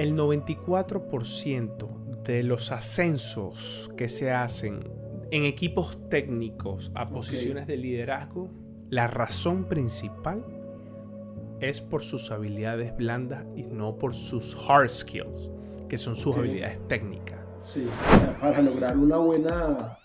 El 0.00 0.16
94% 0.16 2.22
de 2.24 2.42
los 2.42 2.72
ascensos 2.72 3.90
que 3.98 4.08
se 4.08 4.30
hacen 4.30 4.90
en 5.30 5.44
equipos 5.44 5.98
técnicos 6.08 6.90
a 6.94 7.10
posiciones 7.10 7.66
de 7.66 7.76
liderazgo, 7.76 8.50
la 8.88 9.08
razón 9.08 9.68
principal 9.68 10.42
es 11.60 11.82
por 11.82 12.02
sus 12.02 12.30
habilidades 12.30 12.96
blandas 12.96 13.44
y 13.54 13.64
no 13.64 13.98
por 13.98 14.14
sus 14.14 14.56
hard 14.66 14.88
skills, 14.88 15.50
que 15.86 15.98
son 15.98 16.16
sus 16.16 16.34
habilidades 16.34 16.80
técnicas. 16.88 17.38
Sí, 17.64 17.86
para 18.40 18.62
lograr 18.62 18.96
una 18.96 19.18
buena 19.18 19.98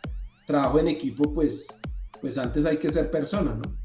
trabajo 0.46 0.77
en 0.80 0.89
equipo, 0.89 1.34
pues, 1.34 1.68
pues 2.20 2.38
antes 2.38 2.66
hay 2.66 2.80
que 2.80 2.89
ser 2.89 3.09
persona, 3.09 3.55
¿no? 3.55 3.77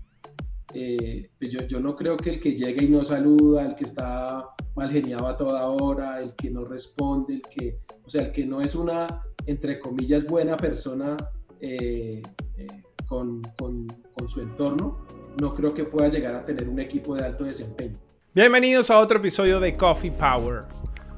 Eh, 0.75 1.31
pues 1.39 1.53
yo, 1.53 1.61
yo, 1.69 1.79
no 1.79 1.95
creo 1.95 2.17
que 2.17 2.31
el 2.31 2.41
que 2.41 2.57
llega 2.57 2.83
y 2.83 2.89
no 2.89 3.05
saluda, 3.05 3.65
el 3.65 3.77
que 3.77 3.85
está 3.85 4.57
mal 4.81 4.91
geniado 4.91 5.29
a 5.29 5.37
toda 5.37 5.67
hora, 5.67 6.23
el 6.23 6.35
que 6.35 6.51
no 6.51 6.65
responde, 6.65 7.35
el 7.35 7.43
que, 7.43 7.81
o 8.03 8.09
sea, 8.09 8.23
el 8.23 8.33
que 8.33 8.47
no 8.47 8.63
es 8.63 8.75
una, 8.75 9.07
entre 9.45 9.79
comillas, 9.79 10.25
buena 10.25 10.57
persona 10.57 11.19
eh, 11.61 12.23
eh, 12.57 12.67
con, 13.07 13.43
con, 13.59 13.87
con 14.15 14.29
su 14.31 14.41
entorno, 14.41 15.05
no 15.39 15.53
creo 15.53 15.75
que 15.75 15.85
pueda 15.85 16.09
llegar 16.09 16.35
a 16.35 16.47
tener 16.47 16.67
un 16.67 16.81
equipo 16.81 17.15
de 17.15 17.27
alto 17.27 17.45
desempeño. 17.45 17.99
Bienvenidos 18.35 18.91
a 18.91 18.99
otro 18.99 19.19
episodio 19.19 19.61
de 19.61 19.77
Coffee 19.77 20.13
Power. 20.13 20.65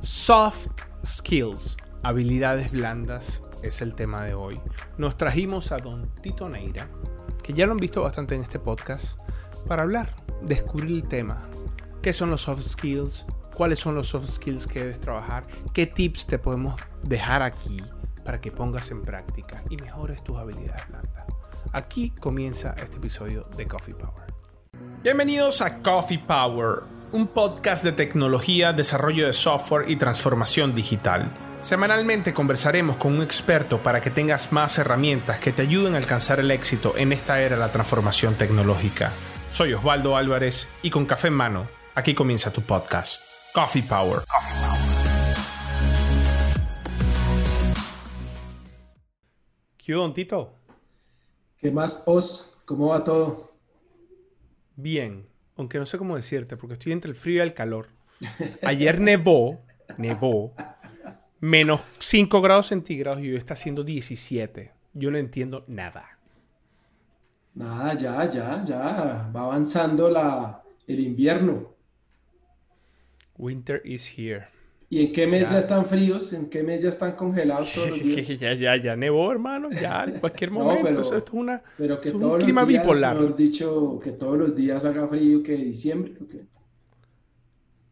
Soft 0.01 0.67
skills, 1.06 1.77
habilidades 2.03 2.73
blandas, 2.73 3.45
es 3.62 3.81
el 3.81 3.95
tema 3.95 4.25
de 4.25 4.34
hoy. 4.34 4.59
Nos 4.98 5.17
trajimos 5.17 5.70
a 5.70 5.77
don 5.77 6.12
Tito 6.20 6.48
Neira, 6.48 6.89
que 7.45 7.53
ya 7.53 7.67
lo 7.67 7.73
han 7.73 7.79
visto 7.79 8.03
bastante 8.03 8.34
en 8.34 8.41
este 8.41 8.59
podcast, 8.59 9.20
para 9.69 9.84
hablar, 9.84 10.17
descubrir 10.42 10.91
el 10.91 11.06
tema. 11.06 11.48
¿Qué 12.03 12.12
son 12.12 12.31
los 12.31 12.41
soft 12.41 12.62
skills? 12.62 13.25
¿Cuáles 13.55 13.79
son 13.79 13.95
los 13.95 14.09
soft 14.09 14.29
skills 14.29 14.66
que 14.66 14.80
debes 14.80 15.01
trabajar? 15.01 15.47
¿Qué 15.74 15.87
tips 15.87 16.27
te 16.27 16.38
podemos 16.38 16.80
dejar 17.02 17.42
aquí 17.42 17.83
para 18.25 18.41
que 18.41 18.51
pongas 18.51 18.91
en 18.91 19.03
práctica 19.03 19.62
y 19.69 19.77
mejores 19.77 20.25
tus 20.25 20.39
habilidades 20.39 20.89
blandas? 20.89 21.27
Aquí 21.73 22.11
comienza 22.11 22.75
este 22.83 22.97
episodio 22.97 23.47
de 23.56 23.67
Coffee 23.69 23.95
Power. 23.95 24.33
Bienvenidos 25.03 25.61
a 25.61 25.83
Coffee 25.83 26.19
Power, 26.19 26.80
un 27.12 27.27
podcast 27.27 27.84
de 27.84 27.92
tecnología, 27.92 28.73
desarrollo 28.73 29.27
de 29.27 29.34
software 29.34 29.91
y 29.91 29.97
transformación 29.97 30.75
digital. 30.75 31.28
Semanalmente 31.61 32.33
conversaremos 32.33 32.97
con 32.97 33.14
un 33.14 33.23
experto 33.23 33.78
para 33.78 34.00
que 34.00 34.11
tengas 34.11 34.50
más 34.50 34.78
herramientas 34.78 35.39
que 35.41 35.53
te 35.53 35.62
ayuden 35.62 35.95
a 35.95 35.98
alcanzar 35.98 36.41
el 36.41 36.50
éxito 36.50 36.95
en 36.97 37.12
esta 37.12 37.41
era 37.41 37.56
de 37.56 37.61
la 37.61 37.70
transformación 37.70 38.34
tecnológica. 38.34 39.12
Soy 39.50 39.75
Osvaldo 39.75 40.17
Álvarez 40.17 40.69
y 40.83 40.91
con 40.91 41.05
café 41.05 41.28
en 41.28 41.34
mano, 41.34 41.69
aquí 41.95 42.14
comienza 42.14 42.53
tu 42.53 42.62
podcast, 42.62 43.23
Coffee 43.55 43.83
Power. 43.83 44.20
¿Qué 49.77 49.92
don 49.92 50.14
Tito? 50.14 50.55
¿Qué 51.58 51.70
más, 51.70 52.03
Os? 52.06 52.56
¿Cómo 52.64 52.89
va 52.89 53.05
todo? 53.05 53.53
Bien, 54.75 55.27
aunque 55.56 55.78
no 55.78 55.84
sé 55.84 55.98
cómo 55.98 56.17
decirte, 56.17 56.56
porque 56.56 56.75
estoy 56.75 56.92
entre 56.92 57.11
el 57.11 57.14
frío 57.14 57.36
y 57.36 57.47
el 57.47 57.53
calor. 57.53 57.89
Ayer 58.62 59.00
nevó, 59.00 59.61
nevó, 59.98 60.55
menos 61.41 61.83
5 61.98 62.41
grados 62.41 62.69
centígrados 62.69 63.20
y 63.20 63.30
hoy 63.30 63.36
está 63.36 63.53
haciendo 63.53 63.84
17. 63.84 64.73
Yo 64.95 65.11
no 65.11 65.19
entiendo 65.19 65.64
nada. 65.67 66.19
Nada, 67.55 67.98
ya, 67.98 68.30
ya, 68.30 68.64
ya. 68.64 69.30
Va 69.34 69.41
avanzando 69.42 70.08
la, 70.08 70.62
el 70.86 71.00
invierno. 71.00 71.72
Winter 73.36 73.80
is 73.84 74.19
here. 74.19 74.47
¿Y 74.91 75.06
en 75.06 75.12
qué 75.12 75.27
mes 75.27 75.48
ya, 75.48 75.58
están 75.58 75.86
fríos? 75.86 76.33
¿En 76.34 76.50
qué 76.50 76.62
mes 76.62 76.83
ya 76.83 76.91
están 76.91 77.12
congelados 77.16 77.72
todos 77.72 77.91
los 77.91 78.02
días? 78.02 78.28
ya, 78.39 78.52
ya, 78.55 78.77
ya 78.77 78.97
nevó, 78.97 79.30
hermano, 79.33 79.70
ya 79.72 80.05
en 80.05 80.12
cualquier 80.20 80.50
momento. 80.50 80.83
pero, 80.84 81.00
esto 81.00 81.16
es 81.16 81.24
una, 81.33 81.62
pero 81.77 82.00
que 82.00 82.08
esto 82.11 82.19
es 82.19 82.24
un 82.24 82.39
clima 82.39 82.67
días, 82.67 82.83
bipolar. 82.83 83.17
mejor 83.17 83.36
dicho, 83.36 83.98
que 84.02 84.12
todos 84.12 84.36
los 84.39 84.55
días 84.55 84.84
haga 84.84 85.08
frío 85.08 85.42
que 85.42 85.52
diciembre. 85.57 86.12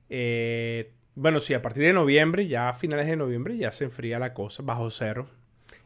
Eh, 0.09 0.93
bueno, 1.15 1.41
sí, 1.41 1.55
a 1.55 1.63
partir 1.63 1.85
de 1.85 1.93
noviembre, 1.93 2.47
ya 2.49 2.69
a 2.69 2.73
finales 2.73 3.07
de 3.07 3.17
noviembre, 3.17 3.57
ya 3.57 3.73
se 3.73 3.85
enfría 3.85 4.19
la 4.19 4.35
cosa, 4.35 4.63
bajo 4.63 4.91
cero. 4.91 5.29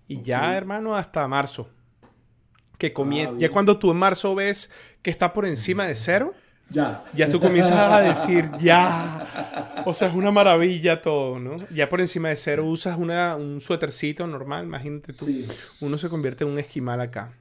Y 0.08 0.22
ya, 0.22 0.50
Ok. 0.50 0.54
hermano, 0.56 0.96
hasta 0.96 1.26
marzo. 1.28 1.70
Que 2.78 2.92
comienza, 2.92 3.38
ya 3.38 3.38
bien. 3.38 3.52
cuando 3.52 3.78
tú 3.78 3.90
en 3.92 3.96
marzo 3.98 4.34
ves 4.34 4.70
que 5.02 5.10
está 5.10 5.32
por 5.32 5.46
encima 5.46 5.86
de 5.86 5.94
cero, 5.94 6.34
Ya. 6.74 7.04
ya 7.14 7.30
tú 7.30 7.38
comienzas 7.38 7.78
a 7.78 8.00
decir, 8.00 8.50
ya. 8.60 9.82
O 9.86 9.94
sea, 9.94 10.08
es 10.08 10.14
una 10.14 10.32
maravilla 10.32 11.00
todo, 11.00 11.38
¿no? 11.38 11.64
Ya 11.68 11.88
por 11.88 12.00
encima 12.00 12.30
de 12.30 12.36
cero 12.36 12.64
usas 12.66 12.98
una, 12.98 13.36
un 13.36 13.60
suétercito 13.60 14.26
normal, 14.26 14.64
imagínate 14.64 15.12
tú. 15.12 15.24
Sí. 15.26 15.46
Uno 15.80 15.96
se 15.96 16.08
convierte 16.08 16.42
en 16.44 16.50
un 16.50 16.58
esquimal 16.58 17.00
acá. 17.00 17.32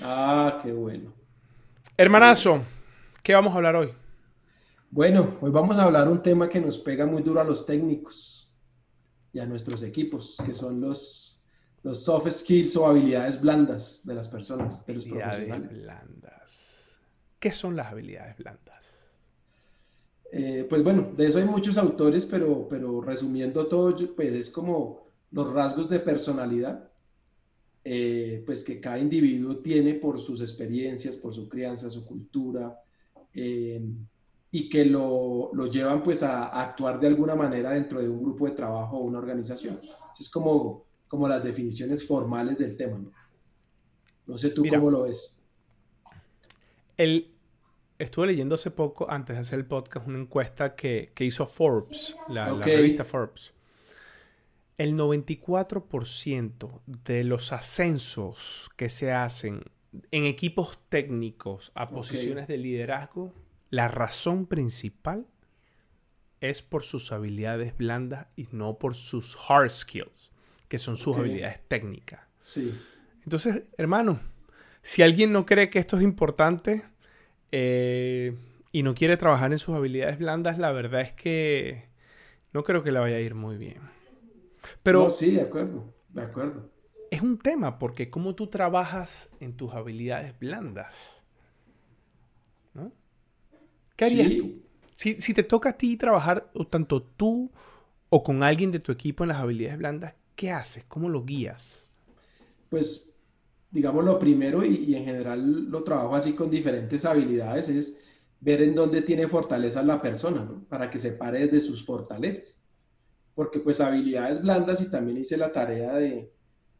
Ah, 0.00 0.60
qué 0.62 0.72
bueno. 0.72 1.12
Hermanazo, 1.96 2.62
¿qué 3.22 3.34
vamos 3.34 3.52
a 3.52 3.56
hablar 3.56 3.76
hoy? 3.76 3.92
Bueno, 4.90 5.36
hoy 5.42 5.50
vamos 5.50 5.76
a 5.76 5.82
hablar 5.82 6.08
un 6.08 6.22
tema 6.22 6.48
que 6.48 6.60
nos 6.60 6.78
pega 6.78 7.04
muy 7.04 7.22
duro 7.22 7.40
a 7.40 7.44
los 7.44 7.66
técnicos 7.66 8.50
y 9.34 9.38
a 9.40 9.44
nuestros 9.44 9.82
equipos, 9.82 10.36
que 10.46 10.54
son 10.54 10.80
los, 10.80 11.42
los 11.82 12.04
soft 12.04 12.30
skills 12.30 12.74
o 12.76 12.86
habilidades 12.86 13.38
blandas 13.40 14.00
de 14.04 14.14
las 14.14 14.28
personas, 14.28 14.86
de 14.86 14.94
los 14.94 15.04
Habilidades 15.04 15.46
profesionales. 15.46 15.82
blandas. 15.84 16.98
¿Qué 17.38 17.52
son 17.52 17.76
las 17.76 17.92
habilidades 17.92 18.36
blandas? 18.38 18.77
Eh, 20.30 20.66
pues 20.68 20.84
bueno, 20.84 21.12
de 21.16 21.26
eso 21.26 21.38
hay 21.38 21.44
muchos 21.44 21.78
autores, 21.78 22.26
pero, 22.26 22.68
pero 22.68 23.00
resumiendo 23.00 23.66
todo, 23.66 23.96
pues 24.14 24.32
es 24.34 24.50
como 24.50 25.06
los 25.30 25.52
rasgos 25.52 25.88
de 25.88 26.00
personalidad, 26.00 26.90
eh, 27.84 28.42
pues 28.44 28.62
que 28.62 28.80
cada 28.80 28.98
individuo 28.98 29.56
tiene 29.56 29.94
por 29.94 30.20
sus 30.20 30.40
experiencias, 30.40 31.16
por 31.16 31.34
su 31.34 31.48
crianza, 31.48 31.90
su 31.90 32.04
cultura, 32.04 32.78
eh, 33.32 33.80
y 34.50 34.68
que 34.68 34.84
lo, 34.84 35.50
lo 35.54 35.66
llevan 35.66 36.02
pues 36.02 36.22
a, 36.22 36.48
a 36.48 36.62
actuar 36.62 37.00
de 37.00 37.06
alguna 37.06 37.34
manera 37.34 37.70
dentro 37.70 38.00
de 38.00 38.08
un 38.08 38.22
grupo 38.22 38.46
de 38.46 38.52
trabajo 38.52 38.98
o 38.98 39.04
una 39.04 39.18
organización. 39.18 39.78
Eso 39.82 40.22
es 40.22 40.30
como, 40.30 40.84
como 41.06 41.28
las 41.28 41.42
definiciones 41.44 42.06
formales 42.06 42.58
del 42.58 42.76
tema, 42.76 42.98
¿no? 42.98 43.12
No 44.26 44.36
sé 44.36 44.50
tú 44.50 44.62
Mira. 44.62 44.78
cómo 44.78 44.90
lo 44.90 45.02
ves. 45.04 45.38
El, 46.98 47.30
estuve 47.98 48.28
leyendo 48.28 48.54
hace 48.54 48.70
poco, 48.70 49.10
antes 49.10 49.36
de 49.36 49.40
hacer 49.40 49.58
el 49.58 49.66
podcast, 49.66 50.06
una 50.06 50.18
encuesta 50.18 50.74
que, 50.74 51.12
que 51.14 51.24
hizo 51.24 51.46
Forbes, 51.46 52.16
la, 52.28 52.52
revista 52.54 53.04
Forbes. 53.04 53.52
El 54.76 54.94
94% 54.96 56.80
de 56.86 57.24
los 57.24 57.52
ascensos 57.52 58.70
que 58.76 58.88
se 58.88 59.12
hacen 59.12 59.64
en 60.12 60.24
equipos 60.24 60.78
técnicos 60.88 61.72
a 61.74 61.90
posiciones 61.90 62.46
de 62.46 62.58
liderazgo, 62.58 63.34
la 63.70 63.88
razón 63.88 64.46
principal 64.46 65.26
es 66.40 66.62
por 66.62 66.84
sus 66.84 67.10
habilidades 67.10 67.76
blandas 67.76 68.28
y 68.36 68.46
no 68.52 68.78
por 68.78 68.94
sus 68.94 69.36
hard 69.48 69.70
skills, 69.70 70.30
que 70.68 70.78
son 70.78 70.96
sus 70.96 71.16
habilidades 71.16 71.60
técnicas. 71.66 72.20
Sí, 72.44 72.72
Entonces, 73.24 73.64
hermano, 73.76 74.20
si 74.82 75.02
alguien 75.02 75.32
no 75.32 75.44
cree 75.44 75.70
que 75.70 75.80
esto 75.80 75.96
es 75.96 76.04
importante 76.04 76.84
eh, 77.52 78.36
y 78.72 78.82
no 78.82 78.94
quiere 78.94 79.16
trabajar 79.16 79.52
en 79.52 79.58
sus 79.58 79.74
habilidades 79.76 80.18
blandas, 80.18 80.58
la 80.58 80.72
verdad 80.72 81.02
es 81.02 81.12
que 81.12 81.88
no 82.52 82.64
creo 82.64 82.82
que 82.84 82.92
le 82.92 83.00
vaya 83.00 83.16
a 83.16 83.20
ir 83.20 83.34
muy 83.34 83.56
bien. 83.58 83.82
Pero 84.82 85.00
No, 85.04 85.10
sí, 85.10 85.30
de 85.32 85.40
acuerdo, 85.42 85.94
de 86.08 86.22
acuerdo. 86.22 86.70
es 87.10 87.20
un 87.20 87.36
tema 87.38 87.78
porque 87.78 88.08
cómo 88.08 88.34
tú 88.34 88.46
trabajas 88.46 89.28
en 89.40 89.54
tus 89.58 89.74
habilidades 89.74 90.38
blandas. 90.38 91.22
¿no? 92.74 92.92
¿Qué 93.96 94.04
harías 94.04 94.36
Sí. 94.36 94.36
tú? 94.36 94.62
Si, 94.94 95.20
si 95.20 95.34
te 95.34 95.42
toca 95.42 95.70
a 95.70 95.78
ti 95.78 95.96
trabajar, 95.96 96.50
tanto 96.70 97.02
tú 97.02 97.52
o 98.10 98.22
con 98.24 98.42
alguien 98.42 98.72
de 98.72 98.80
tu 98.80 98.92
equipo 98.92 99.24
en 99.24 99.28
las 99.28 99.38
habilidades 99.38 99.78
blandas, 99.78 100.14
¿qué 100.36 100.52
haces? 100.52 100.84
¿Cómo 100.88 101.08
lo 101.08 101.24
guías? 101.24 101.86
Pues, 102.70 103.07
digamos, 103.70 104.04
lo 104.04 104.18
primero, 104.18 104.64
y, 104.64 104.76
y 104.84 104.94
en 104.96 105.04
general 105.04 105.70
lo 105.70 105.82
trabajo 105.84 106.14
así 106.16 106.32
con 106.34 106.50
diferentes 106.50 107.04
habilidades, 107.04 107.68
es 107.68 107.98
ver 108.40 108.62
en 108.62 108.74
dónde 108.74 109.02
tiene 109.02 109.28
fortalezas 109.28 109.84
la 109.84 110.00
persona, 110.00 110.44
¿no? 110.44 110.64
Para 110.68 110.88
que 110.90 110.98
se 110.98 111.12
pare 111.12 111.40
desde 111.46 111.60
sus 111.60 111.84
fortalezas. 111.84 112.64
Porque 113.34 113.60
pues 113.60 113.80
habilidades 113.80 114.42
blandas, 114.42 114.80
y 114.80 114.90
también 114.90 115.18
hice 115.18 115.36
la 115.36 115.52
tarea 115.52 115.94
de, 115.96 116.32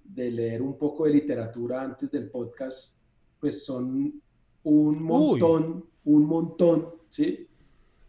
de 0.05 0.31
leer 0.31 0.63
un 0.63 0.79
poco 0.79 1.05
de 1.05 1.13
literatura 1.13 1.83
antes 1.83 2.11
del 2.11 2.31
podcast, 2.31 2.97
pues 3.41 3.65
son 3.65 4.21
un 4.65 5.03
montón, 5.03 5.85
un 6.05 6.25
montón, 6.27 6.89
¿sí? 7.11 7.47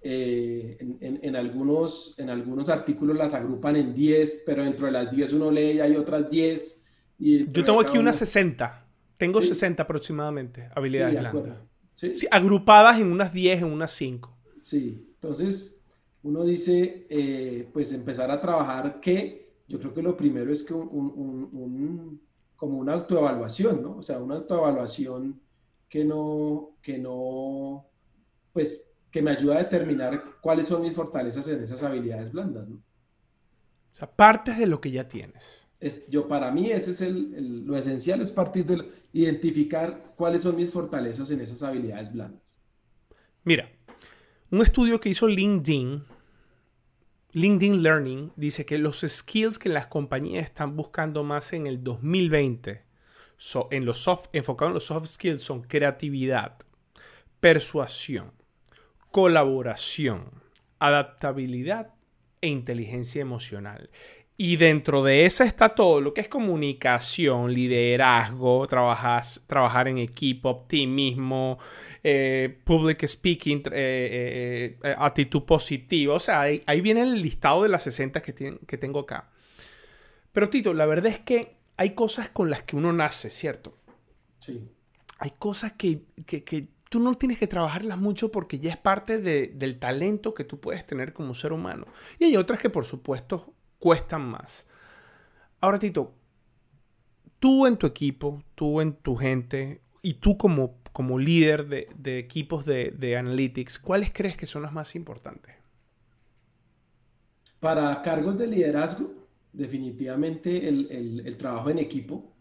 Eh, 0.02 0.78
en, 0.80 0.98
en- 1.02 1.20
en 1.24 1.36
algunos, 1.36 2.16
en 2.18 2.30
algunos 2.30 2.70
artículos 2.70 3.18
las 3.18 3.34
agrupan 3.34 3.76
en 3.76 3.94
10, 3.94 4.44
pero 4.46 4.64
dentro 4.64 4.86
de 4.86 4.94
las 4.94 5.12
10 5.12 5.34
uno 5.34 5.52
lee 5.52 5.74
y 5.74 5.80
hay 5.82 5.96
otras 5.96 6.30
10. 6.30 6.79
Y 7.20 7.52
Yo 7.52 7.64
tengo 7.66 7.82
aquí 7.82 7.94
una- 7.94 8.02
unas 8.02 8.16
60. 8.18 8.86
Tengo 9.18 9.42
Sí. 9.42 9.50
60 9.50 9.84
aproximadamente 9.84 10.70
habilidades 10.74 11.20
blandas. 11.20 11.58
Sí, 11.96 12.16
Sí, 12.16 12.28
agrupadas 12.32 13.00
en 13.00 13.12
unas 13.12 13.34
10, 13.34 13.60
en 13.62 13.68
unas 13.68 13.92
5. 13.92 14.38
sí. 14.62 15.06
Entonces, 15.22 15.78
uno 16.24 16.46
dice, 16.46 17.06
eh, 17.10 17.68
pues 17.74 17.92
empezar 17.92 18.32
a 18.32 18.40
trabajar 18.40 19.02
que 19.02 19.52
yo 19.68 19.80
creo 19.80 19.94
que 19.94 20.02
lo 20.02 20.16
primero 20.16 20.52
es 20.54 20.64
que 20.64 20.74
un, 20.74 22.22
como 22.56 22.78
una 22.80 22.94
autoevaluación, 22.94 23.82
¿no? 23.84 23.98
O 23.98 24.02
sea, 24.04 24.20
una 24.20 24.36
autoevaluación 24.36 25.42
que 25.90 26.06
no, 26.06 26.72
que 26.82 26.98
no, 26.98 27.86
pues, 28.54 28.90
que 29.12 29.22
me 29.22 29.32
ayuda 29.32 29.56
a 29.56 29.64
determinar 29.64 30.24
cuáles 30.42 30.68
son 30.70 30.84
mis 30.84 30.94
fortalezas 30.96 31.48
en 31.50 31.64
esas 31.64 31.84
habilidades 31.84 32.32
blandas, 32.32 32.68
¿no? 32.70 32.76
O 32.78 32.82
sea, 33.94 34.10
partes 34.10 34.58
de 34.58 34.68
lo 34.68 34.80
que 34.80 34.92
ya 34.92 35.08
tienes. 35.08 35.66
Es, 35.80 36.08
yo, 36.10 36.28
para 36.28 36.52
mí, 36.52 36.72
ese 36.72 36.92
es 36.92 37.02
el, 37.02 37.66
lo 37.66 37.78
esencial, 37.78 38.22
es 38.22 38.32
partir 38.32 38.66
de 38.66 38.92
identificar 39.14 40.14
cuáles 40.18 40.42
son 40.42 40.56
mis 40.56 40.72
fortalezas 40.72 41.32
en 41.32 41.42
esas 41.42 41.64
habilidades 41.64 42.12
blandas. 42.12 42.58
Mira, 43.44 43.70
un 44.52 44.62
estudio 44.62 45.00
que 45.00 45.10
hizo 45.10 45.28
LinkedIn, 45.28 46.04
LinkedIn 47.32 47.84
Learning, 47.84 48.32
dice 48.36 48.66
que 48.66 48.78
los 48.78 49.06
skills 49.08 49.60
que 49.60 49.70
las 49.70 49.88
compañías 49.88 50.44
están 50.44 50.76
buscando 50.76 51.24
más 51.24 51.54
en 51.54 51.68
el 51.68 51.84
2020, 51.84 52.84
en 53.72 53.86
los 53.86 54.00
soft, 54.00 54.28
enfocado 54.34 54.70
en 54.70 54.74
los 54.74 54.86
soft 54.86 55.08
skills, 55.08 55.42
son 55.42 55.62
creatividad, 55.62 56.58
persuasión, 57.40 58.34
colaboración, 59.12 60.32
adaptabilidad 60.80 61.94
e 62.42 62.48
inteligencia 62.48 63.22
emocional. 63.22 63.90
Y 64.42 64.56
dentro 64.56 65.04
de 65.04 65.26
esa 65.26 65.44
está 65.44 65.76
todo 65.76 66.00
lo 66.00 66.14
que 66.14 66.22
es 66.22 66.30
comunicación, 66.30 67.54
liderazgo, 67.54 68.66
trabajar 68.68 69.90
en 69.90 69.98
equipo, 69.98 70.48
optimismo, 70.48 71.60
eh, 72.02 72.58
public 72.64 73.06
speaking, 73.06 73.64
eh, 73.66 74.78
eh, 74.82 74.96
actitud 74.98 75.44
positiva. 75.44 76.14
O 76.14 76.22
sea, 76.22 76.40
ahí, 76.40 76.80
viene 76.80 77.02
el 77.02 77.22
listado 77.22 77.64
de 77.64 77.68
las 77.68 77.84
60 77.84 78.22
que, 78.22 78.60
que 78.66 78.78
tengo 78.78 79.00
acá. 79.02 79.30
Pero 80.32 80.48
Tito, 80.48 80.74
la 80.74 80.86
verdad 80.86 81.08
es 81.08 81.20
que 81.20 81.58
hay 81.76 81.90
cosas 81.90 82.30
con 82.30 82.50
las 82.50 82.64
que 82.64 82.78
uno 82.78 82.94
nace, 82.94 83.32
¿cierto? 83.32 83.78
Sí. 84.40 84.70
Hay 85.18 85.32
cosas 85.38 85.74
que, 85.74 86.04
tú 86.90 87.02
no 87.02 87.14
tienes 87.16 87.40
que 87.40 87.48
trabajarlas 87.48 87.98
mucho 87.98 88.32
porque 88.32 88.58
ya 88.58 88.72
es 88.72 88.78
parte 88.78 89.18
del 89.18 89.80
talento 89.80 90.34
que 90.34 90.46
tú 90.46 90.62
puedes 90.62 90.88
tener 90.88 91.12
como 91.12 91.36
ser 91.36 91.52
humano. 91.52 91.88
Y 92.20 92.24
hay 92.24 92.38
otras 92.38 92.62
que 92.62 92.70
por 92.70 92.86
supuesto 92.86 93.54
cuestan 93.80 94.30
más. 94.30 94.68
Ahora, 95.62 95.80
Tito, 95.80 96.14
tú 97.40 97.66
en 97.66 97.78
tu 97.78 97.88
equipo, 97.88 98.44
tú 98.56 98.82
en 98.82 98.94
tu 98.94 99.16
gente 99.16 99.82
y 100.02 100.16
tú 100.16 100.38
como 100.38 100.80
como 100.92 101.18
líder 101.18 101.68
de, 101.68 102.20
equipos 102.20 102.66
de, 102.66 103.16
analytics, 103.18 103.80
¿cuáles 103.80 104.12
crees 104.12 104.36
que 104.36 104.46
son 104.46 104.64
las 104.64 104.74
más 104.74 104.96
importantes? 104.96 105.56
Para 107.60 108.02
cargos 108.02 108.38
de 108.38 108.48
liderazgo, 108.48 109.14
definitivamente 109.54 110.68
el, 110.68 111.38
trabajo 111.38 111.70
en 111.70 111.80
equipo 111.80 112.34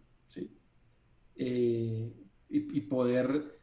eh, 1.37 2.13
y, 2.49 2.81
poder 2.81 3.61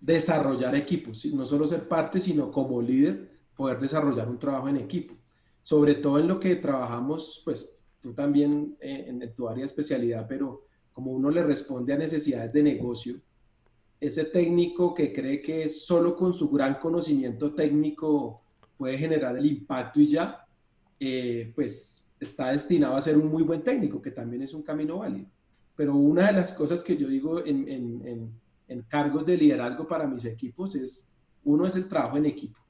desarrollar 0.00 0.74
equipos, 0.74 1.24
no 1.26 1.46
solo 1.46 1.66
ser 1.66 1.88
parte, 1.88 2.20
sino 2.20 2.50
como 2.50 2.82
líder, 2.82 3.30
poder 3.56 3.80
desarrollar 3.80 4.28
un 4.28 4.38
trabajo 4.38 4.68
en 4.68 4.76
equipo. 4.76 5.14
Sobre 5.66 5.96
todo 5.96 6.20
en 6.20 6.28
lo 6.28 6.38
que 6.38 6.54
trabajamos, 6.54 7.42
pues 7.44 7.76
tú 8.00 8.14
también 8.14 8.76
eh, 8.80 9.06
en 9.08 9.34
tu 9.34 9.48
área 9.48 9.62
de 9.62 9.66
especialidad, 9.66 10.24
pero 10.28 10.62
como 10.92 11.10
uno 11.10 11.28
le 11.28 11.42
responde 11.42 11.92
a 11.92 11.98
necesidades 11.98 12.52
de 12.52 12.62
negocio, 12.62 13.16
ese 14.00 14.26
técnico 14.26 14.94
que 14.94 15.12
cree 15.12 15.42
que 15.42 15.68
solo 15.68 16.14
con 16.14 16.34
su 16.34 16.48
gran 16.50 16.78
conocimiento 16.78 17.52
técnico 17.52 18.42
puede 18.78 18.96
generar 18.96 19.36
el 19.36 19.44
impacto 19.44 19.98
y 19.98 20.06
ya, 20.06 20.46
eh, 21.00 21.50
pues 21.52 22.08
está 22.20 22.52
destinado 22.52 22.94
a 22.94 23.02
ser 23.02 23.18
un 23.18 23.26
muy 23.26 23.42
buen 23.42 23.64
técnico, 23.64 24.00
que 24.00 24.12
también 24.12 24.42
es 24.42 24.54
un 24.54 24.62
camino 24.62 24.98
válido. 24.98 25.26
Pero 25.74 25.96
una 25.96 26.28
de 26.28 26.34
las 26.34 26.52
cosas 26.52 26.80
que 26.84 26.96
yo 26.96 27.08
digo 27.08 27.44
en, 27.44 28.30
cargos 28.86 29.26
de 29.26 29.36
liderazgo 29.36 29.88
para 29.88 30.06
mis 30.06 30.24
equipos 30.26 30.76
es, 30.76 31.04
uno 31.42 31.66
es 31.66 31.74
el 31.74 31.88
trabajo 31.88 32.18
en 32.18 32.26
equipo. 32.26 32.60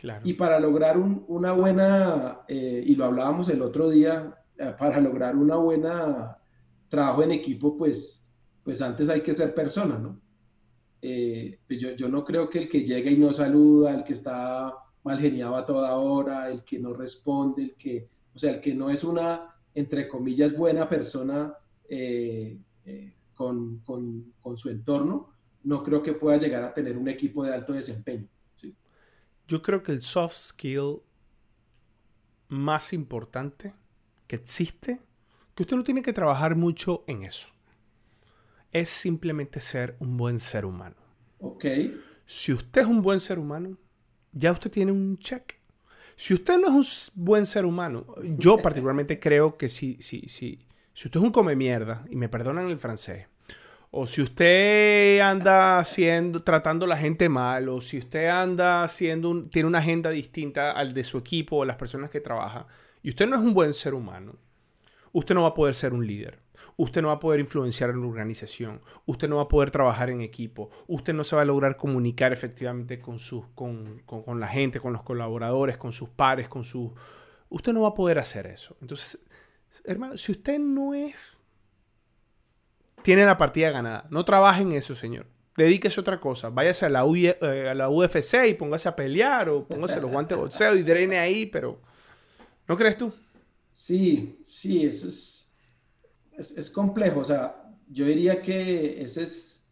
Claro. 0.00 0.22
Y 0.24 0.32
para 0.34 0.58
lograr 0.58 0.96
una 0.98 1.52
buena, 1.52 2.40
eh, 2.48 2.82
y 2.86 2.94
lo 2.94 3.04
hablábamos 3.04 3.48
el 3.50 3.60
otro 3.60 3.90
día, 3.90 4.34
eh, 4.56 4.74
para 4.78 5.00
lograr 5.00 5.36
una 5.36 5.56
buena 5.56 6.38
trabajo 6.88 7.22
en 7.22 7.32
equipo, 7.32 7.76
pues, 7.76 8.26
pues 8.64 8.82
antes 8.82 9.08
hay 9.08 9.22
que 9.22 9.32
ser 9.32 9.54
persona, 9.54 9.98
¿no? 9.98 10.20
Eh, 11.02 11.58
pues 11.66 11.80
yo, 11.80 12.08
no 12.08 12.24
creo 12.24 12.50
que 12.50 12.58
el 12.58 12.68
que 12.68 12.84
llega 12.84 13.10
y 13.10 13.16
no 13.16 13.32
saluda, 13.32 13.94
el 13.94 14.04
que 14.04 14.12
está 14.12 14.74
mal 15.02 15.18
geniado 15.18 15.56
a 15.56 15.64
toda 15.64 15.94
hora, 15.94 16.50
el 16.50 16.62
que 16.62 16.78
no 16.78 16.92
responde, 16.92 17.62
el 17.62 17.74
que, 17.76 18.08
o 18.34 18.38
sea, 18.38 18.52
el 18.52 18.60
que 18.60 18.74
no 18.74 18.90
es 18.90 19.02
una, 19.02 19.54
entre 19.74 20.06
comillas, 20.08 20.54
buena 20.54 20.88
persona 20.88 21.54
eh, 21.88 22.58
eh, 22.84 23.12
con, 23.34 23.82
su 24.56 24.68
entorno, 24.68 25.30
no 25.64 25.82
creo 25.82 26.02
que 26.02 26.12
pueda 26.12 26.36
llegar 26.36 26.64
a 26.64 26.74
tener 26.74 26.98
un 26.98 27.08
equipo 27.08 27.44
de 27.44 27.54
alto 27.54 27.72
desempeño. 27.72 28.28
Yo 29.50 29.60
creo 29.62 29.82
que 29.82 29.92
el 29.92 30.00
soft 30.00 30.36
skill 30.36 31.02
más 32.48 32.92
importante 32.92 33.74
que 34.28 34.36
existe, 34.36 35.00
que 35.54 35.64
usted 35.64 35.76
no 35.76 35.84
tiene 35.84 36.02
que 36.02 36.12
trabajar 36.12 36.54
mucho 36.54 37.04
en 37.06 37.24
eso 37.24 37.48
es 38.72 38.88
simplemente 38.88 39.60
ser 39.60 39.96
un 39.98 40.16
buen 40.16 40.38
ser 40.38 40.64
humano. 40.64 40.96
Ok. 41.40 41.64
Si 42.24 42.52
usted 42.52 42.82
es 42.82 42.86
un 42.86 43.02
buen 43.02 43.18
ser 43.18 43.38
humano, 43.38 43.76
ya 44.32 44.52
usted 44.52 44.70
tiene 44.70 44.92
un 44.92 45.18
check. 45.18 45.58
Si 46.16 46.34
usted 46.34 46.58
no 46.58 46.68
es 46.80 47.10
un 47.16 47.24
buen 47.24 47.46
ser 47.46 47.64
humano, 47.64 48.06
yo 48.22 48.58
particularmente 48.62 49.18
creo 49.18 49.56
que 49.56 49.68
si, 49.68 50.00
si, 50.00 50.28
si, 50.28 50.66
si 50.92 51.08
usted 51.08 51.18
es 51.18 51.26
un 51.26 51.32
come 51.32 51.56
mierda, 51.56 52.04
y 52.08 52.16
me 52.16 52.28
perdonan 52.28 52.68
el 52.68 52.78
francés, 52.78 53.26
o 53.90 54.06
si 54.06 54.22
usted 54.22 55.20
anda 55.20 55.78
haciendo, 55.78 56.42
tratando 56.42 56.84
a 56.84 56.88
la 56.88 56.96
gente 56.96 57.28
mal, 57.28 57.68
o 57.68 57.80
si 57.80 57.98
usted 57.98 58.26
anda 58.28 58.84
haciendo 58.84 59.42
tiene 59.44 59.68
una 59.68 59.78
agenda 59.78 60.10
distinta 60.10 60.72
al 60.72 60.94
de 60.94 61.04
su 61.04 61.18
equipo 61.18 61.56
o 61.56 61.64
las 61.64 61.76
personas 61.76 62.10
que 62.10 62.20
trabaja, 62.20 62.66
y 63.02 63.10
usted 63.10 63.26
no 63.26 63.36
es 63.36 63.42
un 63.42 63.54
buen 63.54 63.74
ser 63.74 63.94
humano, 63.94 64.36
usted 65.12 65.34
no 65.34 65.42
va 65.42 65.48
a 65.48 65.54
poder 65.54 65.74
ser 65.74 65.92
un 65.92 66.06
líder. 66.06 66.38
Usted 66.76 67.02
no 67.02 67.08
va 67.08 67.14
a 67.14 67.20
poder 67.20 67.40
influenciar 67.40 67.90
en 67.90 68.00
la 68.00 68.06
organización, 68.06 68.80
usted 69.04 69.28
no 69.28 69.36
va 69.36 69.42
a 69.42 69.48
poder 69.48 69.70
trabajar 69.70 70.08
en 70.08 70.22
equipo, 70.22 70.70
usted 70.86 71.12
no 71.12 71.24
se 71.24 71.36
va 71.36 71.42
a 71.42 71.44
lograr 71.44 71.76
comunicar 71.76 72.32
efectivamente 72.32 73.00
con, 73.00 73.18
sus, 73.18 73.44
con, 73.54 74.00
la 74.40 74.46
gente, 74.48 74.80
con 74.80 74.94
los 74.94 75.02
colaboradores, 75.02 75.76
con 75.76 75.92
sus 75.92 76.08
pares, 76.08 76.48
con 76.48 76.64
sus... 76.64 76.92
Usted 77.50 77.74
no 77.74 77.82
va 77.82 77.88
a 77.88 77.94
poder 77.94 78.18
hacer 78.18 78.46
eso. 78.46 78.78
Entonces, 78.80 79.22
hermano, 79.84 80.16
si 80.16 80.32
usted 80.32 80.58
no 80.58 80.94
es... 80.94 81.16
Tiene 83.02 83.24
la 83.24 83.38
partida 83.38 83.70
ganada. 83.70 84.06
No 84.10 84.24
trabaje 84.24 84.62
en 84.62 84.72
eso, 84.72 84.94
señor. 84.94 85.26
Dedíquese 85.56 86.00
a 86.00 86.02
otra 86.02 86.20
cosa. 86.20 86.50
Váyase 86.50 86.86
a 86.86 86.88
la, 86.88 87.04
eh, 87.06 87.68
a 87.68 87.74
la 87.74 87.88
UFC 87.88 88.46
y 88.48 88.54
póngase 88.54 88.88
a 88.88 88.96
pelear 88.96 89.48
o 89.48 89.66
póngase 89.66 90.00
los 90.00 90.10
guantes 90.10 90.36
de 90.36 90.42
boxeo 90.42 90.76
y 90.76 90.82
drene 90.82 91.18
ahí, 91.18 91.46
pero... 91.46 91.80
¿No 92.68 92.76
crees 92.76 92.96
tú? 92.96 93.12
Sí, 93.72 94.38
sí, 94.44 94.84
eso 94.86 95.08
es 95.08 95.40
es, 96.40 96.70
complejo, 96.70 97.20
o 97.20 97.24
sea, 97.24 97.62
yo 97.88 98.06
diría 98.06 98.40
que 98.42 99.02
ese 99.02 99.24
es 99.24 99.64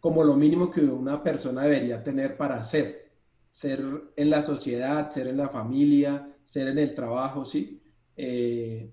como 0.00 0.24
lo 0.24 0.34
mínimo 0.34 0.70
que 0.70 0.80
una 0.80 1.22
persona 1.22 1.62
debería 1.62 2.02
tener 2.02 2.36
para 2.36 2.62
ser, 2.64 3.10
ser 3.50 3.82
en 4.16 4.30
la 4.30 4.42
sociedad, 4.42 5.10
ser 5.10 5.28
en 5.28 5.36
la 5.36 5.48
familia, 5.48 6.28
ser 6.44 6.68
en 6.68 6.78
el 6.78 6.94
trabajo, 6.94 7.44
sí. 7.44 7.82
Eh, 8.16 8.90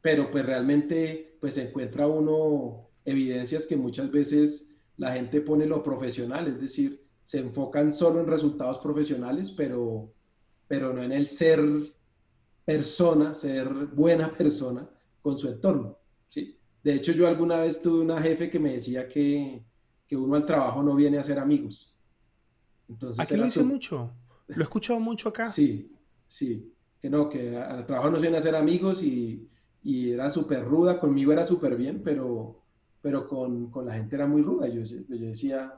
pero 0.00 0.30
pues 0.30 0.44
realmente 0.46 1.36
pues 1.40 1.56
encuentra 1.58 2.06
uno 2.06 2.89
evidencias 3.04 3.66
que 3.66 3.76
muchas 3.76 4.10
veces 4.10 4.68
la 4.96 5.12
gente 5.14 5.40
pone 5.40 5.66
lo 5.66 5.82
profesional, 5.82 6.48
es 6.48 6.60
decir, 6.60 7.02
se 7.22 7.38
enfocan 7.38 7.92
solo 7.92 8.20
en 8.20 8.26
resultados 8.26 8.78
profesionales, 8.78 9.52
pero, 9.56 10.12
pero 10.68 10.92
no 10.92 11.02
en 11.02 11.12
el 11.12 11.28
ser 11.28 11.60
persona, 12.64 13.34
ser 13.34 13.68
buena 13.86 14.32
persona 14.36 14.88
con 15.22 15.38
su 15.38 15.48
entorno. 15.48 15.96
De 16.82 16.94
hecho, 16.94 17.12
yo 17.12 17.28
alguna 17.28 17.60
vez 17.60 17.82
tuve 17.82 18.00
una 18.00 18.22
jefe 18.22 18.48
que 18.48 18.58
me 18.58 18.72
decía 18.72 19.06
que, 19.06 19.62
uno 20.12 20.34
al 20.34 20.46
trabajo 20.46 20.82
no 20.82 20.94
viene 20.94 21.18
a 21.18 21.22
ser 21.22 21.38
amigos. 21.38 21.94
Entonces, 22.88 23.20
Aquí 23.20 23.36
lo 23.36 23.44
dice 23.44 23.62
mucho. 23.62 24.12
Lo 24.48 24.60
he 24.60 24.62
escuchado 24.62 24.98
mucho 24.98 25.28
acá. 25.28 25.48
Sí, 25.50 25.92
sí. 26.26 26.72
Que 27.00 27.08
no, 27.08 27.28
que 27.28 27.56
al 27.56 27.86
trabajo 27.86 28.10
no 28.10 28.16
se 28.16 28.22
viene 28.22 28.38
a 28.38 28.42
ser 28.42 28.56
amigos 28.56 29.02
y, 29.02 29.48
era 29.84 30.30
súper 30.30 30.64
ruda. 30.64 30.98
Conmigo 30.98 31.32
era 31.32 31.44
súper 31.44 31.76
bien, 31.76 32.02
pero, 32.02 32.59
pero 33.02 33.26
con, 33.26 33.70
la 33.84 33.94
gente 33.94 34.16
era 34.16 34.26
muy 34.26 34.42
ruda. 34.42 34.68
Yo, 34.68 34.82
yo 34.82 35.26
decía, 35.26 35.72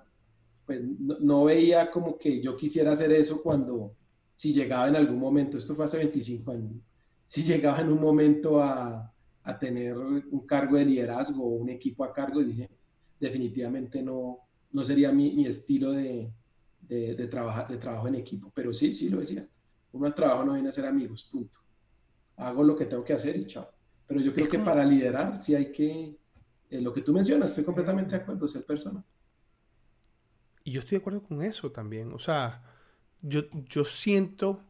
pues 0.67 0.81
no, 0.99 1.45
veía 1.45 1.91
como 1.91 2.19
que 2.19 2.43
yo 2.43 2.57
quisiera 2.57 2.93
hacer 2.93 3.13
eso 3.13 3.43
cuando, 3.43 3.95
si 4.35 4.53
llegaba 4.53 4.89
en 4.89 4.97
algún 4.97 5.19
momento, 5.19 5.59
esto 5.59 5.75
fue 5.75 5.85
hace 5.85 5.99
25 5.99 6.51
años, 6.53 6.73
si 7.27 7.43
llegaba 7.43 7.81
en 7.81 7.93
un 7.93 8.01
momento 8.01 8.63
a, 8.63 9.13
a 9.45 9.59
tener 9.59 9.97
un 9.97 10.47
cargo 10.47 10.77
de 10.77 10.85
liderazgo 10.85 11.45
o 11.45 11.57
un 11.57 11.71
equipo 11.71 12.05
a 12.05 12.13
cargo, 12.13 12.43
dije, 12.43 12.69
definitivamente 13.19 14.03
no, 14.03 14.39
no 14.73 14.85
sería 14.85 15.13
mi, 15.13 15.33
mi 15.35 15.47
estilo 15.47 15.93
de, 15.93 16.33
de, 16.89 17.29
trabajar, 17.29 17.69
de 17.69 17.79
trabajo 17.79 18.09
en 18.09 18.17
equipo, 18.17 18.51
pero 18.55 18.73
sí, 18.73 18.93
sí 18.93 19.09
lo 19.09 19.21
decía. 19.21 19.47
Uno 19.93 20.07
al 20.07 20.15
trabajo 20.15 20.45
no 20.45 20.55
viene 20.55 20.69
a 20.69 20.73
ser 20.73 20.87
amigos, 20.87 21.29
punto. 21.31 21.59
Hago 22.37 22.63
lo 22.65 22.77
que 22.77 22.87
tengo 22.87 23.05
que 23.05 23.13
hacer 23.13 23.37
y 23.37 23.47
chao. 23.47 23.69
Pero 24.07 24.21
yo 24.21 24.33
creo 24.33 24.49
que 24.49 24.59
para 24.59 24.85
liderar 24.85 25.39
sí 25.39 25.55
hay 25.55 25.71
que, 25.73 26.17
eh, 26.73 26.81
lo 26.81 26.93
que 26.93 27.03
tú 27.03 27.13
mencionas, 27.13 27.51
estoy 27.51 27.65
completamente 27.65 28.17
de 28.17 28.23
acuerdo, 28.23 28.49
ser 28.49 28.65
persona. 28.65 29.05
Y 30.65 30.73
yo 30.73 30.81
estoy 30.81 30.97
de 30.97 31.03
acuerdo 31.03 31.23
con 31.23 31.43
eso 31.43 31.71
también. 31.71 32.13
O 32.13 32.19
sea, 32.19 32.63
yo, 33.21 33.43
yo 33.69 33.85
siento 33.85 34.61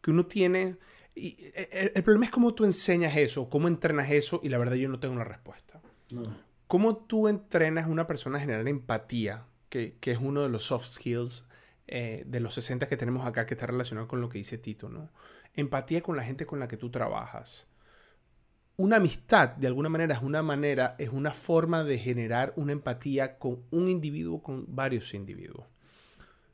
que 0.00 0.10
uno 0.10 0.26
tiene... 0.26 0.78
Y 1.14 1.52
el, 1.54 2.02
problema 2.02 2.24
es 2.24 2.30
cómo 2.30 2.54
tú 2.54 2.64
enseñas 2.64 3.14
eso, 3.18 3.50
cómo 3.50 3.68
entrenas 3.68 4.10
eso, 4.10 4.40
y 4.42 4.48
la 4.48 4.56
verdad 4.56 4.76
yo 4.76 4.88
no 4.88 4.98
tengo 4.98 5.14
una 5.14 5.24
respuesta. 5.24 5.82
¿Cómo 6.66 6.96
tú 6.96 7.28
entrenas 7.28 7.84
a 7.84 7.88
una 7.88 8.06
persona 8.06 8.38
a 8.38 8.40
generar 8.40 8.66
empatía, 8.66 9.44
que, 9.68 9.98
que, 10.00 10.12
es 10.12 10.18
uno 10.18 10.42
de 10.42 10.48
los 10.48 10.64
soft 10.64 10.86
skills 10.86 11.44
eh, 11.86 12.22
de 12.26 12.40
los 12.40 12.54
60 12.54 12.88
que 12.88 12.96
tenemos 12.96 13.26
acá, 13.26 13.44
que 13.44 13.52
está 13.52 13.66
relacionado 13.66 14.08
con 14.08 14.22
lo 14.22 14.30
que 14.30 14.38
dice 14.38 14.56
Tito, 14.56 14.88
¿no? 14.88 15.10
Empatía 15.52 16.00
con 16.00 16.16
la 16.16 16.24
gente 16.24 16.46
con 16.46 16.58
la 16.58 16.66
que 16.66 16.78
tú 16.78 16.90
trabajas. 16.90 17.66
Una 18.76 18.96
amistad, 18.96 19.50
de 19.50 19.66
alguna 19.66 19.88
manera, 19.88 20.14
es 20.14 20.22
una 20.22 20.42
manera, 20.42 20.96
es 20.98 21.10
una 21.10 21.32
forma 21.32 21.84
de 21.84 21.98
generar 21.98 22.52
una 22.56 22.72
empatía 22.72 23.38
con 23.38 23.62
un 23.70 23.88
individuo, 23.88 24.42
con 24.42 24.64
varios 24.68 25.14
individuos. 25.14 25.66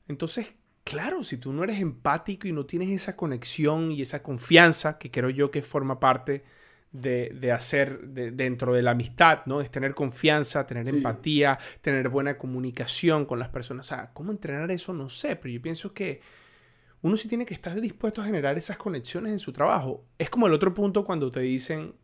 Entonces, 0.09 0.55
claro, 0.85 1.23
si 1.23 1.37
tú 1.37 1.53
no 1.53 1.65
eres 1.65 1.81
empático 1.81 2.49
y 2.49 2.53
no 2.53 2.67
tienes 2.67 2.91
esa 2.91 3.15
conexión 3.17 3.93
y 3.93 4.03
esa 4.03 4.23
confianza, 4.23 4.99
que 4.99 5.11
creo 5.11 5.31
yo 5.31 5.51
que 5.51 5.63
forma 5.63 6.01
parte 6.01 6.45
de, 6.93 7.53
hacer 7.53 8.01
dentro 8.09 8.75
de 8.75 8.83
la 8.83 8.93
amistad, 8.93 9.41
¿no? 9.47 9.61
Es 9.61 9.71
tener 9.71 9.95
confianza, 9.95 10.67
tener 10.67 10.89
empatía, 10.89 11.59
tener 11.83 12.09
buena 12.09 12.39
comunicación 12.39 13.27
con 13.27 13.39
las 13.39 13.49
personas. 13.51 13.87
O 13.87 13.89
sea, 13.95 14.11
¿cómo 14.13 14.33
entrenar 14.33 14.71
eso? 14.71 14.93
No 14.93 15.09
sé, 15.09 15.37
pero 15.37 15.53
yo 15.53 15.61
pienso 15.61 15.93
que 15.93 16.21
uno 17.03 17.17
sí 17.17 17.29
tiene 17.29 17.47
que 17.47 17.55
estar 17.55 17.81
dispuesto 17.81 18.23
a 18.23 18.25
generar 18.25 18.57
esas 18.59 18.79
conexiones 18.79 19.33
en 19.33 19.39
su 19.39 19.53
trabajo. 19.53 20.05
Es 20.19 20.31
como 20.31 20.47
el 20.47 20.55
otro 20.55 20.75
punto 20.75 21.05
cuando 21.05 21.31
te 21.31 21.41
dicen, 21.41 21.95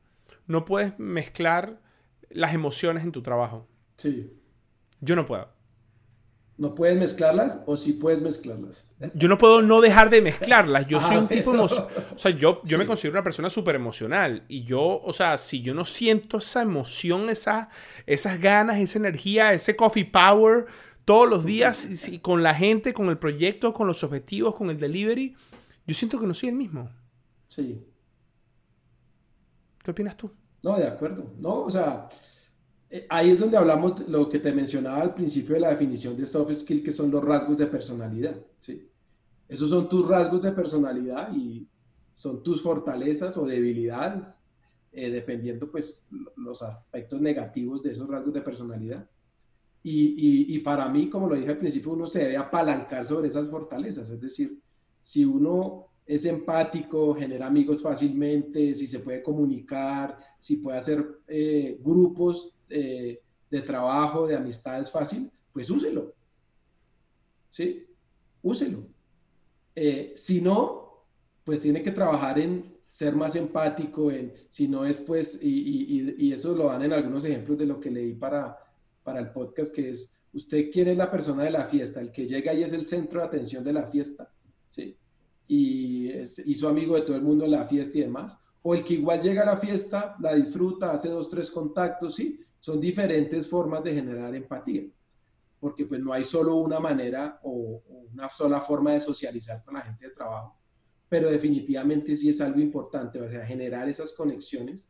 no 0.47 0.65
puedes 0.65 0.99
mezclar 0.99 1.81
las 2.31 2.55
emociones 2.55 3.05
en 3.05 3.13
tu 3.13 3.23
trabajo. 3.23 3.69
Sí. 3.97 4.33
Yo 5.01 5.17
no 5.17 5.27
puedo. 5.27 5.49
¿No 6.57 6.75
puedes 6.77 6.97
mezclarlas 6.97 7.63
o 7.67 7.77
sí 7.77 7.95
puedes 7.95 8.21
mezclarlas? 8.21 8.89
Yo 9.15 9.27
no 9.27 9.39
puedo 9.39 9.61
no 9.61 9.81
dejar 9.81 10.09
de 10.09 10.23
mezclarlas. 10.23 10.87
Yo 10.87 11.01
soy 11.01 11.17
un 11.17 11.27
tipo 11.27 11.53
emocional. 11.53 11.89
O 12.15 12.19
sea, 12.19 12.31
yo, 12.31 12.63
yo 12.65 12.79
me 12.79 12.87
considero 12.87 13.15
una 13.15 13.25
persona 13.25 13.51
súper 13.51 13.75
emocional. 13.75 14.45
Y 14.47 14.63
yo, 14.63 15.01
o 15.03 15.13
sea, 15.13 15.37
si 15.37 15.63
yo 15.63 15.75
no 15.75 15.85
siento 15.85 16.39
esa 16.39 16.63
emoción, 16.63 17.29
esa, 17.29 17.71
esas 18.07 18.41
ganas, 18.41 18.79
esa 18.79 19.01
energía, 19.01 19.53
ese 19.53 19.75
coffee 19.75 20.05
power 20.05 20.67
todos 21.05 21.29
los 21.29 21.45
días 21.45 21.89
con 22.23 22.43
la 22.43 22.55
gente, 22.55 22.95
con 22.95 23.09
el 23.09 23.19
proyecto, 23.19 23.73
con 23.73 23.89
los 23.89 24.05
objetivos, 24.05 24.55
con 24.55 24.71
el 24.71 24.79
delivery, 24.79 25.37
yo 25.87 25.95
siento 25.95 26.21
que 26.21 26.27
no 26.27 26.35
soy 26.35 26.51
el 26.51 26.55
mismo. 26.55 26.89
Sí. 27.49 27.85
¿Qué 29.85 29.91
opinas 29.91 30.17
tú? 30.17 30.31
No, 30.63 30.79
de 30.79 30.87
acuerdo. 30.87 31.35
No, 31.39 31.65
o 31.65 31.71
sea, 31.71 32.09
eh, 32.89 33.07
ahí 33.11 33.31
es 33.33 33.39
donde 33.39 33.59
hablamos 33.59 34.09
lo 34.09 34.31
que 34.31 34.39
te 34.39 34.51
mencionaba 34.51 35.03
al 35.03 35.15
principio 35.15 35.55
de 35.55 35.61
la 35.61 35.69
definición 35.69 36.17
de 36.17 36.25
soft 36.25 36.55
skill, 36.55 36.83
que 36.83 36.91
son 36.91 37.11
los 37.11 37.23
rasgos 37.23 37.59
de 37.59 37.67
personalidad. 37.67 38.35
¿sí? 38.59 38.91
Esos 39.47 39.69
son 39.69 39.91
tus 39.91 40.09
rasgos 40.09 40.43
de 40.43 40.53
personalidad 40.53 41.35
y 41.35 41.69
son 42.15 42.43
tus 42.43 42.63
fortalezas 42.63 43.37
o 43.37 43.45
debilidades, 43.45 44.43
eh, 44.91 45.11
dependiendo 45.11 45.71
pues 45.71 46.09
los 46.37 46.63
aspectos 46.63 47.21
negativos 47.21 47.83
de 47.83 47.93
esos 47.93 48.09
rasgos 48.09 48.33
de 48.33 48.41
personalidad. 48.41 49.07
Y, 49.83 50.57
y, 50.57 50.59
para 50.61 50.89
mí, 50.89 51.11
como 51.11 51.29
lo 51.29 51.35
dije 51.35 51.51
al 51.51 51.59
principio, 51.59 51.93
uno 51.93 52.07
se 52.07 52.21
debe 52.21 52.39
apalancar 52.39 53.05
sobre 53.05 53.29
esas 53.29 53.51
fortalezas. 53.51 54.09
Es 54.09 54.19
decir, 54.19 54.63
si 55.03 55.27
uno 55.27 55.89
es 56.07 56.25
empático, 56.27 57.15
genera 57.15 57.47
amigos 57.47 57.83
fácilmente, 57.83 58.75
si 58.75 58.87
se 58.87 59.01
puede 59.01 59.23
comunicar, 59.23 60.19
si 60.39 60.57
puede 60.57 60.79
hacer 60.79 61.21
eh, 61.27 61.79
grupos 61.83 62.55
eh, 62.69 63.23
de 63.51 63.61
trabajo, 63.63 64.27
de 64.27 64.37
amistades 64.37 64.91
fácil, 64.91 65.31
pues 65.53 65.71
úselo. 65.71 66.13
¿Sí? 67.51 67.87
Úselo. 68.43 68.87
Eh, 69.75 70.13
si 70.17 70.41
no, 70.41 71.05
pues 71.45 71.61
tiene 71.61 71.83
que 71.83 71.93
trabajar 71.93 72.39
en 72.39 72.75
ser 72.89 73.17
más 73.17 73.35
empático, 73.35 74.11
en, 74.11 74.33
si 74.51 74.69
no 74.69 74.85
es 74.85 74.99
pues, 74.99 75.39
y, 75.43 76.15
y, 76.17 76.33
eso 76.33 76.55
lo 76.55 76.67
dan 76.67 76.83
en 76.83 76.93
algunos 76.93 77.25
ejemplos 77.25 77.59
de 77.59 77.67
lo 77.67 77.81
que 77.81 77.91
leí 77.91 78.15
para, 78.15 78.57
para 79.03 79.21
el 79.21 79.31
podcast, 79.31 79.75
que 79.75 79.91
es, 79.91 80.13
usted 80.33 80.71
quiere 80.71 80.95
la 80.95 81.11
persona 81.11 81.43
de 81.43 81.51
la 81.51 81.67
fiesta, 81.67 82.01
el 82.01 82.13
que 82.13 82.29
llega 82.29 82.55
y 82.55 82.63
es 82.63 82.73
el 82.73 82.85
centro 82.85 83.21
de 83.21 83.27
atención 83.27 83.65
de 83.65 83.73
la 83.73 83.85
fiesta, 83.89 84.31
¿sí? 84.69 84.97
Y 85.47 86.11
es, 86.11 86.39
hizo 86.47 86.69
amigo 86.69 86.95
de 86.97 87.03
todo 87.03 87.17
el 87.17 87.23
mundo 87.23 87.45
en 87.45 87.53
la 87.53 87.67
fiesta 87.67 87.99
y 87.99 88.03
demás, 88.03 88.41
o 88.63 88.75
el 88.75 88.83
que 88.83 88.95
igual 88.95 89.21
llega 89.21 89.43
a 89.43 89.47
la 89.47 89.57
fiesta, 89.59 90.17
la 90.21 90.35
disfruta, 90.35 90.93
hace 90.93 91.11
dos, 91.11 91.29
tres 91.29 91.51
contactos, 91.51 92.15
¿sí? 92.15 92.41
son 92.65 92.81
diferentes 92.81 93.47
formas 93.47 93.85
de 93.85 93.93
generar 93.93 94.35
empatía, 94.35 94.85
porque 95.61 95.85
pues 95.85 96.01
no 96.01 96.15
hay 96.15 96.25
solo 96.25 96.57
una 96.57 96.81
manera 96.81 97.39
o, 97.43 97.83
una 98.11 98.31
sola 98.31 98.63
forma 98.63 98.93
de 98.93 99.01
socializar 99.01 99.63
con 99.63 99.75
la 99.75 99.83
gente 99.83 100.09
de 100.09 100.15
trabajo, 100.15 100.59
pero 101.07 101.31
definitivamente 101.31 102.17
sí 102.17 102.31
es 102.31 102.41
algo 102.41 102.61
importante, 102.61 103.21
o 103.21 103.29
sea, 103.29 103.45
generar 103.45 103.87
esas 103.87 104.15
conexiones. 104.15 104.89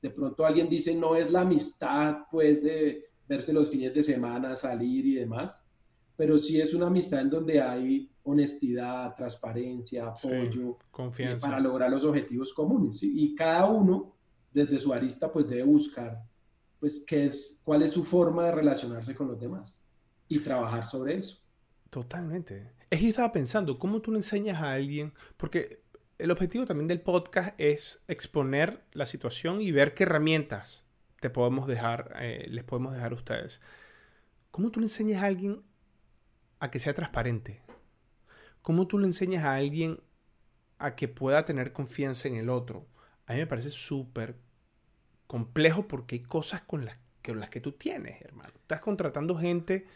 De 0.00 0.08
pronto 0.08 0.46
alguien 0.46 0.70
dice, 0.70 0.94
no 0.94 1.14
es 1.14 1.30
la 1.30 1.42
amistad, 1.42 2.20
pues, 2.30 2.62
de 2.62 3.04
verse 3.28 3.52
los 3.52 3.68
fines 3.68 3.92
de 3.92 4.02
semana, 4.02 4.56
salir 4.56 5.04
y 5.04 5.16
demás, 5.16 5.68
pero 6.16 6.38
sí 6.38 6.62
es 6.62 6.72
una 6.72 6.86
amistad 6.86 7.20
en 7.20 7.28
donde 7.28 7.60
hay 7.60 8.10
honestidad, 8.24 9.14
transparencia, 9.16 10.06
apoyo, 10.06 10.78
confianza. 10.90 11.46
para 11.46 11.60
lograr 11.60 11.90
los 11.90 12.04
objetivos 12.04 12.52
comunes. 12.52 13.02
Y 13.02 13.34
cada 13.34 13.66
uno, 13.66 14.14
desde 14.52 14.78
su 14.78 14.92
arista, 14.92 15.32
pues 15.32 15.48
debe 15.48 15.64
buscar 15.64 16.22
pues, 16.78 17.04
qué 17.06 17.26
es, 17.26 17.60
cuál 17.64 17.82
es 17.82 17.92
su 17.92 18.04
forma 18.04 18.46
de 18.46 18.52
relacionarse 18.52 19.14
con 19.14 19.28
los 19.28 19.40
demás 19.40 19.80
y 20.28 20.40
trabajar 20.40 20.86
sobre 20.86 21.18
eso. 21.18 21.38
Totalmente. 21.90 22.72
Es 22.90 22.98
que 22.98 23.04
yo 23.04 23.10
estaba 23.10 23.32
pensando, 23.32 23.78
¿cómo 23.78 24.00
tú 24.00 24.12
le 24.12 24.18
enseñas 24.18 24.62
a 24.62 24.72
alguien? 24.72 25.12
Porque 25.36 25.82
el 26.18 26.30
objetivo 26.30 26.64
también 26.64 26.88
del 26.88 27.00
podcast 27.00 27.58
es 27.58 28.00
exponer 28.06 28.84
la 28.92 29.06
situación 29.06 29.60
y 29.60 29.72
ver 29.72 29.94
qué 29.94 30.04
herramientas 30.04 30.84
te 31.20 31.30
podemos 31.30 31.66
dejar, 31.66 32.14
eh, 32.20 32.46
les 32.48 32.64
podemos 32.64 32.94
dejar 32.94 33.12
a 33.12 33.16
ustedes. 33.16 33.60
¿Cómo 34.50 34.70
tú 34.70 34.80
le 34.80 34.86
enseñas 34.86 35.22
a 35.22 35.26
alguien 35.26 35.62
a 36.60 36.70
que 36.70 36.80
sea 36.80 36.94
transparente? 36.94 37.62
¿Cómo 38.62 38.86
tú 38.86 38.98
le 38.98 39.06
enseñas 39.06 39.44
a 39.44 39.56
alguien 39.56 40.00
a 40.78 40.94
que 40.94 41.08
pueda 41.08 41.44
tener 41.44 41.72
confianza 41.72 42.28
en 42.28 42.36
el 42.36 42.48
otro? 42.48 42.86
A 43.26 43.32
mí 43.32 43.40
me 43.40 43.46
parece 43.46 43.70
súper 43.70 44.36
complejo 45.26 45.88
porque 45.88 46.16
hay 46.16 46.22
cosas 46.22 46.62
con 46.62 46.84
las, 46.84 46.96
que, 47.22 47.34
las 47.34 47.50
que 47.50 47.60
tú 47.60 47.72
tienes, 47.72 48.22
hermano. 48.22 48.52
Estás 48.56 48.80
contratando 48.80 49.36
gente 49.36 49.86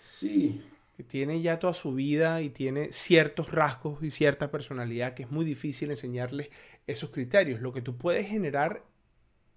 que 0.96 1.04
tiene 1.04 1.42
ya 1.42 1.58
toda 1.58 1.74
su 1.74 1.92
vida 1.92 2.40
y 2.40 2.50
tiene 2.50 2.90
ciertos 2.92 3.52
rasgos 3.52 4.02
y 4.02 4.10
cierta 4.10 4.50
personalidad 4.50 5.14
que 5.14 5.24
es 5.24 5.30
muy 5.30 5.44
difícil 5.44 5.90
enseñarles 5.90 6.48
esos 6.86 7.10
criterios. 7.10 7.60
Lo 7.60 7.72
que 7.72 7.82
tú 7.82 7.96
puedes 7.96 8.26
generar 8.26 8.84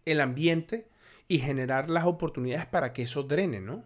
el 0.06 0.22
ambiente 0.22 0.90
y 1.28 1.40
generar 1.40 1.90
las 1.90 2.06
oportunidades 2.06 2.66
para 2.66 2.92
que 2.92 3.04
eso 3.04 3.24
drene, 3.24 3.62
¿no? 3.62 3.86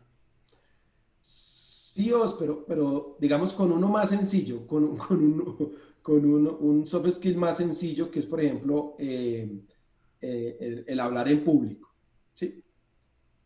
Sí, 1.93 2.11
pero, 2.39 2.65
pero 2.65 3.17
digamos 3.19 3.53
con 3.53 3.71
uno 3.71 3.87
más 3.87 4.09
sencillo, 4.09 4.65
con, 4.65 4.97
con, 4.97 5.23
un, 5.23 5.75
con 6.01 6.25
un 6.25 6.87
soft 6.87 7.11
skill 7.11 7.37
más 7.37 7.57
sencillo, 7.59 8.09
que 8.09 8.17
es, 8.17 8.25
por 8.25 8.41
ejemplo, 8.41 8.95
eh, 8.97 9.47
eh, 10.19 10.83
el, 10.87 10.99
hablar 10.99 11.27
en 11.27 11.43
público. 11.43 11.93
¿sí? 12.33 12.63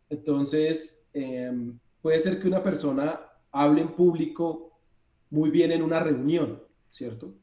Entonces, 0.10 1.06
em, 1.12 1.78
puede 2.02 2.20
ser 2.20 2.40
que 2.40 2.48
una 2.48 2.64
persona 2.64 3.20
hable 3.52 3.82
en 3.82 3.94
público 3.96 4.80
muy 5.30 5.50
bien 5.50 5.74
en 5.74 5.84
una 5.84 6.00
reunión, 6.00 6.64
¿cierto? 6.90 7.34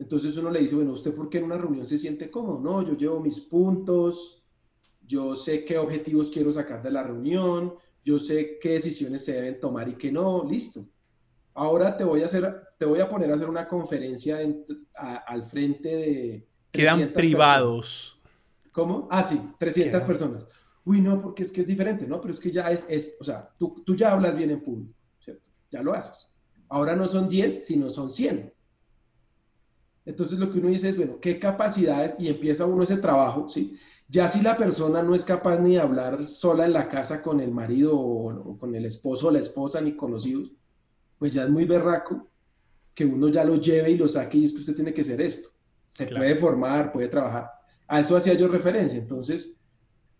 Entonces 0.00 0.36
uno 0.36 0.50
le 0.50 0.58
dice, 0.58 0.74
bueno, 0.74 0.90
¿usted 0.90 1.14
por 1.14 1.30
qué 1.30 1.38
en 1.38 1.44
una 1.44 1.58
reunión 1.58 1.86
se 1.86 1.98
siente 1.98 2.32
cómodo? 2.32 2.58
No, 2.58 2.82
yo 2.82 2.96
llevo 2.96 3.20
mis 3.20 3.38
puntos, 3.38 4.42
yo 5.06 5.36
sé 5.36 5.64
qué 5.64 5.78
objetivos 5.78 6.30
quiero 6.32 6.52
sacar 6.52 6.82
de 6.82 6.90
la 6.90 7.04
reunión, 7.04 7.74
yo 8.04 8.18
sé 8.18 8.58
qué 8.60 8.70
decisiones 8.70 9.24
se 9.24 9.32
deben 9.32 9.60
tomar 9.60 9.88
y 9.88 9.94
qué 9.94 10.10
no, 10.10 10.44
listo. 10.44 10.86
Ahora 11.54 11.96
te 11.96 12.04
voy 12.04 12.22
a 12.22 12.26
hacer, 12.26 12.62
te 12.78 12.84
voy 12.84 13.00
a 13.00 13.08
poner 13.08 13.30
a 13.30 13.34
hacer 13.34 13.48
una 13.48 13.68
conferencia 13.68 14.38
al 14.94 15.46
frente 15.48 15.88
de... 15.88 16.48
Quedan 16.70 17.12
privados. 17.12 18.18
¿Cómo? 18.72 19.06
Ah, 19.10 19.22
sí, 19.22 19.40
300 19.58 20.02
personas. 20.02 20.46
Uy, 20.84 21.00
no, 21.00 21.20
porque 21.20 21.42
es 21.42 21.52
que 21.52 21.60
es 21.60 21.66
diferente, 21.66 22.06
¿no? 22.06 22.20
Pero 22.20 22.32
es 22.32 22.40
que 22.40 22.50
ya 22.50 22.70
es, 22.70 22.86
es 22.88 23.16
o 23.20 23.24
sea, 23.24 23.50
tú, 23.58 23.82
tú 23.84 23.94
ya 23.94 24.12
hablas 24.12 24.36
bien 24.36 24.50
en 24.50 24.62
público, 24.62 24.94
¿cierto? 25.20 25.44
Ya 25.70 25.82
lo 25.82 25.92
haces. 25.92 26.32
Ahora 26.68 26.96
no 26.96 27.06
son 27.06 27.28
10, 27.28 27.66
sino 27.66 27.90
son 27.90 28.10
100. 28.10 28.52
Entonces 30.04 30.38
lo 30.38 30.50
que 30.50 30.58
uno 30.58 30.68
dice 30.68 30.88
es, 30.88 30.96
bueno, 30.96 31.20
¿qué 31.20 31.38
capacidades? 31.38 32.14
Y 32.18 32.28
empieza 32.28 32.66
uno 32.66 32.82
ese 32.82 32.96
trabajo, 32.96 33.48
¿sí? 33.48 33.78
Ya 34.12 34.28
si 34.28 34.42
la 34.42 34.58
persona 34.58 35.02
no 35.02 35.14
es 35.14 35.24
capaz 35.24 35.58
ni 35.58 35.76
de 35.76 35.80
hablar 35.80 36.26
sola 36.26 36.66
en 36.66 36.74
la 36.74 36.86
casa 36.90 37.22
con 37.22 37.40
el 37.40 37.50
marido 37.50 37.98
o, 37.98 38.58
con 38.58 38.74
el 38.74 38.84
esposo 38.84 39.28
o 39.28 39.30
la 39.30 39.38
esposa 39.38 39.80
ni 39.80 39.96
conocidos, 39.96 40.52
pues 41.18 41.32
ya 41.32 41.44
es 41.44 41.48
muy 41.48 41.64
berraco 41.64 42.28
que 42.94 43.06
uno 43.06 43.30
ya 43.30 43.42
lo 43.42 43.56
lleve 43.56 43.92
y 43.92 43.96
lo 43.96 44.06
saque 44.06 44.36
y 44.36 44.44
es 44.44 44.52
que 44.52 44.60
usted 44.60 44.74
tiene 44.74 44.92
que 44.92 45.00
hacer 45.00 45.18
esto. 45.22 45.48
se 45.88 46.04
puede 46.04 46.36
formar, 46.36 46.92
puede 46.92 47.08
trabajar. 47.08 47.50
A 47.88 48.00
eso 48.00 48.14
hacía 48.14 48.34
yo 48.34 48.48
referencia. 48.48 48.98
Entonces, 48.98 49.58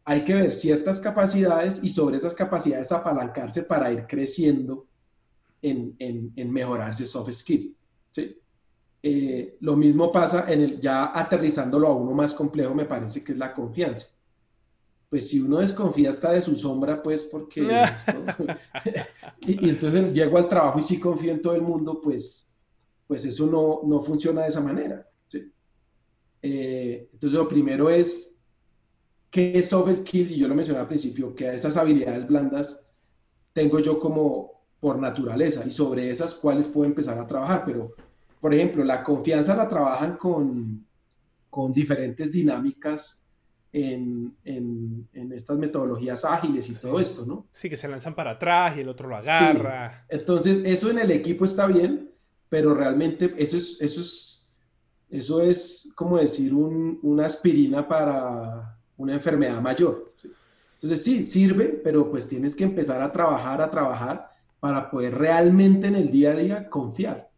hay 0.06 0.24
que 0.24 0.36
ver 0.36 0.52
ciertas 0.52 0.98
capacidades 0.98 1.84
y 1.84 1.90
sobre 1.90 2.16
esas 2.16 2.32
capacidades 2.32 2.92
apalancarse 2.92 3.62
para 3.62 3.92
ir 3.92 4.06
creciendo 4.06 4.86
en, 5.60 5.94
en, 5.98 6.32
en 6.34 6.50
mejorar 6.50 6.92
ese 6.92 7.04
soft 7.04 7.32
skill. 7.32 7.76
¿sí? 8.10 8.41
Eh, 9.02 9.56
lo 9.60 9.76
mismo 9.76 10.12
pasa 10.12 10.44
en 10.48 10.60
el, 10.60 10.80
ya 10.80 11.18
aterrizándolo 11.18 11.88
a 11.88 11.96
uno 11.96 12.12
más 12.12 12.34
complejo, 12.34 12.74
me 12.74 12.84
parece 12.84 13.24
que 13.24 13.32
es 13.32 13.38
la 13.38 13.52
confianza. 13.52 14.08
Pues 15.08 15.28
si 15.28 15.40
uno 15.40 15.58
desconfía 15.58 16.10
hasta 16.10 16.32
de 16.32 16.40
su 16.40 16.56
sombra, 16.56 17.02
pues 17.02 17.22
porque... 17.24 17.62
y, 19.40 19.66
y, 19.66 19.70
entonces 19.70 20.12
llego 20.12 20.38
al 20.38 20.48
trabajo 20.48 20.78
y 20.78 20.82
sí 20.82 20.98
confío 20.98 21.32
en 21.32 21.42
todo 21.42 21.54
el 21.54 21.62
mundo, 21.62 22.00
pues, 22.00 22.50
pues 23.06 23.24
eso 23.24 23.46
no, 23.46 23.80
no 23.84 24.02
funciona 24.02 24.42
de 24.42 24.48
esa 24.48 24.60
manera. 24.60 25.06
¿sí? 25.28 25.52
Eh, 26.40 27.08
entonces 27.12 27.38
lo 27.38 27.48
primero 27.48 27.90
es 27.90 28.32
¿Qué 29.32 29.58
es 29.58 29.70
soft 29.70 29.96
skills? 30.00 30.30
Y 30.30 30.36
yo 30.36 30.46
lo 30.46 30.54
mencioné 30.54 30.80
al 30.80 30.88
principio, 30.88 31.34
que 31.34 31.54
esas 31.54 31.78
habilidades 31.78 32.28
blandas 32.28 32.92
tengo 33.54 33.78
yo 33.78 33.98
como 33.98 34.62
por 34.78 34.98
naturaleza 34.98 35.64
y 35.66 35.70
sobre 35.70 36.10
esas 36.10 36.34
cuáles 36.34 36.68
puedo 36.68 36.84
empezar 36.84 37.18
a 37.18 37.26
trabajar. 37.26 37.62
Pero, 37.64 37.94
por 38.42 38.52
ejemplo, 38.52 38.82
la 38.82 39.04
confianza 39.04 39.54
la 39.54 39.68
trabajan 39.68 40.16
con, 40.16 40.84
con 41.48 41.72
diferentes 41.72 42.32
dinámicas 42.32 43.22
en, 43.72 44.34
en, 44.44 45.08
en, 45.12 45.32
estas 45.32 45.56
metodologías 45.58 46.24
ágiles 46.24 46.68
y 46.68 46.74
todo 46.74 46.98
esto, 46.98 47.24
¿no? 47.24 47.46
Sí, 47.52 47.70
que 47.70 47.76
se 47.76 47.86
lanzan 47.86 48.16
para 48.16 48.32
atrás 48.32 48.76
y 48.76 48.80
el 48.80 48.88
otro 48.88 49.08
lo 49.08 49.16
agarra. 49.16 50.04
Entonces, 50.08 50.60
eso 50.64 50.90
en 50.90 50.98
el 50.98 51.12
equipo 51.12 51.44
está 51.44 51.66
bien, 51.68 52.10
pero 52.48 52.74
realmente 52.74 53.32
eso 53.38 53.56
es, 53.56 53.78
eso 53.80 54.00
es, 54.00 54.52
eso 55.08 55.40
es 55.40 55.92
como 55.94 56.18
decir 56.18 56.52
un, 56.52 56.98
una 57.02 57.26
aspirina 57.26 57.86
para, 57.86 58.76
una 58.96 59.14
enfermedad 59.14 59.60
mayor. 59.60 60.12
Entonces 60.74 61.04
sí, 61.04 61.24
sirve, 61.24 61.80
pero 61.84 62.10
pues 62.10 62.28
tienes 62.28 62.56
que 62.56 62.64
empezar 62.64 63.00
a 63.02 63.12
trabajar, 63.12 63.62
a 63.62 63.70
trabajar 63.70 64.30
para 64.58 64.90
poder 64.90 65.14
realmente 65.14 65.86
en 65.86 65.94
el 65.94 66.10
día 66.10 66.32
a 66.32 66.34
día 66.34 66.68
confiar. 66.68 67.31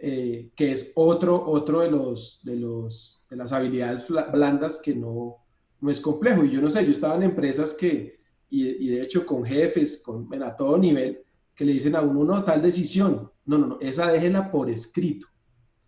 Eh, 0.00 0.52
que 0.54 0.70
es 0.70 0.92
otro, 0.94 1.44
otro 1.44 1.80
de, 1.80 1.90
los, 1.90 2.40
de, 2.44 2.54
los, 2.54 3.24
de 3.28 3.36
las 3.36 3.52
habilidades 3.52 4.06
blandas 4.32 4.80
que 4.80 4.94
no, 4.94 5.38
no 5.80 5.90
es 5.90 6.00
complejo. 6.00 6.44
Y 6.44 6.52
yo 6.52 6.60
no 6.60 6.70
sé, 6.70 6.84
yo 6.84 6.92
estaba 6.92 7.16
en 7.16 7.24
empresas 7.24 7.74
que, 7.74 8.20
y, 8.48 8.88
de 8.88 9.02
hecho 9.02 9.26
con 9.26 9.44
jefes, 9.44 10.00
con, 10.04 10.32
a 10.42 10.56
todo 10.56 10.78
nivel, 10.78 11.20
que 11.54 11.64
le 11.64 11.72
dicen 11.72 11.96
a 11.96 12.02
uno, 12.02 12.24
no, 12.24 12.44
tal 12.44 12.62
decisión. 12.62 13.30
No, 13.44 13.58
no, 13.58 13.66
no, 13.66 13.78
esa 13.80 14.12
déjela 14.12 14.50
por 14.52 14.70
escrito. 14.70 15.26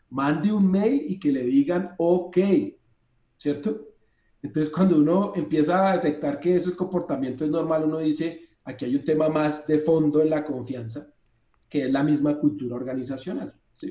Mande 0.08 0.52
un 0.52 0.68
mail 0.68 1.04
y 1.06 1.20
que 1.20 1.30
le 1.30 1.44
digan, 1.44 1.94
ok, 1.96 2.38
¿cierto? 3.36 3.90
Entonces, 4.42 4.72
cuando 4.72 4.96
uno 4.96 5.34
empieza 5.36 5.88
a 5.88 5.96
detectar 5.98 6.40
que 6.40 6.56
ese 6.56 6.74
comportamiento 6.74 7.44
es 7.44 7.50
normal, 7.50 7.84
uno 7.84 7.98
dice, 7.98 8.48
aquí 8.64 8.86
hay 8.86 8.96
un 8.96 9.04
tema 9.04 9.28
más 9.28 9.66
de 9.68 9.78
fondo 9.78 10.20
en 10.20 10.30
la 10.30 10.44
confianza, 10.44 11.12
que 11.68 11.84
es 11.84 11.92
la 11.92 12.02
misma 12.02 12.38
cultura 12.38 12.74
organizacional. 12.74 13.54
¿Sí? 13.80 13.90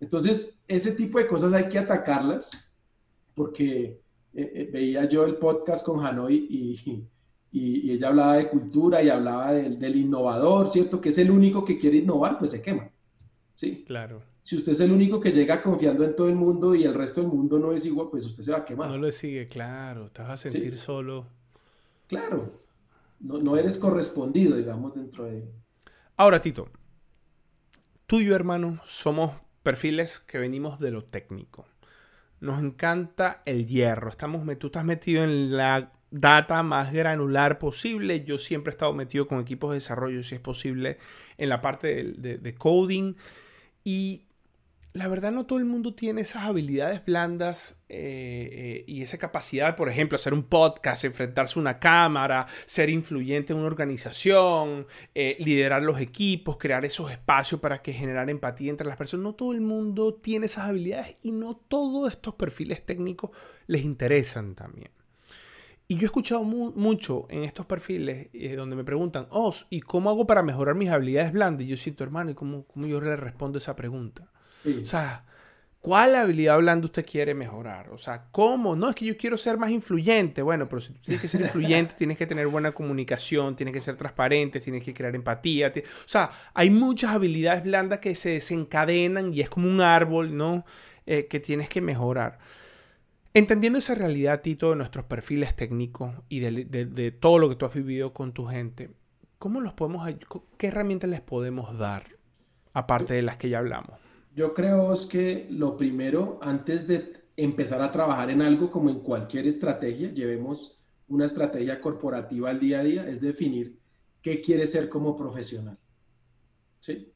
Entonces, 0.00 0.58
ese 0.66 0.92
tipo 0.92 1.18
de 1.18 1.26
cosas 1.26 1.52
hay 1.52 1.68
que 1.68 1.78
atacarlas, 1.78 2.50
porque 3.34 4.00
eh, 4.34 4.52
eh, 4.54 4.70
veía 4.72 5.04
yo 5.06 5.24
el 5.24 5.36
podcast 5.36 5.84
con 5.84 6.04
Hanoi 6.04 6.46
y, 6.48 7.06
y, 7.52 7.90
ella 7.90 8.08
hablaba 8.08 8.36
de 8.36 8.48
cultura 8.48 9.02
y 9.02 9.10
hablaba 9.10 9.52
del, 9.52 9.78
del 9.78 9.96
innovador, 9.96 10.68
¿cierto? 10.68 11.00
Que 11.00 11.10
es 11.10 11.18
el 11.18 11.30
único 11.30 11.64
que 11.64 11.78
quiere 11.78 11.98
innovar, 11.98 12.38
pues 12.38 12.52
se 12.52 12.62
quema. 12.62 12.90
Sí. 13.54 13.84
Claro 13.86 14.22
si 14.42 14.56
usted 14.56 14.72
es 14.72 14.80
el 14.80 14.92
único 14.92 15.20
que 15.20 15.32
llega 15.32 15.62
confiando 15.62 16.04
en 16.04 16.16
todo 16.16 16.28
el 16.28 16.34
mundo 16.34 16.74
y 16.74 16.84
el 16.84 16.94
resto 16.94 17.20
del 17.20 17.30
mundo 17.30 17.58
no 17.58 17.72
es 17.72 17.84
igual, 17.86 18.08
pues 18.10 18.24
usted 18.24 18.42
se 18.42 18.52
va 18.52 18.58
a 18.58 18.64
quemar. 18.64 18.88
No 18.88 18.98
lo 18.98 19.10
sigue, 19.12 19.48
claro, 19.48 20.10
te 20.10 20.22
vas 20.22 20.30
a 20.32 20.36
sentir 20.36 20.76
solo. 20.76 21.26
Claro, 22.06 22.50
no, 23.20 23.38
no, 23.38 23.56
eres 23.56 23.78
correspondido, 23.78 24.56
digamos, 24.56 24.94
dentro 24.94 25.24
de... 25.24 25.44
Ahora, 26.16 26.40
Tito, 26.40 26.68
tú 28.10 28.18
y 28.18 28.24
yo, 28.24 28.34
hermano, 28.34 28.80
somos 28.84 29.36
perfiles 29.62 30.18
que 30.18 30.38
venimos 30.38 30.80
de 30.80 30.90
lo 30.90 31.04
técnico. 31.04 31.68
Nos 32.40 32.60
encanta 32.60 33.40
el 33.46 33.68
hierro. 33.68 34.10
Estamos, 34.10 34.42
tú 34.58 34.66
estás 34.66 34.84
metido 34.84 35.22
en 35.22 35.56
la 35.56 35.92
data 36.10 36.60
más 36.64 36.92
granular 36.92 37.60
posible. 37.60 38.24
Yo 38.24 38.38
siempre 38.38 38.72
he 38.72 38.74
estado 38.74 38.92
metido 38.94 39.28
con 39.28 39.38
equipos 39.38 39.70
de 39.70 39.74
desarrollo, 39.74 40.24
si 40.24 40.34
es 40.34 40.40
posible, 40.40 40.98
en 41.38 41.50
la 41.50 41.60
parte 41.60 41.86
de, 41.86 42.12
de, 42.14 42.38
de 42.38 42.54
coding. 42.56 43.14
Y 43.84 44.24
la 44.92 45.06
verdad 45.06 45.30
no 45.30 45.46
todo 45.46 45.60
el 45.60 45.64
mundo 45.64 45.94
tiene 45.94 46.22
esas 46.22 46.42
habilidades 46.42 47.04
blandas 47.04 47.76
eh, 47.92 48.48
eh, 48.52 48.84
y 48.86 49.02
esa 49.02 49.18
capacidad, 49.18 49.74
por 49.74 49.88
ejemplo, 49.88 50.14
hacer 50.14 50.32
un 50.32 50.44
podcast, 50.44 51.04
enfrentarse 51.04 51.58
a 51.58 51.62
una 51.62 51.80
cámara, 51.80 52.46
ser 52.64 52.88
influyente 52.88 53.52
en 53.52 53.58
una 53.58 53.66
organización, 53.66 54.86
eh, 55.12 55.36
liderar 55.40 55.82
los 55.82 56.00
equipos, 56.00 56.56
crear 56.56 56.84
esos 56.84 57.10
espacios 57.10 57.60
para 57.60 57.82
que 57.82 57.92
generar 57.92 58.30
empatía 58.30 58.70
entre 58.70 58.86
las 58.86 58.96
personas. 58.96 59.24
No 59.24 59.34
todo 59.34 59.52
el 59.52 59.60
mundo 59.60 60.14
tiene 60.14 60.46
esas 60.46 60.68
habilidades 60.68 61.16
y 61.22 61.32
no 61.32 61.56
todos 61.56 62.12
estos 62.12 62.36
perfiles 62.36 62.86
técnicos 62.86 63.30
les 63.66 63.82
interesan 63.82 64.54
también. 64.54 64.90
Y 65.88 65.96
yo 65.96 66.02
he 66.02 66.04
escuchado 66.04 66.44
mucho 66.44 67.26
en 67.28 67.42
estos 67.42 67.66
perfiles 67.66 68.28
donde 68.56 68.76
me 68.76 68.84
preguntan, 68.84 69.26
oh, 69.30 69.52
¿y 69.68 69.80
cómo 69.80 70.10
hago 70.10 70.28
para 70.28 70.44
mejorar 70.44 70.76
mis 70.76 70.90
habilidades 70.90 71.32
blandas? 71.32 71.66
Y 71.66 71.70
yo 71.70 71.76
siento, 71.76 72.04
hermano, 72.04 72.30
¿y 72.30 72.34
cómo, 72.34 72.64
cómo 72.66 72.86
yo 72.86 73.00
le 73.00 73.16
respondo 73.16 73.58
esa 73.58 73.74
pregunta? 73.74 74.30
O 74.64 74.86
sea, 74.86 75.24
¿cuál 75.80 76.14
habilidad 76.14 76.58
blanda 76.58 76.86
usted 76.86 77.04
quiere 77.04 77.34
mejorar? 77.34 77.90
O 77.90 77.98
sea, 77.98 78.26
¿cómo? 78.30 78.76
No, 78.76 78.88
es 78.88 78.94
que 78.94 79.04
yo 79.04 79.16
quiero 79.16 79.36
ser 79.36 79.58
más 79.58 79.70
influyente. 79.70 80.42
Bueno, 80.42 80.68
pero 80.68 80.80
si 80.80 80.92
tienes 80.94 81.20
que 81.20 81.28
ser 81.28 81.40
influyente, 81.40 81.94
tienes 81.98 82.18
que 82.18 82.26
tener 82.26 82.46
buena 82.46 82.72
comunicación, 82.72 83.56
tienes 83.56 83.74
que 83.74 83.80
ser 83.80 83.96
transparente, 83.96 84.60
tienes 84.60 84.84
que 84.84 84.94
crear 84.94 85.14
empatía. 85.14 85.72
O 85.76 86.08
sea, 86.08 86.30
hay 86.54 86.70
muchas 86.70 87.12
habilidades 87.12 87.62
blandas 87.62 88.00
que 88.00 88.14
se 88.14 88.30
desencadenan 88.30 89.32
y 89.34 89.40
es 89.40 89.50
como 89.50 89.68
un 89.68 89.80
árbol, 89.80 90.36
¿no? 90.36 90.64
Eh, 91.06 91.26
que 91.26 91.40
tienes 91.40 91.68
que 91.68 91.80
mejorar. 91.80 92.38
Entendiendo 93.32 93.78
esa 93.78 93.94
realidad, 93.94 94.42
Tito, 94.42 94.70
de 94.70 94.76
nuestros 94.76 95.04
perfiles 95.04 95.54
técnicos 95.54 96.14
y 96.28 96.40
de, 96.40 96.64
de 96.64 97.10
todo 97.12 97.38
lo 97.38 97.48
que 97.48 97.54
tú 97.54 97.64
has 97.64 97.74
vivido 97.74 98.12
con 98.12 98.32
tu 98.32 98.44
gente, 98.46 98.90
¿cómo 99.38 99.60
los 99.60 99.72
podemos, 99.72 100.08
qué 100.58 100.66
herramientas 100.66 101.08
les 101.08 101.20
podemos 101.20 101.78
dar, 101.78 102.04
aparte 102.72 103.14
de 103.14 103.22
las 103.22 103.36
que 103.36 103.48
ya 103.48 103.58
hablamos? 103.58 104.09
Yo 104.34 104.54
creo 104.54 104.94
que 105.08 105.46
lo 105.50 105.76
primero, 105.76 106.38
antes 106.40 106.86
de 106.86 107.20
empezar 107.36 107.82
a 107.82 107.90
trabajar 107.90 108.30
en 108.30 108.42
algo 108.42 108.70
como 108.70 108.90
en 108.90 109.00
cualquier 109.00 109.46
estrategia, 109.46 110.12
llevemos 110.12 110.78
una 111.08 111.24
estrategia 111.24 111.80
corporativa 111.80 112.50
al 112.50 112.60
día 112.60 112.80
a 112.80 112.84
día, 112.84 113.08
es 113.08 113.20
definir 113.20 113.78
qué 114.22 114.40
quiere 114.40 114.66
ser 114.66 114.88
como 114.88 115.16
profesional. 115.16 115.76
¿Sí? 116.78 117.12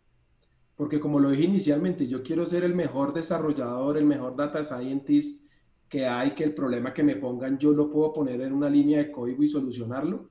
Porque 0.77 0.99
como 0.99 1.21
lo 1.21 1.31
dije 1.31 1.45
inicialmente, 1.45 2.09
yo 2.09 2.23
quiero 2.23 2.45
ser 2.47 2.65
el 2.65 2.75
mejor 2.75 3.15
desarrollador, 3.15 3.97
el 3.97 4.05
mejor 4.07 4.35
data 4.35 4.65
scientist 4.65 5.47
que 5.89 6.07
hay, 6.07 6.35
que 6.35 6.43
el 6.43 6.55
problema 6.55 6.93
que 6.93 7.05
me 7.05 7.17
pongan 7.17 7.59
yo 7.59 7.73
lo 7.73 7.91
puedo 7.91 8.13
poner 8.13 8.41
en 8.41 8.53
una 8.53 8.69
línea 8.69 8.99
de 8.99 9.13
código 9.13 9.45
y 9.45 9.49
solucionarlo. 9.49 10.31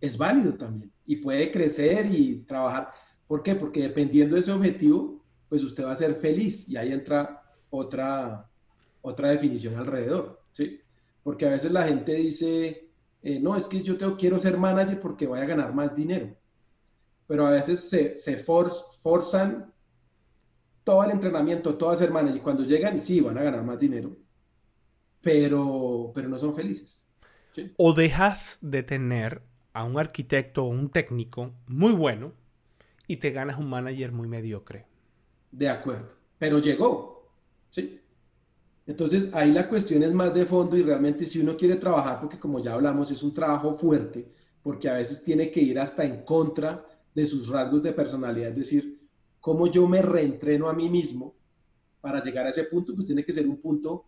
Es 0.00 0.18
válido 0.18 0.54
también 0.54 0.92
y 1.06 1.16
puede 1.16 1.52
crecer 1.52 2.12
y 2.12 2.42
trabajar. 2.42 2.90
¿Por 3.28 3.44
qué? 3.44 3.54
Porque 3.54 3.82
dependiendo 3.82 4.34
de 4.34 4.40
ese 4.40 4.50
objetivo, 4.50 5.21
pues 5.52 5.64
usted 5.64 5.84
va 5.84 5.92
a 5.92 5.96
ser 5.96 6.14
feliz 6.14 6.66
y 6.66 6.78
ahí 6.78 6.92
entra 6.92 7.42
otra, 7.68 8.48
otra 9.02 9.28
definición 9.28 9.76
alrededor, 9.76 10.40
¿sí? 10.50 10.80
Porque 11.22 11.44
a 11.44 11.50
veces 11.50 11.70
la 11.70 11.84
gente 11.84 12.14
dice, 12.14 12.88
eh, 13.22 13.38
no, 13.38 13.54
es 13.54 13.66
que 13.66 13.82
yo 13.82 13.98
tengo, 13.98 14.16
quiero 14.16 14.38
ser 14.38 14.56
manager 14.56 14.98
porque 14.98 15.26
voy 15.26 15.40
a 15.40 15.44
ganar 15.44 15.74
más 15.74 15.94
dinero, 15.94 16.34
pero 17.26 17.46
a 17.46 17.50
veces 17.50 17.86
se, 17.86 18.16
se 18.16 18.38
forzan 18.38 19.70
todo 20.84 21.04
el 21.04 21.10
entrenamiento, 21.10 21.76
todo 21.76 21.90
a 21.90 21.96
ser 21.96 22.10
manager, 22.10 22.40
cuando 22.40 22.64
llegan, 22.64 22.98
sí, 22.98 23.20
van 23.20 23.36
a 23.36 23.42
ganar 23.42 23.62
más 23.62 23.78
dinero, 23.78 24.16
pero, 25.20 26.12
pero 26.14 26.30
no 26.30 26.38
son 26.38 26.54
felices. 26.54 27.06
O 27.76 27.92
dejas 27.92 28.56
de 28.62 28.82
tener 28.82 29.42
a 29.74 29.84
un 29.84 29.98
arquitecto 29.98 30.64
o 30.64 30.68
un 30.68 30.88
técnico 30.88 31.52
muy 31.66 31.92
bueno 31.92 32.32
y 33.06 33.18
te 33.18 33.32
ganas 33.32 33.58
un 33.58 33.68
manager 33.68 34.12
muy 34.12 34.28
mediocre 34.28 34.90
de 35.52 35.68
acuerdo, 35.68 36.08
pero 36.38 36.58
llegó, 36.58 37.30
¿sí? 37.70 38.00
Entonces 38.86 39.32
ahí 39.32 39.52
la 39.52 39.68
cuestión 39.68 40.02
es 40.02 40.12
más 40.12 40.34
de 40.34 40.44
fondo 40.44 40.76
y 40.76 40.82
realmente 40.82 41.24
si 41.24 41.38
uno 41.40 41.56
quiere 41.56 41.76
trabajar, 41.76 42.20
porque 42.20 42.40
como 42.40 42.58
ya 42.58 42.72
hablamos, 42.72 43.10
es 43.12 43.22
un 43.22 43.32
trabajo 43.32 43.78
fuerte, 43.78 44.32
porque 44.62 44.88
a 44.88 44.94
veces 44.94 45.22
tiene 45.22 45.50
que 45.50 45.60
ir 45.60 45.78
hasta 45.78 46.04
en 46.04 46.24
contra 46.24 46.84
de 47.14 47.26
sus 47.26 47.48
rasgos 47.48 47.82
de 47.82 47.92
personalidad, 47.92 48.50
es 48.50 48.56
decir, 48.56 49.00
cómo 49.38 49.66
yo 49.66 49.86
me 49.86 50.02
reentreno 50.02 50.68
a 50.68 50.72
mí 50.72 50.88
mismo 50.88 51.34
para 52.00 52.22
llegar 52.22 52.46
a 52.46 52.50
ese 52.50 52.64
punto, 52.64 52.94
pues 52.94 53.06
tiene 53.06 53.24
que 53.24 53.32
ser 53.32 53.46
un 53.46 53.60
punto 53.60 54.06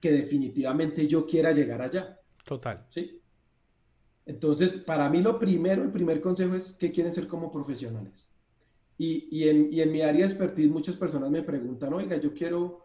que 0.00 0.12
definitivamente 0.12 1.08
yo 1.08 1.26
quiera 1.26 1.52
llegar 1.52 1.80
allá. 1.80 2.20
Total. 2.44 2.86
¿Sí? 2.90 3.20
Entonces, 4.26 4.72
para 4.72 5.08
mí 5.08 5.20
lo 5.20 5.38
primero, 5.38 5.82
el 5.82 5.90
primer 5.90 6.20
consejo 6.20 6.54
es 6.54 6.72
qué 6.72 6.92
quieren 6.92 7.12
ser 7.12 7.26
como 7.26 7.50
profesionales. 7.50 8.28
Y, 8.96 9.48
en, 9.48 9.92
mi 9.92 10.02
área 10.02 10.20
de 10.20 10.32
expertise 10.32 10.70
muchas 10.70 10.96
personas 10.96 11.30
me 11.30 11.42
preguntan, 11.42 11.92
oiga, 11.92 12.16
yo 12.16 12.32
quiero 12.32 12.84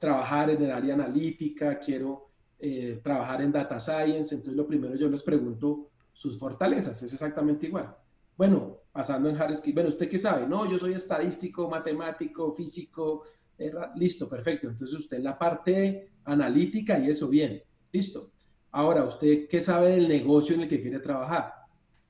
trabajar 0.00 0.50
en 0.50 0.62
el 0.62 0.70
área 0.72 0.94
analítica, 0.94 1.78
quiero 1.78 2.30
eh, 2.58 3.00
trabajar 3.02 3.42
en 3.42 3.52
data 3.52 3.78
science, 3.78 4.34
entonces 4.34 4.54
lo 4.54 4.66
primero 4.66 4.96
yo 4.96 5.08
les 5.08 5.22
pregunto 5.22 5.90
sus 6.12 6.38
fortalezas, 6.38 7.02
es 7.02 7.12
exactamente 7.12 7.66
igual. 7.66 7.94
Bueno, 8.36 8.78
pasando 8.92 9.28
en 9.28 9.40
hard 9.40 9.56
skills, 9.56 9.74
bueno, 9.74 9.90
¿usted 9.90 10.08
qué 10.08 10.18
sabe? 10.18 10.46
No, 10.46 10.68
yo 10.68 10.78
soy 10.78 10.94
estadístico, 10.94 11.70
matemático, 11.70 12.52
físico, 12.54 13.22
listo, 13.96 14.28
perfecto. 14.28 14.68
Entonces 14.68 14.98
usted 14.98 15.18
en 15.18 15.24
la 15.24 15.38
parte 15.38 16.10
analítica 16.24 16.98
y 16.98 17.10
eso 17.10 17.28
bien, 17.28 17.62
listo. 17.92 18.32
Ahora, 18.72 19.04
¿usted 19.04 19.46
qué 19.48 19.60
sabe 19.60 19.92
del 19.92 20.08
negocio 20.08 20.56
en 20.56 20.62
el 20.62 20.68
que 20.68 20.82
quiere 20.82 20.98
trabajar? 20.98 21.52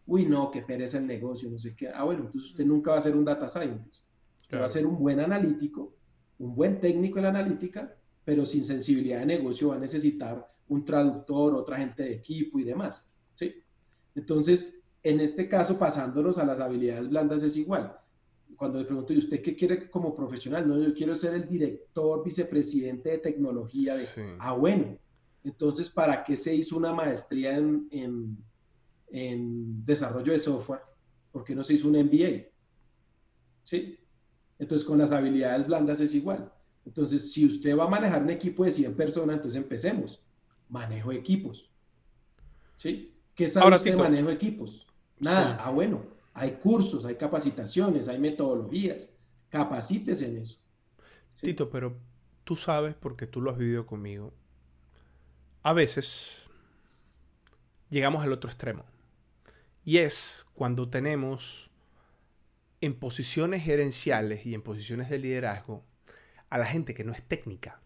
Uy, 0.07 0.27
no, 0.27 0.51
que 0.51 0.63
pereza 0.63 0.99
el 0.99 1.07
negocio, 1.07 1.51
no 1.51 1.59
sé 1.59 1.75
qué. 1.75 1.89
Ah, 1.89 2.05
bueno, 2.05 2.25
entonces 2.27 2.51
usted 2.51 2.65
nunca 2.65 2.93
va 2.93 2.99
a 2.99 3.01
ser 3.01 3.17
un 3.17 3.25
data 3.25 3.49
scientist. 3.49 4.13
Va 4.53 4.67
a 4.67 4.69
ser 4.69 4.87
un 4.87 4.99
buen 4.99 5.19
analítico, 5.19 5.95
un 6.39 6.55
buen 6.55 6.81
técnico 6.81 7.19
en 7.19 7.25
la 7.25 7.31
analítica, 7.31 7.97
pero 8.25 8.47
sin 8.47 8.65
sensibilidad 8.65 9.21
de 9.21 9.27
negocio 9.27 9.69
va 9.69 9.77
a 9.77 9.81
necesitar 9.81 10.49
un 10.69 10.85
traductor, 10.85 11.55
otra 11.55 11.79
gente 11.79 12.03
de 12.05 12.15
equipo 12.15 12.59
y 12.59 12.65
demás. 12.65 13.13
¿sí? 13.35 13.55
Entonces, 14.15 14.81
en 15.03 15.21
este 15.21 15.49
caso, 15.49 15.79
pasándonos 15.79 16.39
a 16.39 16.45
las 16.45 16.61
habilidades 16.61 17.09
blandas 17.09 17.43
es 17.43 17.57
igual. 17.57 17.97
Cuando 18.57 18.79
le 18.79 18.85
pregunto, 18.85 19.13
¿y 19.13 19.19
usted 19.19 19.43
qué 19.43 19.57
quiere 19.57 19.91
como 19.91 20.15
profesional? 20.15 20.67
No, 20.67 20.81
yo 20.81 20.95
quiero 20.95 21.17
ser 21.17 21.35
el 21.35 21.49
director, 21.49 22.25
vicepresidente 22.25 23.11
de 23.11 23.19
tecnología. 23.19 23.97
De... 23.97 24.07
Ah, 24.39 24.53
bueno. 24.53 24.97
Entonces, 25.43 25.91
¿para 25.91 26.25
qué 26.25 26.37
se 26.37 26.55
hizo 26.55 26.77
una 26.77 26.93
maestría 26.93 27.59
en, 27.59 27.87
en, 27.91 28.39
en 29.11 29.85
desarrollo 29.85 30.33
de 30.33 30.39
software? 30.39 30.81
¿Por 31.33 31.45
qué 31.45 31.55
no 31.55 31.65
se 31.65 31.75
hizo 31.75 31.89
un 31.89 31.97
MBA? 31.97 32.45
¿Sí? 33.65 33.99
Entonces, 34.59 34.87
con 34.87 34.99
las 34.99 35.13
habilidades 35.13 35.67
blandas 35.67 36.01
es 36.01 36.15
igual. 36.15 36.53
Entonces, 36.87 37.33
si 37.33 37.47
usted 37.47 37.77
va 37.77 37.85
a 37.85 37.89
manejar 37.89 38.23
un 38.23 38.31
equipo 38.31 38.65
de 38.65 38.71
100 38.71 38.95
personas, 38.95 39.37
entonces 39.37 39.61
empecemos. 39.61 40.21
Manejo 40.69 41.13
equipos. 41.13 41.71
¿Sí? 42.79 43.15
¿Qué 43.35 43.49
sabe 43.49 43.75
usted 43.77 43.93
de 43.93 43.97
manejo 43.97 44.31
equipos? 44.31 44.87
Nada. 45.19 45.57
Ah, 45.61 45.71
bueno. 45.71 46.05
Hay 46.35 46.53
cursos, 46.53 47.05
hay 47.05 47.15
capacitaciones, 47.15 48.09
hay 48.09 48.19
metodologías. 48.19 49.13
Capacítese 49.49 50.29
en 50.29 50.39
eso. 50.39 50.59
Tito, 51.41 51.71
pero 51.71 51.97
tú 52.45 52.57
sabes, 52.57 52.95
porque 52.95 53.27
tú 53.27 53.41
lo 53.41 53.51
has 53.51 53.59
vivido 53.59 53.87
conmigo, 53.87 54.33
a 55.63 55.73
veces 55.73 56.49
llegamos 57.91 58.23
al 58.23 58.33
otro 58.33 58.51
extremo. 58.51 58.85
Y 59.85 59.99
es 59.99 60.47
cuando 60.55 60.89
tenemos 60.89 61.71
en 62.81 62.95
posiciones 62.95 63.63
gerenciales 63.63 64.45
y 64.47 64.55
en 64.55 64.63
posiciones 64.63 65.11
de 65.11 65.19
liderazgo 65.19 65.85
a 66.51 66.59
la 66.59 66.67
gente 66.67 66.95
que 66.95 67.05
no 67.05 67.13
es 67.13 67.23
técnica, 67.23 67.81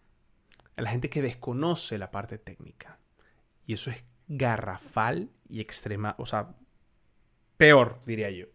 a 0.75 0.81
la 0.81 0.89
gente 0.89 1.09
que 1.09 1.21
desconoce 1.21 1.97
la 1.97 2.11
parte 2.11 2.37
técnica. 2.37 2.99
Y 3.65 3.73
eso 3.73 3.91
es 3.91 4.03
garrafal 4.27 5.29
y 5.47 5.59
extrema, 5.59 6.15
o 6.19 6.25
sea, 6.25 6.55
peor, 7.57 8.01
diría 8.05 8.29
yo. 8.29 8.45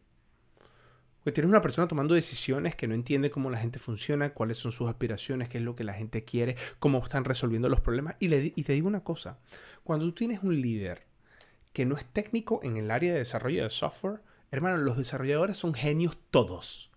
Porque 1.19 1.33
tienes 1.33 1.49
una 1.49 1.63
persona 1.63 1.89
tomando 1.89 2.15
decisiones 2.15 2.77
que 2.77 2.87
no 2.87 2.95
entiende 2.95 3.31
cómo 3.31 3.51
la 3.51 3.59
gente 3.59 3.79
funciona, 3.79 4.35
cuáles 4.35 4.59
son 4.59 4.73
sus 4.73 4.89
aspiraciones, 4.89 5.49
qué 5.49 5.59
es 5.59 5.65
lo 5.65 5.75
que 5.75 5.85
la 5.85 5.95
gente 5.95 6.25
quiere, 6.25 6.57
cómo 6.79 7.03
están 7.03 7.25
resolviendo 7.25 7.69
los 7.71 7.81
problemas. 7.81 8.17
Y, 8.21 8.29
le, 8.29 8.53
y 8.55 8.63
te 8.63 8.75
digo 8.75 8.87
una 8.87 9.03
cosa, 9.03 9.39
cuando 9.83 10.05
tú 10.05 10.13
tienes 10.13 10.43
un 10.43 10.61
líder 10.61 11.07
que 11.75 11.85
no 11.85 11.99
es 11.99 12.07
técnico 12.07 12.61
en 12.63 12.79
el 12.79 12.91
área 12.91 13.13
de 13.13 13.19
desarrollo 13.19 13.65
de 13.65 13.69
software, 13.69 14.21
hermano, 14.51 14.79
los 14.79 14.97
desarrolladores 14.97 15.59
son 15.59 15.75
genios 15.75 16.17
todos. 16.31 16.91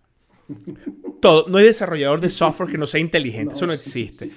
Todo. 1.20 1.46
No 1.48 1.58
hay 1.58 1.64
desarrollador 1.64 2.20
de 2.20 2.30
software 2.30 2.70
que 2.70 2.78
no 2.78 2.86
sea 2.86 3.00
inteligente, 3.00 3.54
eso 3.54 3.66
no 3.66 3.72
existe. 3.72 4.30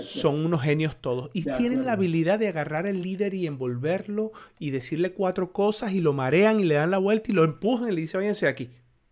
Son 0.00 0.44
unos 0.44 0.60
genios 0.60 0.96
todos. 1.00 1.30
Y 1.32 1.44
tienen 1.44 1.86
la 1.86 1.92
habilidad 1.92 2.40
de 2.40 2.48
agarrar 2.48 2.88
al 2.88 3.00
líder 3.00 3.32
y 3.32 3.46
envolverlo 3.46 4.32
y 4.58 4.70
decirle 4.70 5.12
cuatro 5.12 5.52
cosas 5.52 5.92
y 5.92 6.00
lo 6.00 6.12
marean 6.12 6.58
y 6.58 6.64
le 6.64 6.74
dan 6.74 6.90
la 6.90 6.98
vuelta 6.98 7.30
y 7.30 7.34
lo 7.34 7.44
empujan 7.44 7.88
y 7.88 7.92
le 7.92 8.00
dicen, 8.00 8.20
váyanse 8.20 8.46
de 8.46 8.50
aquí. 8.50 8.70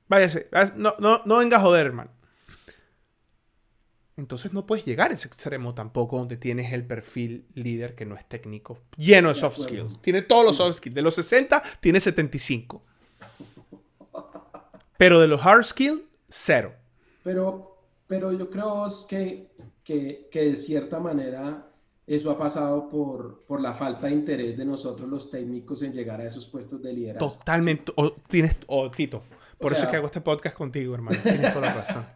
Váyase. 0.08 0.48
No, 0.76 0.96
no, 0.98 1.22
no 1.24 1.38
venga 1.38 1.58
a 1.58 1.60
joder, 1.60 1.86
hermano. 1.86 2.10
Entonces 4.16 4.52
no 4.52 4.64
puedes 4.66 4.84
llegar 4.84 5.10
a 5.10 5.14
ese 5.14 5.26
extremo 5.26 5.74
tampoco 5.74 6.18
donde 6.18 6.36
tienes 6.36 6.72
el 6.72 6.86
perfil 6.86 7.46
líder 7.54 7.96
que 7.96 8.06
no 8.06 8.14
es 8.14 8.24
técnico, 8.28 8.78
lleno 8.96 9.28
de 9.28 9.34
soft 9.34 9.58
skills. 9.62 10.00
Tiene 10.00 10.22
todos 10.22 10.44
los 10.44 10.56
soft 10.56 10.76
skills. 10.76 10.94
De 10.94 11.02
los 11.02 11.14
60, 11.14 11.62
tiene 11.80 11.98
75. 11.98 12.82
Pero 14.96 15.20
de 15.20 15.26
los 15.26 15.44
hard 15.44 15.64
skills, 15.64 16.02
cero. 16.28 16.72
Pero, 17.24 17.78
pero 18.06 18.32
yo 18.32 18.48
creo 18.50 18.86
que, 19.08 19.50
que, 19.82 20.28
que 20.30 20.44
de 20.44 20.56
cierta 20.56 21.00
manera 21.00 21.66
eso 22.06 22.30
ha 22.30 22.36
pasado 22.36 22.88
por, 22.88 23.44
por 23.46 23.60
la 23.60 23.74
falta 23.74 24.06
de 24.06 24.12
interés 24.12 24.56
de 24.56 24.64
nosotros 24.64 25.08
los 25.08 25.30
técnicos 25.30 25.82
en 25.82 25.92
llegar 25.92 26.20
a 26.20 26.26
esos 26.26 26.46
puestos 26.46 26.82
de 26.82 26.92
liderazgo. 26.92 27.32
Totalmente. 27.32 27.92
O, 27.96 28.12
tienes, 28.12 28.56
o 28.66 28.90
Tito, 28.90 29.22
por 29.58 29.72
eso 29.72 29.84
es 29.84 29.88
que 29.88 29.96
hago 29.96 30.06
este 30.06 30.20
podcast 30.20 30.56
contigo, 30.56 30.94
hermano. 30.94 31.18
Tienes 31.22 31.52
toda 31.52 31.66
la 31.66 31.74
razón. 31.74 32.06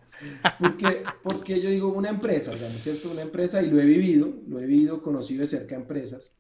Porque, 0.59 1.03
porque 1.23 1.61
yo 1.61 1.71
digo 1.71 1.89
una 1.89 2.11
empresa, 2.11 2.53
digamos, 2.53 2.83
¿cierto? 2.83 3.11
Una 3.11 3.23
empresa, 3.23 3.63
y 3.63 3.71
lo 3.71 3.81
he 3.81 3.85
vivido, 3.85 4.33
lo 4.49 4.61
he 4.61 4.67
vivido, 4.67 5.03
conocido 5.03 5.43
de 5.43 5.47
cerca 5.47 5.77
empresas, 5.77 6.35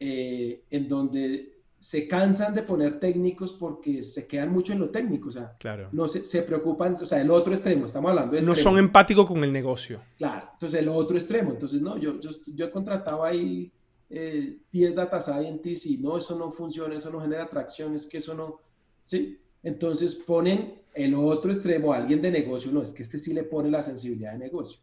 eh, 0.00 0.62
en 0.70 0.88
donde 0.88 1.58
se 1.78 2.08
cansan 2.08 2.54
de 2.54 2.62
poner 2.62 2.98
técnicos 2.98 3.52
porque 3.52 4.02
se 4.02 4.26
quedan 4.26 4.50
mucho 4.50 4.72
en 4.72 4.80
lo 4.80 4.90
técnico, 4.90 5.28
o 5.28 5.32
sea, 5.32 5.54
claro. 5.58 5.88
no 5.92 6.08
se, 6.08 6.24
se 6.24 6.42
preocupan, 6.42 6.94
o 6.94 7.06
sea, 7.06 7.20
el 7.20 7.30
otro 7.30 7.54
extremo, 7.54 7.86
estamos 7.86 8.10
hablando 8.10 8.34
de... 8.34 8.42
No 8.42 8.54
son 8.56 8.78
empáticos 8.78 9.26
con 9.26 9.44
el 9.44 9.52
negocio. 9.52 10.00
Claro, 10.16 10.48
entonces 10.54 10.80
el 10.80 10.88
otro 10.88 11.16
extremo, 11.16 11.52
entonces 11.52 11.80
no, 11.80 11.96
yo, 11.96 12.20
yo, 12.20 12.30
yo 12.54 12.66
he 12.66 12.70
contratado 12.70 13.24
ahí 13.24 13.70
10 14.08 14.20
eh, 14.72 14.94
data 14.94 15.20
scientists 15.20 15.86
y 15.86 15.98
no, 15.98 16.18
eso 16.18 16.36
no 16.36 16.50
funciona, 16.50 16.96
eso 16.96 17.10
no 17.10 17.20
genera 17.20 17.44
atracción, 17.44 17.94
es 17.94 18.06
que 18.06 18.18
eso 18.18 18.34
no, 18.34 18.60
¿sí? 19.04 19.38
Entonces 19.62 20.14
ponen 20.14 20.82
el 20.94 21.14
otro 21.14 21.52
extremo, 21.52 21.92
alguien 21.92 22.20
de 22.22 22.30
negocio, 22.30 22.72
no, 22.72 22.82
es 22.82 22.92
que 22.92 23.02
este 23.02 23.18
sí 23.18 23.32
le 23.32 23.44
pone 23.44 23.70
la 23.70 23.82
sensibilidad 23.82 24.32
de 24.32 24.38
negocio. 24.38 24.80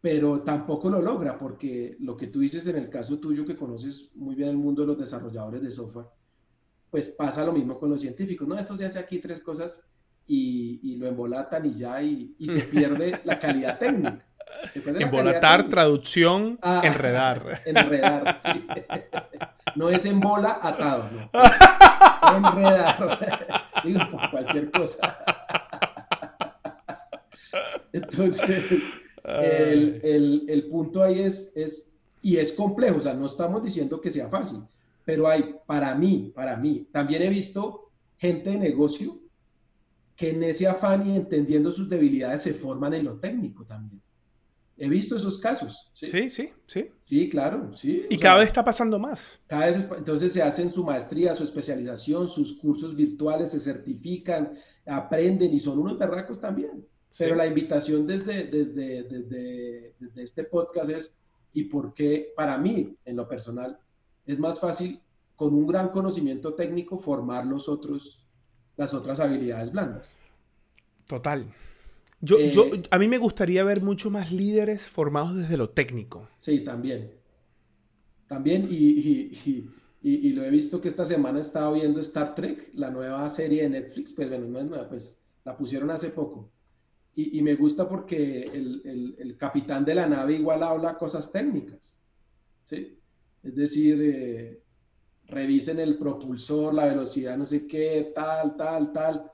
Pero 0.00 0.40
tampoco 0.40 0.90
lo 0.90 1.00
logra, 1.00 1.38
porque 1.38 1.96
lo 2.00 2.16
que 2.16 2.26
tú 2.26 2.40
dices 2.40 2.66
en 2.66 2.76
el 2.76 2.90
caso 2.90 3.18
tuyo, 3.18 3.46
que 3.46 3.56
conoces 3.56 4.10
muy 4.14 4.34
bien 4.34 4.48
el 4.48 4.56
mundo 4.56 4.82
de 4.82 4.88
los 4.88 4.98
desarrolladores 4.98 5.62
de 5.62 5.70
software, 5.70 6.06
pues 6.90 7.08
pasa 7.08 7.44
lo 7.44 7.52
mismo 7.52 7.78
con 7.78 7.90
los 7.90 8.02
científicos. 8.02 8.46
No, 8.46 8.58
esto 8.58 8.76
se 8.76 8.84
hace 8.84 8.98
aquí 8.98 9.20
tres 9.20 9.40
cosas 9.40 9.86
y, 10.26 10.96
lo 10.96 11.06
embolatan 11.06 11.66
y 11.66 11.72
ya, 11.72 12.02
y, 12.02 12.34
se 12.46 12.60
pierde 12.62 13.20
la 13.24 13.38
calidad 13.38 13.78
técnica. 13.78 14.26
Embolatar, 14.74 15.68
traducción, 15.68 16.58
ah, 16.62 16.80
enredar. 16.84 17.60
Enredar, 17.64 18.38
sí. 18.38 18.66
No 19.74 19.88
es 19.88 20.04
embola 20.04 20.58
atado, 20.62 21.08
no. 21.10 21.30
enredar. 22.36 23.62
Digo, 23.84 24.00
cualquier 24.30 24.70
cosa. 24.70 25.16
Entonces, 27.92 28.82
el, 29.24 30.46
el, 30.48 30.66
punto 30.70 31.02
ahí 31.02 31.22
es, 31.22 31.52
es, 31.56 31.90
y 32.20 32.36
es 32.36 32.52
complejo, 32.52 32.98
o 32.98 33.00
sea, 33.00 33.14
no 33.14 33.26
estamos 33.26 33.62
diciendo 33.62 34.00
que 34.00 34.10
sea 34.10 34.28
fácil, 34.28 34.60
pero 35.04 35.28
hay, 35.28 35.56
para 35.66 35.94
mí, 35.94 36.32
para 36.34 36.56
mí, 36.56 36.86
también 36.92 37.22
he 37.22 37.28
visto 37.28 37.90
gente 38.18 38.50
de 38.50 38.56
negocio 38.56 39.18
que 40.16 40.30
en 40.30 40.42
ese 40.42 40.68
afán 40.68 41.06
y 41.08 41.16
entendiendo 41.16 41.72
sus 41.72 41.88
debilidades 41.88 42.42
se 42.42 42.54
forman 42.54 42.94
en 42.94 43.04
lo 43.04 43.18
técnico 43.18 43.64
también. 43.64 44.00
He 44.76 44.88
visto 44.88 45.16
esos 45.16 45.38
casos. 45.38 45.90
Sí, 45.94 46.28
sí, 46.30 46.50
sí. 46.66 46.90
Sí, 47.04 47.28
claro, 47.28 47.76
sí. 47.76 48.04
Y 48.08 48.18
cada 48.18 48.38
vez 48.38 48.48
está 48.48 48.64
pasando 48.64 48.98
más. 48.98 49.38
Cada 49.46 49.66
vez, 49.66 49.86
entonces 49.96 50.32
se 50.32 50.42
hacen 50.42 50.72
su 50.72 50.82
maestría, 50.82 51.34
su 51.34 51.44
especialización, 51.44 52.28
sus 52.28 52.58
cursos 52.58 52.96
virtuales, 52.96 53.50
se 53.50 53.60
certifican, 53.60 54.58
aprenden 54.86 55.52
y 55.52 55.60
son 55.60 55.78
unos 55.78 55.98
berracos 55.98 56.40
también. 56.40 56.86
Pero 57.18 57.34
la 57.34 57.46
invitación 57.46 58.06
desde, 58.06 58.44
desde, 58.44 59.02
desde, 59.04 59.94
desde 59.98 60.22
este 60.22 60.44
podcast 60.44 60.90
es, 60.90 61.18
¿y 61.52 61.64
por 61.64 61.92
qué 61.92 62.32
para 62.34 62.56
mí, 62.56 62.96
en 63.04 63.16
lo 63.16 63.28
personal, 63.28 63.78
es 64.26 64.38
más 64.38 64.58
fácil 64.58 65.00
con 65.36 65.54
un 65.54 65.66
gran 65.66 65.90
conocimiento 65.90 66.54
técnico 66.54 66.98
formar 66.98 67.44
los 67.46 67.68
otros, 67.68 68.26
las 68.76 68.94
otras 68.94 69.20
habilidades 69.20 69.70
blandas? 69.70 70.18
Total. 71.06 71.44
Yo, 72.24 72.38
yo, 72.38 72.66
eh, 72.66 72.82
a 72.88 72.98
mí 73.00 73.08
me 73.08 73.18
gustaría 73.18 73.64
ver 73.64 73.82
mucho 73.82 74.08
más 74.08 74.30
líderes 74.30 74.88
formados 74.88 75.34
desde 75.34 75.56
lo 75.56 75.70
técnico. 75.70 76.28
Sí, 76.38 76.60
también. 76.60 77.10
También, 78.28 78.68
y, 78.70 78.76
y, 78.76 79.70
y, 80.02 80.28
y 80.28 80.32
lo 80.32 80.44
he 80.44 80.50
visto 80.50 80.80
que 80.80 80.86
esta 80.86 81.04
semana 81.04 81.38
he 81.38 81.42
estado 81.42 81.72
viendo 81.72 81.98
Star 82.00 82.36
Trek, 82.36 82.70
la 82.74 82.90
nueva 82.90 83.28
serie 83.28 83.64
de 83.64 83.70
Netflix, 83.70 84.12
pues 84.12 84.28
bueno, 84.28 84.46
no 84.46 84.60
es 84.60 84.66
nueva, 84.66 84.88
pues 84.88 85.20
la 85.44 85.56
pusieron 85.56 85.90
hace 85.90 86.10
poco. 86.10 86.48
Y, 87.14 87.42
me 87.42 87.56
gusta 87.56 87.86
porque 87.86 88.42
el, 88.44 88.80
el, 88.86 89.16
el, 89.18 89.36
capitán 89.36 89.84
de 89.84 89.94
la 89.94 90.06
nave 90.06 90.36
igual 90.36 90.62
habla 90.62 90.96
cosas 90.96 91.30
técnicas. 91.30 91.98
¿sí? 92.64 92.98
Es 93.42 93.54
decir, 93.54 93.98
eh, 94.00 94.62
revisen 95.26 95.78
el 95.78 95.98
propulsor, 95.98 96.72
la 96.72 96.86
velocidad, 96.86 97.36
no 97.36 97.44
sé 97.44 97.66
qué, 97.66 98.12
tal, 98.14 98.56
tal, 98.56 98.92
tal 98.94 99.31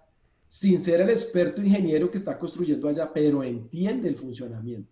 sin 0.49 0.83
ser 0.83 1.03
el 1.03 1.11
experto 1.11 1.63
ingeniero 1.63 2.11
que 2.11 2.19
está 2.19 2.39
construyendo 2.39 2.89
allá, 2.89 3.13
pero 3.13 3.45
entiende 3.45 4.09
el 4.09 4.17
funcionamiento. 4.17 4.91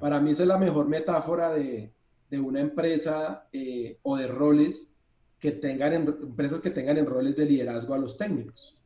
Para 0.00 0.20
mí 0.20 0.32
esa 0.32 0.42
es 0.42 0.48
la 0.48 0.58
mejor 0.58 0.88
metáfora 0.88 1.54
de, 1.54 1.92
de 2.28 2.40
una 2.40 2.60
empresa 2.60 3.46
eh, 3.52 3.98
o 4.02 4.16
de 4.16 4.26
roles 4.26 4.92
que 5.38 5.52
tengan, 5.52 5.92
empresas 5.94 6.60
que 6.60 6.70
tengan 6.70 6.98
en 6.98 7.06
roles 7.06 7.36
de 7.36 7.46
liderazgo 7.46 7.94
a 7.94 7.98
los 7.98 8.18
técnicos. 8.18 8.76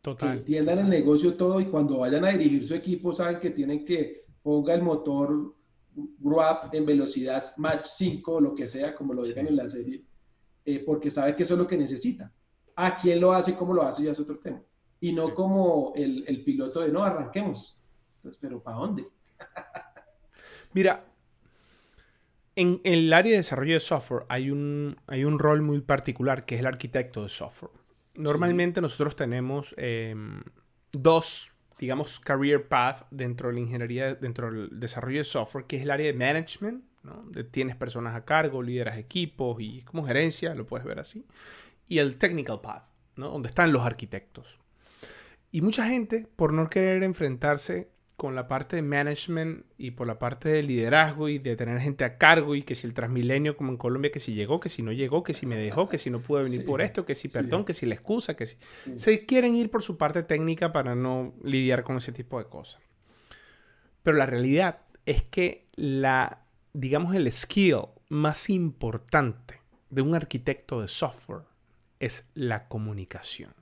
Total. 0.00 0.30
Que 0.30 0.38
entiendan 0.38 0.78
el 0.78 0.88
negocio 0.88 1.34
todo 1.34 1.60
y 1.60 1.66
cuando 1.66 1.98
vayan 1.98 2.24
a 2.24 2.30
dirigir 2.30 2.64
su 2.64 2.74
equipo 2.74 3.12
saben 3.12 3.40
que 3.40 3.50
tienen 3.50 3.84
que 3.84 4.26
ponga 4.42 4.74
el 4.74 4.82
motor 4.82 5.56
RUAP 6.20 6.72
en 6.74 6.86
velocidad 6.86 7.44
Mach 7.56 7.84
5 7.84 8.32
o 8.32 8.40
lo 8.40 8.54
que 8.54 8.68
sea, 8.68 8.94
como 8.94 9.12
lo 9.12 9.22
digan 9.22 9.48
en 9.48 9.56
la 9.56 9.66
serie, 9.66 10.04
eh, 10.64 10.84
porque 10.86 11.10
sabe 11.10 11.34
que 11.34 11.42
eso 11.42 11.54
es 11.54 11.58
lo 11.58 11.66
que 11.66 11.76
necesita. 11.76 12.32
A 12.76 12.96
quién 12.96 13.20
lo 13.20 13.32
hace, 13.32 13.54
cómo 13.54 13.74
lo 13.74 13.82
hace, 13.82 14.04
ya 14.04 14.12
es 14.12 14.20
otro 14.20 14.38
tema. 14.38 14.62
Y 15.00 15.12
no 15.12 15.34
como 15.34 15.92
el, 15.94 16.24
el, 16.26 16.42
piloto 16.42 16.80
de 16.80 16.90
no, 16.90 17.02
arranquemos. 17.02 17.78
Entonces, 18.16 18.38
pero 18.40 18.62
¿para 18.62 18.78
dónde? 18.78 19.06
Mira, 20.72 21.04
en, 22.56 22.80
el 22.84 23.12
área 23.12 23.32
de 23.32 23.36
desarrollo 23.38 23.74
de 23.74 23.80
software 23.80 24.24
hay 24.28 24.50
un, 24.50 24.96
hay 25.06 25.24
un 25.24 25.38
rol 25.38 25.60
muy 25.60 25.80
particular 25.80 26.46
que 26.46 26.54
es 26.54 26.60
el 26.60 26.66
arquitecto 26.66 27.22
de 27.22 27.28
software. 27.28 27.72
Normalmente 28.14 28.80
nosotros 28.80 29.14
tenemos 29.14 29.74
em, 29.76 30.42
dos, 30.90 31.52
digamos, 31.78 32.18
career 32.18 32.66
path 32.66 33.06
dentro 33.10 33.48
de 33.48 33.54
la 33.54 33.60
ingeniería, 33.60 34.14
dentro 34.14 34.50
del 34.50 34.80
desarrollo 34.80 35.18
de 35.18 35.26
software, 35.26 35.66
que 35.66 35.76
es 35.76 35.82
el 35.82 35.90
área 35.90 36.06
de 36.06 36.14
management, 36.14 36.82
¿no? 37.02 37.30
tienes 37.50 37.76
personas 37.76 38.16
a 38.16 38.24
cargo, 38.24 38.62
lideras 38.62 38.96
equipos 38.96 39.58
y 39.60 39.82
como 39.82 40.06
gerencia, 40.06 40.54
lo 40.54 40.66
puedes 40.66 40.86
ver 40.86 40.98
así. 40.98 41.26
Y 41.88 41.98
el 41.98 42.16
technical 42.16 42.62
path, 42.62 42.84
¿no? 43.16 43.28
donde 43.28 43.48
están 43.48 43.70
los 43.70 43.82
arquitectos. 43.82 44.58
Y 45.50 45.60
mucha 45.62 45.86
gente, 45.86 46.26
por 46.36 46.52
no 46.52 46.68
querer 46.68 47.02
enfrentarse 47.02 47.88
con 48.16 48.34
la 48.34 48.48
parte 48.48 48.76
de 48.76 48.82
management 48.82 49.66
y 49.76 49.90
por 49.90 50.06
la 50.06 50.18
parte 50.18 50.48
de 50.48 50.62
liderazgo 50.62 51.28
y 51.28 51.38
de 51.38 51.54
tener 51.54 51.80
gente 51.80 52.04
a 52.04 52.16
cargo 52.16 52.54
y 52.54 52.62
que 52.62 52.74
si 52.74 52.86
el 52.86 52.94
Transmilenio 52.94 53.56
como 53.58 53.70
en 53.70 53.76
Colombia, 53.76 54.10
que 54.10 54.20
si 54.20 54.32
llegó, 54.32 54.58
que 54.58 54.70
si 54.70 54.82
no 54.82 54.90
llegó, 54.90 55.22
que 55.22 55.34
si 55.34 55.44
me 55.44 55.56
dejó, 55.56 55.88
que 55.88 55.98
si 55.98 56.08
no 56.08 56.20
pude 56.20 56.42
venir 56.42 56.64
por 56.64 56.80
esto, 56.80 57.04
que 57.04 57.14
si 57.14 57.28
perdón, 57.28 57.66
que 57.66 57.74
si 57.74 57.84
la 57.84 57.94
excusa, 57.94 58.34
que 58.34 58.46
si... 58.46 58.56
Se 58.96 59.26
quieren 59.26 59.54
ir 59.54 59.70
por 59.70 59.82
su 59.82 59.98
parte 59.98 60.22
técnica 60.22 60.72
para 60.72 60.94
no 60.94 61.34
lidiar 61.42 61.82
con 61.82 61.98
ese 61.98 62.12
tipo 62.12 62.38
de 62.38 62.46
cosas. 62.46 62.80
Pero 64.02 64.16
la 64.16 64.24
realidad 64.24 64.78
es 65.04 65.22
que 65.22 65.68
la, 65.74 66.46
digamos, 66.72 67.14
el 67.14 67.30
skill 67.30 67.82
más 68.08 68.48
importante 68.48 69.60
de 69.90 70.00
un 70.00 70.14
arquitecto 70.14 70.80
de 70.80 70.88
software 70.88 71.42
es 72.00 72.24
la 72.34 72.66
comunicación. 72.68 73.52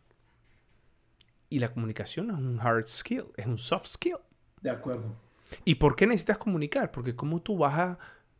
Y 1.54 1.60
la 1.60 1.72
comunicación 1.72 2.26
no 2.26 2.34
es 2.34 2.40
un 2.40 2.58
hard 2.60 2.88
skill, 2.88 3.26
es 3.36 3.46
un 3.46 3.58
soft 3.58 3.86
skill. 3.86 4.16
De 4.60 4.70
acuerdo. 4.70 5.14
¿Y 5.64 5.76
por 5.76 5.94
qué 5.94 6.04
necesitas 6.04 6.36
comunicar? 6.36 6.90
Porque 6.90 7.14
cómo 7.14 7.42
tú 7.42 7.56
vas 7.58 7.78
a 7.78 7.98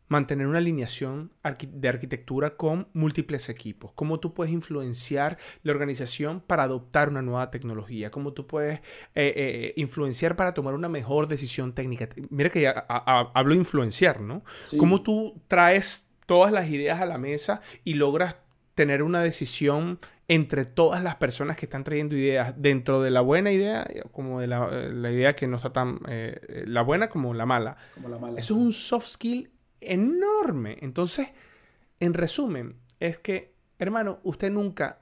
mantener 0.09 0.48
una 0.48 0.59
alineación 0.59 1.31
de 1.44 1.88
arquitectura 1.88 2.57
con 2.57 2.88
múltiples 2.92 3.48
equipos, 3.48 3.92
cómo 3.94 4.18
tú 4.18 4.35
puedes 4.35 4.53
influenciar 4.53 5.38
la 5.62 5.70
organización 5.70 6.40
para 6.40 6.64
adoptar 6.64 7.09
una 7.09 7.22
nueva 7.22 7.53
tecnología, 7.53 8.11
cómo 8.11 8.33
tú 8.33 8.48
puedes 8.48 8.81
eh, 9.14 9.33
eh, 9.37 9.74
influenciar 9.77 10.35
para 10.35 10.53
tomar 10.53 10.74
una 10.74 10.88
mejor 10.88 11.29
decisión 11.29 11.72
técnica. 11.72 12.09
Mira 12.31 12.50
que 12.50 12.62
ya 12.62 12.72
hablo 12.72 13.55
influenciar, 13.55 14.20
¿no? 14.20 14.42
Cómo 14.77 15.03
tú 15.03 15.40
traes 15.46 16.09
todas 16.27 16.50
las 16.50 16.68
ideas 16.68 17.00
a 17.00 17.07
la 17.07 17.16
mesa 17.16 17.61
y 17.85 17.94
logras 17.94 18.38
tener 18.74 19.05
una 19.05 19.22
decisión 19.22 20.00
entre 20.26 20.64
todas 20.64 21.02
las 21.02 21.16
personas 21.16 21.56
que 21.56 21.66
están 21.66 21.84
trayendo 21.84 22.16
ideas, 22.16 22.54
dentro 22.56 23.02
de 23.02 23.10
la 23.10 23.20
buena 23.20 23.52
idea, 23.52 23.87
como 24.12 24.40
de 24.40 24.46
la, 24.46 25.10
idea 25.10 25.37
que 25.37 25.46
no 25.46 25.56
está 25.56 25.72
tan, 25.72 26.00
eh, 26.08 26.64
la 26.66 26.82
buena 26.82 27.08
como 27.08 27.34
la 27.34 27.44
mala. 27.46 27.76
Eso 28.37 28.54
es 28.54 28.60
un 28.60 28.72
soft 28.72 29.06
skill 29.06 29.50
enorme. 29.80 30.78
Entonces, 30.80 31.28
en 32.00 32.14
resumen, 32.14 32.76
es 33.00 33.18
que, 33.18 33.54
hermano, 33.78 34.20
usted 34.22 34.50
nunca, 34.50 35.00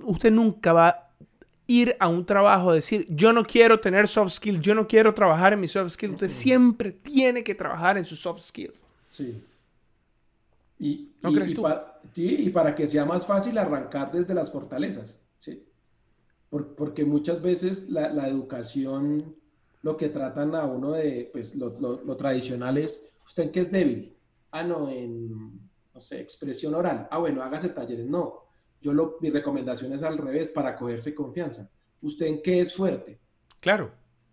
usted 0.00 0.30
nunca 0.30 0.72
va 0.72 0.88
a 0.88 1.08
ir 1.66 1.96
a 1.98 2.08
un 2.08 2.24
trabajo 2.24 2.70
a 2.70 2.74
decir, 2.74 3.06
yo 3.10 3.32
no 3.32 3.44
quiero 3.44 3.80
tener 3.80 4.06
soft 4.06 4.32
skills, 4.32 4.60
yo 4.60 4.74
no 4.74 4.86
quiero 4.86 5.12
trabajar 5.14 5.52
en 5.52 5.60
mi 5.60 5.68
soft 5.68 5.90
skills. 5.90 6.14
Usted 6.14 6.28
siempre 6.28 6.92
tiene 6.92 7.42
que 7.42 7.54
trabajar 7.54 7.98
en 7.98 8.04
sus 8.04 8.20
soft 8.20 8.40
skills. 8.42 8.78
Sí. 9.10 9.42
Y, 10.78 11.10
¿No 11.22 11.32
crees 11.32 11.54
tú? 11.54 11.66
Y 12.14 12.50
para 12.50 12.74
que 12.74 12.86
sea 12.86 13.04
más 13.04 13.26
fácil 13.26 13.58
arrancar 13.58 14.12
desde 14.12 14.34
las 14.34 14.50
fortalezas. 14.52 15.20
¿sí? 15.40 15.64
porque 16.50 17.04
muchas 17.04 17.42
veces 17.42 17.88
la, 17.90 18.26
educación 18.26 19.34
lo 19.82 19.96
que 19.96 20.08
tratan 20.08 20.54
a 20.54 20.64
uno 20.64 20.92
de, 20.92 21.28
pues 21.32 21.54
lo, 21.54 21.78
lo, 21.78 22.16
tradicional 22.16 22.78
es, 22.78 23.06
¿usted 23.26 23.44
en 23.44 23.52
qué 23.52 23.60
es 23.60 23.70
débil? 23.70 24.16
Ah, 24.50 24.62
no, 24.62 24.88
en, 24.88 25.60
no 25.94 26.00
sé, 26.00 26.20
expresión 26.20 26.74
oral. 26.74 27.06
Ah, 27.10 27.18
bueno, 27.18 27.42
hágase 27.42 27.68
talleres. 27.68 28.06
No, 28.06 28.44
yo 28.80 28.92
lo, 28.92 29.16
mi 29.20 29.30
recomendación 29.30 29.92
es 29.92 30.02
al 30.02 30.18
revés, 30.18 30.50
para 30.50 30.76
cogerse 30.76 31.14
confianza. 31.14 31.70
¿Usted 32.00 32.26
en 32.26 32.42
qué 32.42 32.60
es 32.60 32.74
fuerte? 32.74 33.18
Claro. 33.60 33.92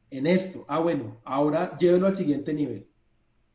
En 0.09 0.25
esto. 0.27 0.65
Ah, 0.67 0.79
bueno, 0.79 1.19
ahora 1.25 1.77
llévelo 1.77 2.07
al 2.07 2.15
siguiente 2.15 2.53
nivel. 2.53 2.87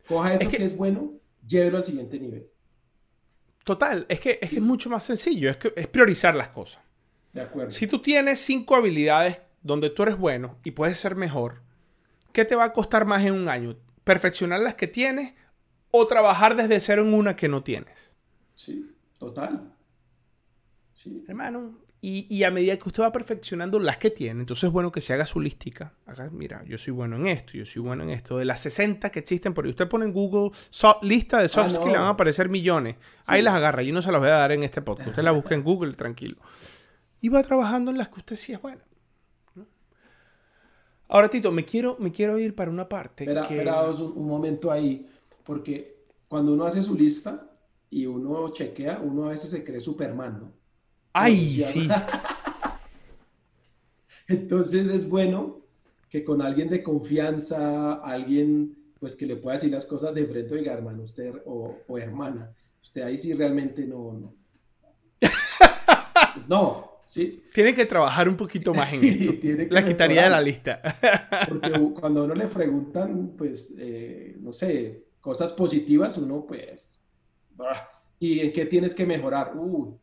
Coja 0.06 0.34
eso 0.34 0.50
que 0.50 0.64
es 0.64 0.76
bueno, 0.76 1.14
llévelo 1.46 1.78
al 1.78 1.84
siguiente 1.84 2.18
nivel. 2.18 2.48
Total, 3.70 4.04
es 4.08 4.18
que, 4.18 4.40
es 4.42 4.60
mucho 4.60 4.90
más 4.90 5.04
sencillo, 5.04 5.48
es, 5.48 5.56
que, 5.56 5.72
es 5.76 5.86
priorizar 5.86 6.34
las 6.34 6.48
cosas. 6.48 6.82
De 7.32 7.40
acuerdo. 7.40 7.70
Si 7.70 7.86
tú 7.86 8.02
tienes 8.02 8.40
cinco 8.40 8.74
habilidades 8.74 9.42
donde 9.62 9.90
tú 9.90 10.02
eres 10.02 10.18
bueno 10.18 10.56
y 10.64 10.72
puedes 10.72 10.98
ser 10.98 11.14
mejor, 11.14 11.62
¿qué 12.32 12.44
te 12.44 12.56
va 12.56 12.64
a 12.64 12.72
costar 12.72 13.04
más 13.04 13.24
en 13.24 13.32
un 13.32 13.48
año? 13.48 13.76
¿Perfeccionar 14.02 14.58
las 14.58 14.74
que 14.74 14.88
tienes 14.88 15.34
o 15.92 16.04
trabajar 16.08 16.56
desde 16.56 16.80
cero 16.80 17.02
en 17.02 17.14
una 17.14 17.36
que 17.36 17.48
no 17.48 17.62
tienes? 17.62 18.10
Sí, 18.56 18.90
total. 19.18 19.72
Sí. 20.96 21.24
Hermano, 21.28 21.78
y, 22.02 22.44
a 22.44 22.50
medida 22.50 22.78
que 22.78 22.88
usted 22.88 23.02
va 23.02 23.12
perfeccionando 23.12 23.78
las 23.78 23.98
que 23.98 24.10
tiene, 24.10 24.40
entonces 24.40 24.64
es 24.64 24.72
bueno 24.72 24.90
que 24.90 25.02
se 25.02 25.12
haga 25.12 25.26
su 25.26 25.38
lística. 25.38 25.92
Haga, 26.06 26.30
mira, 26.30 26.64
yo 26.64 26.78
soy 26.78 26.94
bueno 26.94 27.16
en 27.16 27.26
esto, 27.26 27.52
yo 27.52 27.66
soy 27.66 27.82
bueno 27.82 28.04
en 28.04 28.10
esto. 28.10 28.38
De 28.38 28.46
las 28.46 28.60
60 28.60 29.10
que 29.10 29.18
existen, 29.18 29.52
porque 29.52 29.68
usted 29.68 29.86
pone 29.86 30.06
en 30.06 30.12
Google 30.14 30.50
lista 31.02 31.42
de 31.42 31.48
soft 31.48 31.66
ah, 31.66 31.70
skills, 31.70 31.92
le 31.92 31.98
van 31.98 32.06
a 32.06 32.10
aparecer 32.10 32.48
millones. 32.48 32.96
Ahí 33.26 33.42
las 33.42 33.54
agarra, 33.54 33.82
yo 33.82 33.92
no 33.92 34.00
se 34.00 34.10
las 34.10 34.18
voy 34.18 34.30
a 34.30 34.34
dar 34.34 34.52
en 34.52 34.62
este 34.62 34.80
podcast. 34.80 35.10
Usted 35.10 35.22
las 35.22 35.34
busca 35.34 35.54
en 35.54 35.62
Google, 35.62 35.92
tranquilo. 35.92 36.38
Y 37.20 37.28
va 37.28 37.42
trabajando 37.42 37.90
en 37.90 37.98
las 37.98 38.08
que 38.08 38.20
usted 38.20 38.36
sí 38.36 38.54
es 38.54 38.62
bueno. 38.62 38.80
Ahora, 41.08 41.28
Tito, 41.28 41.52
me 41.52 41.66
quiero, 41.66 41.98
me 41.98 42.12
quiero 42.12 42.38
ir 42.38 42.54
para 42.54 42.70
una 42.70 42.88
parte. 42.88 43.24
Espera, 43.24 43.42
que... 43.42 44.02
un, 44.02 44.12
un 44.16 44.26
momento 44.26 44.72
ahí, 44.72 45.06
porque 45.44 46.06
cuando 46.28 46.54
uno 46.54 46.64
hace 46.64 46.82
su 46.82 46.94
lista 46.94 47.50
y 47.90 48.06
uno 48.06 48.48
chequea, 48.54 49.00
uno 49.00 49.24
a 49.24 49.32
veces 49.32 49.50
se 49.50 49.62
cree 49.64 49.80
Superman, 49.80 50.38
¿no? 50.40 50.59
¡Ay, 51.12 51.60
sí! 51.60 51.88
Entonces 54.28 54.88
es 54.88 55.08
bueno 55.08 55.60
que 56.08 56.24
con 56.24 56.42
alguien 56.42 56.68
de 56.68 56.82
confianza, 56.82 57.94
alguien 57.94 58.76
pues 59.00 59.16
que 59.16 59.26
le 59.26 59.36
pueda 59.36 59.56
decir 59.56 59.72
las 59.72 59.86
cosas 59.86 60.14
de 60.14 60.26
frente, 60.26 60.54
oiga, 60.54 60.74
hermano, 60.74 61.04
usted 61.04 61.32
o, 61.46 61.74
hermana, 61.96 62.52
usted 62.82 63.02
ahí 63.02 63.16
sí 63.16 63.32
realmente 63.32 63.86
no, 63.86 64.12
no. 64.12 64.34
no, 66.48 66.90
sí. 67.06 67.42
Tiene 67.54 67.74
que 67.74 67.86
trabajar 67.86 68.28
un 68.28 68.36
poquito 68.36 68.74
más 68.74 68.92
en 68.92 69.04
esto. 69.42 69.74
la 69.74 69.84
quitaría 69.84 70.24
de 70.24 70.30
la 70.30 70.42
lista. 70.42 70.82
Porque 71.48 71.70
cuando 71.98 72.24
uno 72.24 72.34
le 72.34 72.46
preguntan, 72.48 73.32
pues, 73.38 73.74
eh, 73.78 74.36
no 74.40 74.52
sé, 74.52 75.04
cosas 75.20 75.52
positivas, 75.52 76.18
uno 76.18 76.44
pues, 76.46 77.00
¿y 78.18 78.40
en 78.40 78.52
qué 78.52 78.66
tienes 78.66 78.94
que 78.94 79.06
mejorar? 79.06 79.56
Uh, 79.56 79.98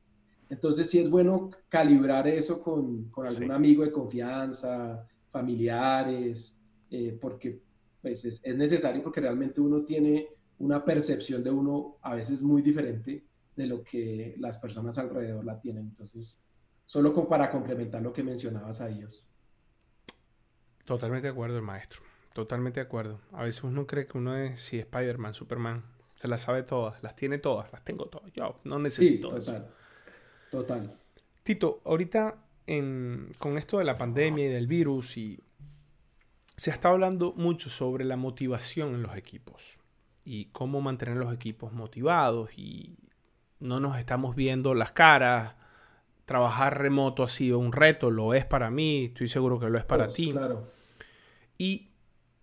entonces 0.49 0.89
sí 0.89 0.99
es 0.99 1.09
bueno 1.09 1.51
calibrar 1.69 2.27
eso 2.27 2.61
con, 2.61 3.11
algún 3.25 3.51
amigo 3.51 3.83
de 3.83 3.91
confianza, 3.91 5.05
familiares, 5.31 6.59
eh, 6.89 7.17
porque 7.19 7.61
pues, 8.01 8.23
es, 8.25 8.41
necesario 8.55 9.03
porque 9.03 9.21
realmente 9.21 9.59
uno 9.59 9.83
tiene 9.83 10.27
una 10.59 10.83
percepción 10.83 11.43
de 11.43 11.51
uno 11.51 11.97
a 12.01 12.15
veces 12.15 12.41
muy 12.41 12.61
diferente 12.61 13.25
de 13.55 13.67
lo 13.67 13.83
que 13.83 14.35
las 14.39 14.59
personas 14.59 14.97
alrededor 14.97 15.43
la 15.43 15.59
tienen. 15.59 15.87
Entonces, 15.87 16.41
solo 16.85 17.13
como 17.13 17.27
para 17.27 17.49
complementar 17.49 18.01
lo 18.01 18.13
que 18.13 18.23
mencionabas 18.23 18.81
a 18.81 18.89
ellos. 18.89 19.27
Totalmente 20.85 21.27
de 21.27 21.33
acuerdo, 21.33 21.57
el 21.57 21.63
maestro. 21.63 22.01
Totalmente 22.33 22.79
de 22.79 22.85
acuerdo. 22.85 23.19
A 23.33 23.43
veces 23.43 23.63
uno 23.63 23.85
cree 23.87 24.05
que 24.05 24.17
uno 24.17 24.37
es, 24.37 24.61
sí, 24.61 24.79
Spider-Man, 24.79 25.33
Superman. 25.33 25.83
Se 26.15 26.27
las 26.27 26.41
sabe 26.41 26.63
todas, 26.63 27.01
las 27.03 27.15
tiene 27.15 27.39
todas, 27.39 27.71
las 27.71 27.83
tengo 27.83 28.05
todas. 28.05 28.31
Yo 28.31 28.59
no 28.63 28.79
necesito 28.79 29.35
eso. 29.35 29.67
Total. 30.51 30.95
Tito, 31.43 31.81
ahorita 31.85 32.35
con 33.39 33.57
esto 33.57 33.77
de 33.77 33.85
la 33.85 33.97
pandemia 33.97 34.45
y 34.45 34.49
del 34.49 34.67
virus 34.67 35.15
y 35.17 35.39
se 36.57 36.69
ha 36.71 36.73
estado 36.73 36.95
hablando 36.95 37.33
mucho 37.37 37.69
sobre 37.69 38.03
la 38.03 38.17
motivación 38.17 38.93
en 38.95 39.03
los 39.03 39.15
equipos 39.15 39.79
y 40.25 40.45
cómo 40.45 40.81
mantener 40.81 41.15
los 41.15 41.33
equipos 41.33 41.71
motivados 41.71 42.49
y 42.57 42.97
no 43.59 43.79
nos 43.79 43.97
estamos 43.97 44.35
viendo 44.35 44.73
las 44.73 44.91
caras 44.91 45.55
trabajar 46.25 46.77
remoto 46.81 47.23
ha 47.23 47.29
sido 47.29 47.57
un 47.57 47.71
reto, 47.71 48.11
lo 48.11 48.33
es 48.33 48.43
para 48.43 48.69
mí, 48.69 49.05
estoy 49.05 49.29
seguro 49.29 49.57
que 49.61 49.69
lo 49.69 49.77
es 49.77 49.85
para 49.85 50.05
Pues, 50.07 50.15
ti. 50.17 50.31
Claro. 50.33 50.67
Y 51.57 51.91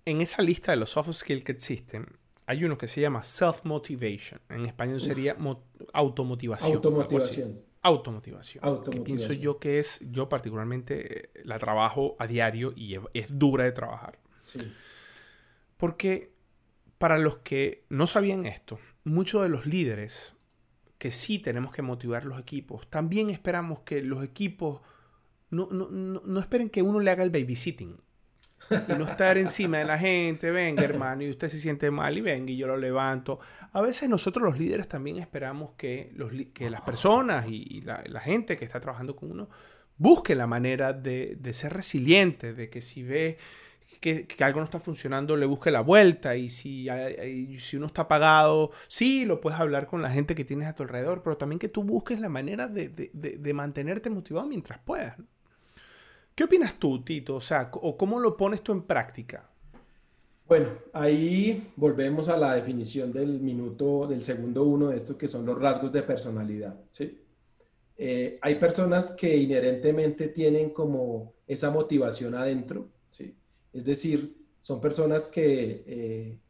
en 0.06 0.22
esa 0.22 0.40
lista 0.40 0.72
de 0.72 0.76
los 0.78 0.88
soft 0.90 1.12
skills 1.12 1.44
que 1.44 1.52
existen, 1.52 2.06
hay 2.46 2.64
uno 2.64 2.78
que 2.78 2.88
se 2.88 3.02
llama 3.02 3.22
self-motivation. 3.22 4.40
En 4.48 4.64
español 4.64 5.02
sería 5.02 5.34
mo- 5.34 5.64
automotivación. 5.92 6.72
Automotivación. 7.85 8.64
Automotivación. 8.64 9.05
Que 9.05 9.07
pienso 9.07 9.33
yo 9.35 9.59
que 9.59 9.79
es, 9.79 10.01
yo 10.11 10.29
particularmente 10.29 11.18
eh, 11.18 11.42
la 11.44 11.59
trabajo 11.59 12.16
a 12.18 12.27
diario 12.27 12.73
y 12.75 12.94
es, 12.94 13.03
es 13.12 13.38
dura 13.38 13.64
de 13.64 13.73
trabajar. 13.73 14.18
Sí. 14.47 14.73
Porque 15.77 16.33
para 16.97 17.18
los 17.18 17.37
que 17.37 17.85
no 17.90 18.07
sabían 18.07 18.47
esto, 18.47 18.79
muchos 19.05 19.42
de 19.42 19.51
los 19.51 19.66
líderes 19.66 20.35
que 20.97 21.11
sí 21.11 21.38
tenemos 21.38 21.73
que 21.73 21.83
motivar 21.83 22.25
los 22.25 22.40
equipos, 22.40 22.88
también 22.88 23.29
esperamos 23.29 23.81
que 23.81 24.03
los 24.03 24.25
equipos 24.25 24.81
no, 25.51 25.68
no, 25.70 25.90
no, 25.90 26.23
no 26.25 26.40
esperen 26.40 26.70
que 26.70 26.81
uno 26.81 27.01
le 27.01 27.11
haga 27.11 27.23
el 27.23 27.31
babysitting. 27.31 28.01
Y 28.70 28.92
no 28.92 29.05
estar 29.05 29.38
encima 29.38 29.79
de 29.79 29.85
la 29.85 29.98
gente, 29.98 30.50
venga 30.50 30.83
hermano, 30.83 31.22
y 31.22 31.31
usted 31.31 31.48
se 31.48 31.61
siente 31.61 31.90
mal 31.90 32.16
y 32.16 32.20
venga 32.20 32.50
y 32.50 32.57
yo 32.57 32.66
lo 32.66 32.77
levanto. 32.77 33.40
A 33.72 33.81
veces 33.81 34.09
nosotros 34.09 34.44
los 34.44 34.59
líderes 34.59 34.88
también 34.88 35.18
esperamos 35.18 35.72
que, 35.77 36.12
los, 36.14 36.33
que 36.53 36.70
las 36.70 36.81
personas 36.83 37.46
y, 37.48 37.83
la, 37.83 38.20
gente 38.20 38.57
que 38.57 38.64
está 38.64 38.81
trabajando 38.81 39.16
con 39.16 39.31
uno 39.31 39.48
busque 39.96 40.35
la 40.35 40.46
manera 40.46 40.92
de, 40.92 41.37
de 41.38 41.53
ser 41.53 41.72
resiliente, 41.72 42.55
de 42.55 42.70
que 42.70 42.81
si 42.81 43.03
ve 43.03 43.38
que, 44.05 44.44
algo 44.44 44.61
no 44.61 44.64
está 44.64 44.81
funcionando, 44.81 45.37
le 45.37 45.46
busque 45.46 45.70
la 45.70 45.81
vuelta. 45.81 46.37
Y 46.37 46.50
si, 46.50 46.88
si 47.59 47.77
uno 47.77 47.87
está 47.87 48.03
apagado, 48.03 48.70
sí, 48.87 49.24
lo 49.24 49.40
puedes 49.40 49.59
hablar 49.59 49.87
con 49.87 50.03
la 50.03 50.11
gente 50.11 50.35
que 50.35 50.44
tienes 50.44 50.68
a 50.68 50.74
tu 50.74 50.83
alrededor, 50.83 51.22
pero 51.22 51.37
también 51.37 51.59
que 51.59 51.68
tú 51.68 51.85
busques 51.85 52.20
la 52.20 52.29
manera 52.29 52.68
de, 52.68 52.88
de- 52.88 53.55
mantenerte 53.55 54.11
motivado 54.11 54.46
mientras 54.46 54.79
puedas. 54.81 55.16
¿Qué 56.35 56.44
opinas 56.44 56.79
tú, 56.79 57.03
Tito? 57.05 57.37
O 57.37 57.40
sea, 57.40 57.70
o 57.73 57.97
cómo 57.97 58.18
lo 58.18 58.37
pones 58.37 58.62
tú 58.62 58.73
en 58.73 58.83
práctica? 58.83 59.51
Bueno, 60.47 60.79
ahí 60.92 61.73
volvemos 61.77 62.29
a 62.29 62.37
la 62.37 62.55
definición 62.55 63.12
del 63.12 63.40
minuto, 63.40 64.07
del 64.07 64.23
segundo 64.23 64.64
uno 64.64 64.88
de 64.88 64.99
estos 64.99 65.16
que 65.16 65.29
son 65.29 65.47
los 65.47 65.59
rasgos 65.59 65.92
de 65.92 66.03
personalidad, 66.03 66.79
¿sí? 66.90 67.18
Eh, 67.97 68.38
hay 68.42 68.57
personas 68.57 69.12
que 69.12 69.37
inherentemente 69.37 70.29
tienen 70.29 70.70
como 70.70 71.35
esa 71.47 71.70
motivación 71.70 72.35
adentro, 72.35 72.90
¿sí? 73.11 73.37
Es 73.73 73.85
decir, 73.85 74.37
son 74.61 74.81
personas 74.81 75.29
que, 75.29 75.85
eh, 75.87 76.40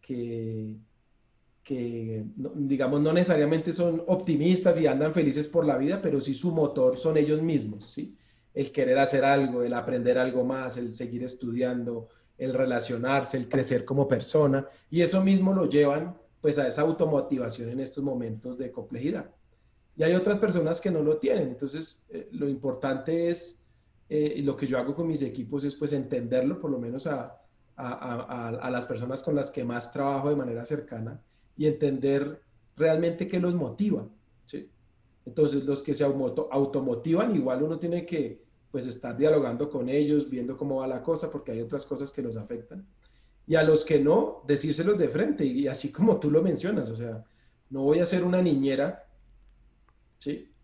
que, 0.00 0.76
que 1.62 2.24
digamos, 2.54 3.00
no 3.00 3.12
necesariamente 3.12 3.72
son 3.72 4.02
optimistas 4.08 4.78
y 4.80 4.86
andan 4.86 5.14
felices 5.14 5.46
por 5.46 5.64
la 5.64 5.78
vida, 5.78 6.02
pero 6.02 6.20
sí 6.20 6.34
su 6.34 6.52
motor 6.52 6.98
son 6.98 7.16
ellos 7.16 7.40
mismos, 7.40 7.92
¿sí? 7.92 8.17
El 8.58 8.72
querer 8.72 8.98
hacer 8.98 9.24
algo, 9.24 9.62
el 9.62 9.72
aprender 9.72 10.18
algo 10.18 10.42
más, 10.44 10.76
el 10.76 10.90
seguir 10.90 11.22
estudiando, 11.22 12.08
el 12.38 12.52
relacionarse, 12.54 13.36
el 13.36 13.48
crecer 13.48 13.84
como 13.84 14.08
persona, 14.08 14.66
y 14.90 15.02
eso 15.02 15.22
mismo 15.22 15.52
lo 15.52 15.68
llevan 15.68 16.16
pues 16.40 16.58
a 16.58 16.66
esa 16.66 16.82
automotivación 16.82 17.70
en 17.70 17.80
estos 17.80 18.02
momentos 18.02 18.58
de 18.58 18.72
complejidad. 18.72 19.26
Y 19.96 20.02
hay 20.02 20.14
otras 20.14 20.38
personas 20.40 20.80
que 20.80 20.90
no 20.90 21.02
lo 21.02 21.18
tienen, 21.18 21.48
entonces 21.48 22.04
eh, 22.10 22.28
lo 22.32 22.48
importante 22.48 23.28
es, 23.30 23.62
eh, 24.08 24.40
lo 24.42 24.56
que 24.56 24.66
yo 24.66 24.76
hago 24.78 24.92
con 24.94 25.06
mis 25.06 25.22
equipos 25.22 25.62
es 25.64 25.76
pues 25.76 25.92
entenderlo, 25.92 26.58
por 26.60 26.70
lo 26.72 26.80
menos 26.80 27.06
a, 27.06 27.40
a, 27.76 27.88
a, 27.92 28.48
a 28.48 28.70
las 28.70 28.86
personas 28.86 29.22
con 29.22 29.36
las 29.36 29.50
que 29.50 29.62
más 29.62 29.92
trabajo 29.92 30.30
de 30.30 30.36
manera 30.36 30.64
cercana, 30.64 31.20
y 31.56 31.66
entender 31.66 32.40
realmente 32.76 33.28
qué 33.28 33.38
los 33.38 33.54
motiva, 33.54 34.04
¿sí? 34.46 34.68
Entonces 35.26 35.64
los 35.64 35.80
que 35.80 35.94
se 35.94 36.04
auto, 36.04 36.48
automotivan, 36.50 37.36
igual 37.36 37.62
uno 37.62 37.78
tiene 37.78 38.04
que 38.04 38.47
pues 38.70 38.86
estar 38.86 39.16
dialogando 39.16 39.70
con 39.70 39.88
ellos, 39.88 40.28
viendo 40.30 40.56
cómo 40.56 40.76
va 40.76 40.86
la 40.88 41.02
cosa, 41.02 41.30
porque 41.30 41.52
hay 41.52 41.60
otras 41.62 41.86
cosas 41.86 42.12
que 42.12 42.22
los 42.22 42.36
afectan. 42.36 42.88
Y 43.46 43.56
a 43.56 43.62
los 43.64 43.84
que 43.84 44.00
no, 44.00 44.44
decírselos 44.46 44.98
de 44.98 45.08
frente, 45.10 45.44
y 45.46 45.68
así 45.68 45.92
como 45.94 46.20
tú 46.20 46.30
lo 46.30 46.42
mencionas, 46.42 46.90
o 46.90 46.96
sea, 46.96 47.24
no 47.70 47.82
voy 47.84 48.00
a 48.00 48.06
ser 48.06 48.24
una 48.24 48.42
niñera, 48.42 49.04
¿sí? 50.18 50.54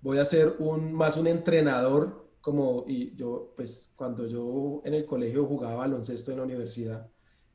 Voy 0.00 0.18
a 0.18 0.24
ser 0.24 0.56
un, 0.58 0.92
más 0.92 1.16
un 1.16 1.26
entrenador, 1.26 2.32
como, 2.40 2.84
y 2.88 3.14
yo, 3.16 3.54
pues, 3.56 3.92
cuando 3.96 4.26
yo 4.26 4.82
en 4.84 4.94
el 4.94 5.06
colegio 5.06 5.46
jugaba 5.46 5.76
baloncesto 5.76 6.30
en 6.32 6.38
la 6.38 6.44
universidad, 6.44 7.10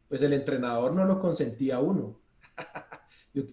pues 0.07 0.21
el 0.23 0.33
entrenador 0.33 0.93
no 0.93 1.05
lo 1.05 1.19
consentía 1.19 1.79
uno. 1.79 2.23
Yo- 3.33 3.45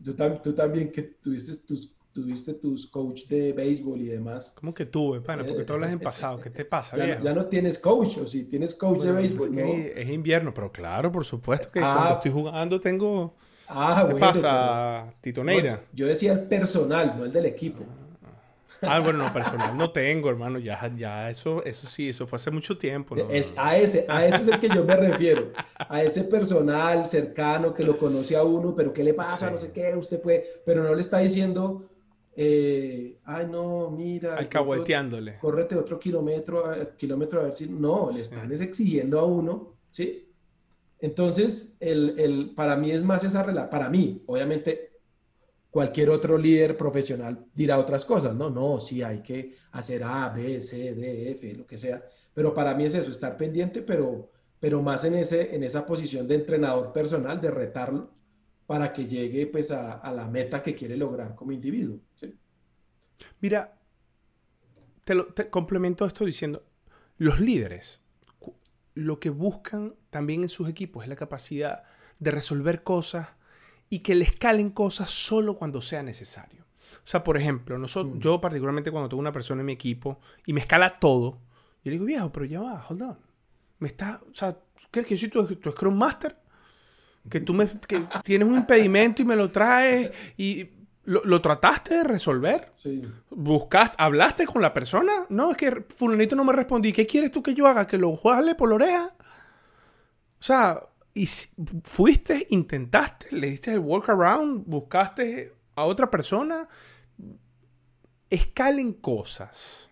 tú 0.42 0.54
también 0.54 0.90
que 0.92 1.02
tuviste 1.02 1.56
tus, 1.66 1.95
tuviste 2.16 2.54
tus 2.54 2.86
coach 2.86 3.26
de 3.28 3.52
béisbol 3.52 4.00
y 4.00 4.06
demás, 4.06 4.54
¿Cómo 4.58 4.72
que 4.74 4.86
tuve, 4.86 5.20
pana? 5.20 5.44
Porque 5.44 5.64
tú 5.64 5.74
hablas 5.74 5.92
en 5.92 6.00
pasado. 6.00 6.40
¿Qué 6.40 6.48
te 6.50 6.64
pasa, 6.64 6.96
ya, 6.96 7.04
viejo? 7.04 7.22
ya 7.24 7.34
no 7.34 7.44
tienes 7.46 7.78
coach, 7.78 8.16
o 8.18 8.26
si 8.26 8.44
tienes 8.44 8.74
coach 8.74 8.96
Bueno, 8.98 9.14
de 9.14 9.24
es 9.24 9.36
béisbol, 9.36 9.54
que 9.54 9.62
¿no? 9.94 10.00
Es 10.00 10.08
invierno, 10.08 10.54
pero 10.54 10.72
claro, 10.72 11.12
por 11.12 11.24
supuesto 11.24 11.70
que 11.70 11.80
Ah. 11.80 11.94
cuando 11.94 12.14
estoy 12.14 12.32
jugando 12.32 12.80
tengo... 12.80 13.34
Ah, 13.68 13.96
¿Qué 14.06 14.12
bueno, 14.12 14.18
pasa, 14.32 15.12
Tito 15.20 15.42
pero- 15.42 15.52
Neira? 15.56 15.72
no, 15.76 15.80
yo 15.92 16.06
decía 16.06 16.32
el 16.32 16.40
personal, 16.44 17.14
no 17.18 17.24
el 17.26 17.32
del 17.32 17.46
equipo. 17.46 17.84
Ah, 18.82 19.00
bueno, 19.00 19.20
no, 19.24 19.32
personal 19.32 19.74
no 19.76 19.90
tengo, 19.90 20.28
hermano. 20.28 20.58
Ya, 20.58 20.78
ya, 20.96 21.30
eso, 21.30 21.64
eso 21.64 21.86
sí, 21.88 22.10
eso 22.10 22.26
fue 22.26 22.36
hace 22.36 22.50
mucho 22.50 22.76
tiempo. 22.76 23.16
¿no? 23.16 23.28
Es, 23.30 23.50
a 23.56 23.76
ese, 23.78 24.04
a 24.06 24.26
eso 24.26 24.36
es 24.36 24.48
el 24.48 24.60
que 24.60 24.68
yo 24.68 24.84
me 24.84 24.94
refiero. 24.94 25.50
A 25.78 26.02
ese 26.02 26.24
personal 26.24 27.06
cercano 27.06 27.72
que 27.72 27.82
lo 27.82 27.96
conoce 27.96 28.36
a 28.36 28.44
uno, 28.44 28.74
pero 28.76 28.92
¿qué 28.92 29.02
le 29.02 29.14
pasa? 29.14 29.48
Sí. 29.48 29.52
No 29.54 29.58
sé 29.58 29.72
qué, 29.72 29.94
usted 29.96 30.20
puede, 30.20 30.44
pero 30.66 30.84
no 30.84 30.94
le 30.94 31.00
está 31.00 31.18
diciendo, 31.18 31.84
eh, 32.36 33.18
ay, 33.24 33.46
no, 33.50 33.90
mira, 33.90 34.36
Alcahueteándole. 34.36 35.38
córrete 35.38 35.74
otro 35.76 35.98
kilómetro, 35.98 36.66
a- 36.70 36.96
kilómetro 36.96 37.40
a 37.40 37.44
ver 37.44 37.54
si. 37.54 37.68
No, 37.68 38.10
le 38.12 38.20
están 38.20 38.52
es 38.52 38.60
exigiendo 38.60 39.18
a 39.20 39.24
uno, 39.24 39.74
¿sí? 39.90 40.28
Entonces, 41.00 41.76
el, 41.80 42.18
el- 42.18 42.54
para 42.54 42.76
mí 42.76 42.90
es 42.90 43.04
más 43.04 43.24
esa 43.24 43.42
relación, 43.42 43.70
para 43.70 43.90
mí, 43.90 44.22
obviamente, 44.26 44.92
cualquier 45.70 46.10
otro 46.10 46.38
líder 46.38 46.76
profesional 46.76 47.46
dirá 47.54 47.78
otras 47.78 48.04
cosas, 48.04 48.34
no, 48.34 48.48
no, 48.50 48.80
sí, 48.80 49.02
hay 49.02 49.22
que 49.22 49.54
hacer 49.72 50.02
A, 50.04 50.28
B, 50.30 50.60
C, 50.60 50.94
D, 50.94 51.32
F, 51.32 51.54
lo 51.54 51.66
que 51.66 51.76
sea, 51.78 52.02
pero 52.34 52.54
para 52.54 52.74
mí 52.74 52.84
es 52.86 52.94
eso, 52.94 53.10
estar 53.10 53.36
pendiente, 53.36 53.82
pero, 53.82 54.30
pero 54.60 54.82
más 54.82 55.04
en, 55.04 55.16
ese, 55.16 55.54
en 55.54 55.62
esa 55.64 55.84
posición 55.86 56.26
de 56.28 56.36
entrenador 56.36 56.92
personal, 56.92 57.40
de 57.40 57.50
retarlo, 57.50 58.10
para 58.66 58.92
que 58.92 59.04
llegue 59.06 59.46
pues 59.46 59.70
a, 59.70 59.92
a 59.92 60.12
la 60.12 60.26
meta 60.26 60.62
que 60.62 60.74
quiere 60.74 60.96
lograr 60.96 61.34
como 61.34 61.52
individuo, 61.52 62.00
¿sí? 62.16 62.34
Mira, 63.40 63.78
te, 65.04 65.14
lo, 65.14 65.26
te 65.26 65.48
complemento 65.50 66.04
esto 66.04 66.24
diciendo, 66.24 66.64
los 67.18 67.40
líderes 67.40 68.02
lo 68.94 69.20
que 69.20 69.28
buscan 69.30 69.94
también 70.08 70.42
en 70.42 70.48
sus 70.48 70.68
equipos 70.70 71.02
es 71.04 71.08
la 71.08 71.16
capacidad 71.16 71.82
de 72.18 72.30
resolver 72.30 72.82
cosas 72.82 73.28
y 73.90 73.98
que 73.98 74.14
les 74.14 74.32
calen 74.32 74.70
cosas 74.70 75.10
solo 75.10 75.58
cuando 75.58 75.82
sea 75.82 76.02
necesario. 76.02 76.64
O 76.94 77.06
sea, 77.06 77.22
por 77.22 77.36
ejemplo, 77.36 77.76
nosotros, 77.78 78.16
Mm. 78.16 78.20
yo 78.20 78.40
particularmente 78.40 78.90
cuando 78.90 79.10
tengo 79.10 79.20
una 79.20 79.32
persona 79.32 79.60
en 79.60 79.66
mi 79.66 79.74
equipo 79.74 80.18
y 80.46 80.54
me 80.54 80.60
escala 80.60 80.96
todo, 80.96 81.42
yo 81.84 81.90
le 81.90 81.92
digo, 81.92 82.04
viejo, 82.06 82.32
pero 82.32 82.46
ya 82.46 82.60
va, 82.62 82.84
hold 82.88 83.02
on. 83.02 83.18
Me 83.78 83.88
está, 83.88 84.22
o 84.30 84.34
sea, 84.34 84.58
¿crees 84.90 85.06
que 85.06 85.16
yo 85.16 85.20
soy 85.20 85.46
tu, 85.46 85.56
tu 85.56 85.70
Scrum 85.70 85.94
Master? 85.94 86.36
Que 87.28 87.40
tú 87.40 87.54
me, 87.54 87.66
que 87.86 88.04
tienes 88.24 88.46
un 88.48 88.54
impedimento 88.56 89.22
y 89.22 89.24
me 89.24 89.36
lo 89.36 89.50
traes 89.50 90.10
y 90.36 90.68
lo, 91.04 91.24
lo 91.24 91.40
trataste 91.40 91.94
de 91.96 92.04
resolver. 92.04 92.72
Sí. 92.76 93.02
¿Buscaste, 93.30 93.96
hablaste 93.98 94.46
con 94.46 94.62
la 94.62 94.72
persona? 94.74 95.26
No, 95.28 95.50
es 95.50 95.56
que 95.56 95.84
fulanito 95.96 96.36
no 96.36 96.44
me 96.44 96.52
respondí. 96.52 96.92
¿Qué 96.92 97.06
quieres 97.06 97.30
tú 97.30 97.42
que 97.42 97.54
yo 97.54 97.66
haga? 97.66 97.86
¿Que 97.86 97.98
lo 97.98 98.16
jale 98.16 98.54
por 98.54 98.68
la 98.68 98.74
oreja? 98.76 99.14
O 100.38 100.42
sea, 100.42 100.80
y 101.14 101.26
si- 101.26 101.48
fuiste, 101.84 102.46
intentaste, 102.50 103.28
le 103.34 103.50
diste 103.50 103.72
el 103.72 103.78
workaround, 103.80 104.64
buscaste 104.66 105.54
a 105.74 105.84
otra 105.84 106.10
persona. 106.10 106.68
Escalen 108.30 108.92
cosas 108.92 109.88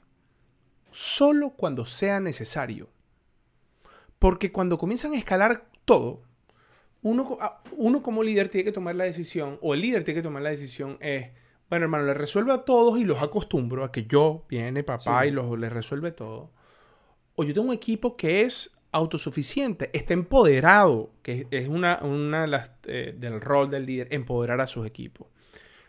solo 0.91 1.51
cuando 1.51 1.85
sea 1.87 2.21
necesario. 2.21 2.89
Porque 4.19 4.51
cuando 4.53 4.79
comienzan 4.79 5.13
a 5.13 5.19
escalar 5.19 5.67
todo, 5.85 6.23
uno, 7.05 7.39
ah, 7.41 7.63
uno 7.77 8.03
como 8.03 8.23
líder 8.23 8.49
tiene 8.49 8.65
que 8.65 8.73
tomar 8.73 8.97
la 8.97 9.05
decisión, 9.05 9.59
o 9.63 9.75
el 9.75 9.81
líder 9.83 10.03
tiene 10.05 10.19
que 10.21 10.25
tomar 10.25 10.43
la 10.43 10.51
decisión, 10.51 10.97
es, 11.01 11.31
bueno, 11.71 11.85
hermano, 11.85 12.05
le 12.05 12.15
resuelve 12.15 12.53
a 12.53 12.65
todos 12.65 12.99
y 12.99 13.05
los 13.05 13.23
acostumbro 13.23 13.85
a 13.85 13.93
que 13.93 14.07
yo, 14.07 14.45
viene 14.49 14.83
papá 14.83 15.23
Sí. 15.23 15.29
y 15.29 15.31
los, 15.31 15.57
les 15.59 15.73
resuelve 15.73 16.11
todo. 16.13 16.51
O 17.37 17.45
yo 17.45 17.53
tengo 17.55 17.69
un 17.69 17.75
equipo 17.75 18.17
que 18.17 18.41
es 18.43 18.75
autosuficiente, 18.91 19.91
está 19.93 20.15
empoderado, 20.15 21.11
que 21.23 21.47
es 21.51 21.69
una, 21.69 21.99
una 22.03 22.43
de 22.43 22.47
las, 22.49 22.71
eh, 22.87 23.15
del 23.17 23.41
rol 23.41 23.69
del 23.69 23.87
líder, 23.87 24.09
empoderar 24.11 24.61
a 24.61 24.67
sus 24.67 24.87
equipos. 24.87 25.29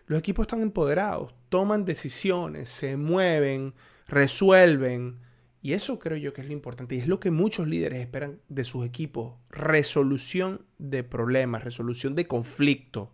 Los 0.08 0.20
equipos 0.20 0.44
están 0.44 0.62
empoderados, 0.62 1.34
toman 1.50 1.86
decisiones, 1.86 2.70
se 2.70 2.98
mueven, 2.98 3.74
resuelven. 4.08 5.20
Y 5.66 5.74
eso 5.74 5.98
creo 5.98 6.16
yo 6.16 6.32
que 6.32 6.42
es 6.42 6.48
lo 6.48 6.54
importante. 6.54 6.94
Y 6.94 7.00
es 7.00 7.08
lo 7.08 7.20
que 7.20 7.32
muchos 7.32 7.68
líderes 7.68 8.00
esperan 8.00 8.40
de 8.50 8.64
sus 8.64 8.86
equipos. 8.86 9.34
Resolución 9.50 10.62
de 10.78 11.04
problemas, 11.04 11.64
resolución 11.64 12.14
de 12.14 12.28
conflictos. 12.28 13.10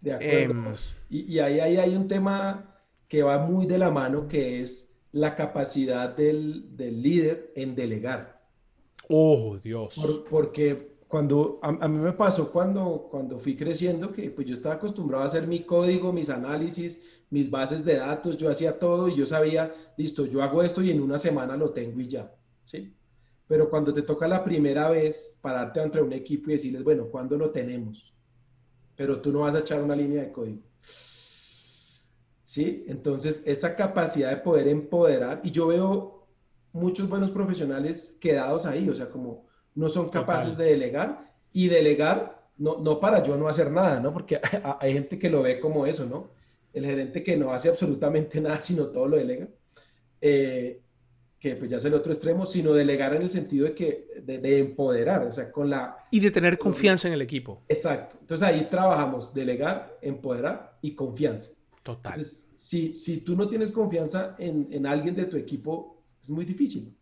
De 0.00 0.14
acuerdo. 0.14 0.70
Em, 0.70 0.74
y, 1.08 1.34
y 1.34 1.38
ahí, 1.38 1.60
ahí 1.60 1.76
hay 1.76 1.94
un 1.94 2.08
tema 2.08 2.82
que 3.06 3.22
va 3.22 3.38
muy 3.38 3.66
de 3.66 3.78
la 3.78 3.88
mano, 3.88 4.26
que 4.26 4.60
es 4.60 4.92
la 5.12 5.36
capacidad 5.36 6.16
del, 6.16 6.76
del 6.76 7.02
líder 7.02 7.52
en 7.54 7.76
delegar. 7.76 8.42
Oh, 9.08 9.56
Dios. 9.62 9.94
porque 10.28 10.96
cuando 11.06 11.60
a, 11.62 11.86
mí 11.86 11.98
me 11.98 12.14
pasó 12.14 12.50
cuando, 12.50 13.06
cuando 13.08 13.38
fui 13.38 13.54
creciendo, 13.56 14.12
que 14.12 14.32
pues 14.32 14.44
yo 14.44 14.54
estaba 14.54 14.74
acostumbrado 14.74 15.22
a 15.22 15.26
hacer 15.26 15.46
mi 15.46 15.60
código, 15.60 16.12
mis 16.12 16.30
análisis, 16.30 17.00
mis 17.30 17.50
bases 17.50 17.84
de 17.84 17.96
datos, 17.96 18.36
yo 18.36 18.50
hacía 18.50 18.78
todo 18.78 19.08
y 19.08 19.16
yo 19.16 19.24
sabía, 19.24 19.72
listo, 19.96 20.26
yo 20.26 20.42
hago 20.42 20.62
esto 20.62 20.82
y 20.82 20.90
en 20.90 21.00
una 21.00 21.16
semana 21.16 21.56
lo 21.56 21.70
tengo 21.70 22.00
y 22.00 22.08
ya, 22.08 22.32
¿sí? 22.64 22.92
Pero 23.46 23.70
cuando 23.70 23.92
te 23.92 24.02
toca 24.02 24.28
la 24.28 24.44
primera 24.44 24.90
vez 24.90 25.38
pararte 25.40 25.80
entre 25.80 26.02
un 26.02 26.12
equipo 26.12 26.50
y 26.50 26.54
decirles, 26.54 26.84
bueno, 26.84 27.06
¿cuándo 27.06 27.36
lo 27.36 27.50
tenemos? 27.50 28.12
Pero 28.96 29.20
tú 29.20 29.32
no 29.32 29.40
vas 29.40 29.54
a 29.54 29.60
echar 29.60 29.82
una 29.82 29.96
línea 29.96 30.22
de 30.22 30.32
código. 30.32 30.60
¿Sí? 32.44 32.84
Entonces, 32.88 33.42
esa 33.46 33.76
capacidad 33.76 34.30
de 34.30 34.36
poder 34.38 34.66
empoderar, 34.68 35.40
y 35.44 35.52
yo 35.52 35.68
veo 35.68 36.26
muchos 36.72 37.08
buenos 37.08 37.30
profesionales 37.30 38.16
quedados 38.20 38.66
ahí, 38.66 38.88
o 38.88 38.94
sea, 38.94 39.08
como 39.08 39.46
no 39.74 39.88
son 39.88 40.08
capaces 40.08 40.56
de 40.56 40.64
delegar 40.64 41.32
y 41.52 41.68
delegar 41.68 42.40
no, 42.56 42.78
no 42.78 43.00
para 43.00 43.22
yo 43.22 43.36
no 43.36 43.48
hacer 43.48 43.70
nada, 43.70 44.00
¿no? 44.00 44.12
Porque 44.12 44.40
hay 44.80 44.92
gente 44.92 45.18
que 45.18 45.30
lo 45.30 45.42
ve 45.42 45.60
como 45.60 45.86
eso, 45.86 46.04
¿no? 46.06 46.30
El 46.72 46.86
gerente 46.86 47.22
que 47.22 47.36
no 47.36 47.52
hace 47.52 47.68
absolutamente 47.68 48.40
nada, 48.40 48.60
sino 48.60 48.86
todo 48.86 49.08
lo 49.08 49.16
delega, 49.16 49.48
eh, 50.20 50.80
que 51.38 51.56
pues 51.56 51.70
ya 51.70 51.78
es 51.78 51.84
el 51.84 51.94
otro 51.94 52.12
extremo, 52.12 52.46
sino 52.46 52.72
delegar 52.72 53.14
en 53.14 53.22
el 53.22 53.28
sentido 53.28 53.64
de 53.66 53.74
que, 53.74 54.08
de, 54.22 54.58
empoderar, 54.58 55.26
o 55.26 55.32
sea, 55.32 55.50
con 55.50 55.70
la... 55.70 55.96
Y 56.10 56.20
de 56.20 56.30
tener 56.30 56.58
confianza 56.58 57.08
en 57.08 57.14
el 57.14 57.22
equipo. 57.22 57.62
Exacto. 57.68 58.18
Entonces 58.20 58.46
ahí 58.46 58.68
trabajamos, 58.70 59.32
delegar, 59.32 59.98
empoderar 60.02 60.78
y 60.82 60.94
confianza. 60.94 61.50
Total. 61.82 62.14
Entonces, 62.14 62.48
si, 62.54 62.94
si 62.94 63.22
tú 63.22 63.34
no 63.36 63.48
tienes 63.48 63.72
confianza 63.72 64.36
en, 64.38 64.68
en 64.70 64.86
alguien 64.86 65.14
de 65.14 65.24
tu 65.24 65.36
equipo, 65.36 66.02
es 66.22 66.28
muy 66.28 66.44
difícil 66.44 66.94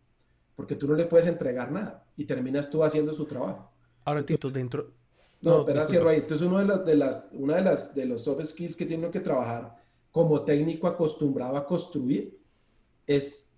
porque 0.59 0.75
tú 0.75 0.89
no 0.89 0.95
le 0.95 1.05
puedes 1.05 1.25
entregar 1.25 1.71
nada 1.71 2.03
y 2.17 2.25
terminas 2.25 2.69
tú 2.69 2.83
haciendo 2.83 3.13
su 3.13 3.23
trabajo. 3.23 3.71
Ahora, 4.03 4.25
Tito, 4.25 4.49
dentro... 4.49 4.91
No, 5.41 5.65
pero 5.65 5.85
cierro 5.85 6.09
ahí. 6.09 6.17
Entonces, 6.17 6.45
uno 6.45 6.59
de 6.59 6.65
las, 6.65 6.85
de 6.85 6.95
las, 6.95 7.29
una 7.31 7.55
de 7.55 7.61
las 7.61 7.95
de 7.95 8.05
los 8.05 8.23
soft 8.23 8.43
skills 8.43 8.75
que 8.75 8.85
tiene 8.85 9.09
que 9.09 9.21
trabajar 9.21 9.77
como 10.11 10.41
técnico 10.43 10.87
acostumbrado 10.87 11.55
a 11.55 11.65
construir 11.65 12.37
es 13.07 13.49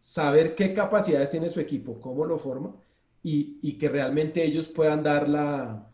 saber 0.00 0.54
qué 0.54 0.74
capacidades 0.74 1.30
tiene 1.30 1.48
su 1.48 1.60
equipo, 1.60 2.00
cómo 2.00 2.24
lo 2.24 2.38
forma 2.38 2.74
y, 3.22 3.58
y 3.62 3.78
que 3.78 3.88
realmente 3.88 4.44
ellos 4.44 4.68
puedan 4.68 5.02
dar 5.02 5.28
la, 5.28 5.90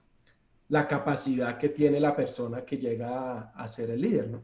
la, 0.69 0.89
capacidad 0.89 1.59
que 1.59 1.69
tiene 1.69 2.01
la 2.01 2.15
persona 2.15 2.65
que 2.65 2.77
llega 2.77 3.53
a, 3.55 3.69
ser 3.69 3.91
el 3.91 4.01
líder, 4.01 4.29
¿no? 4.29 4.43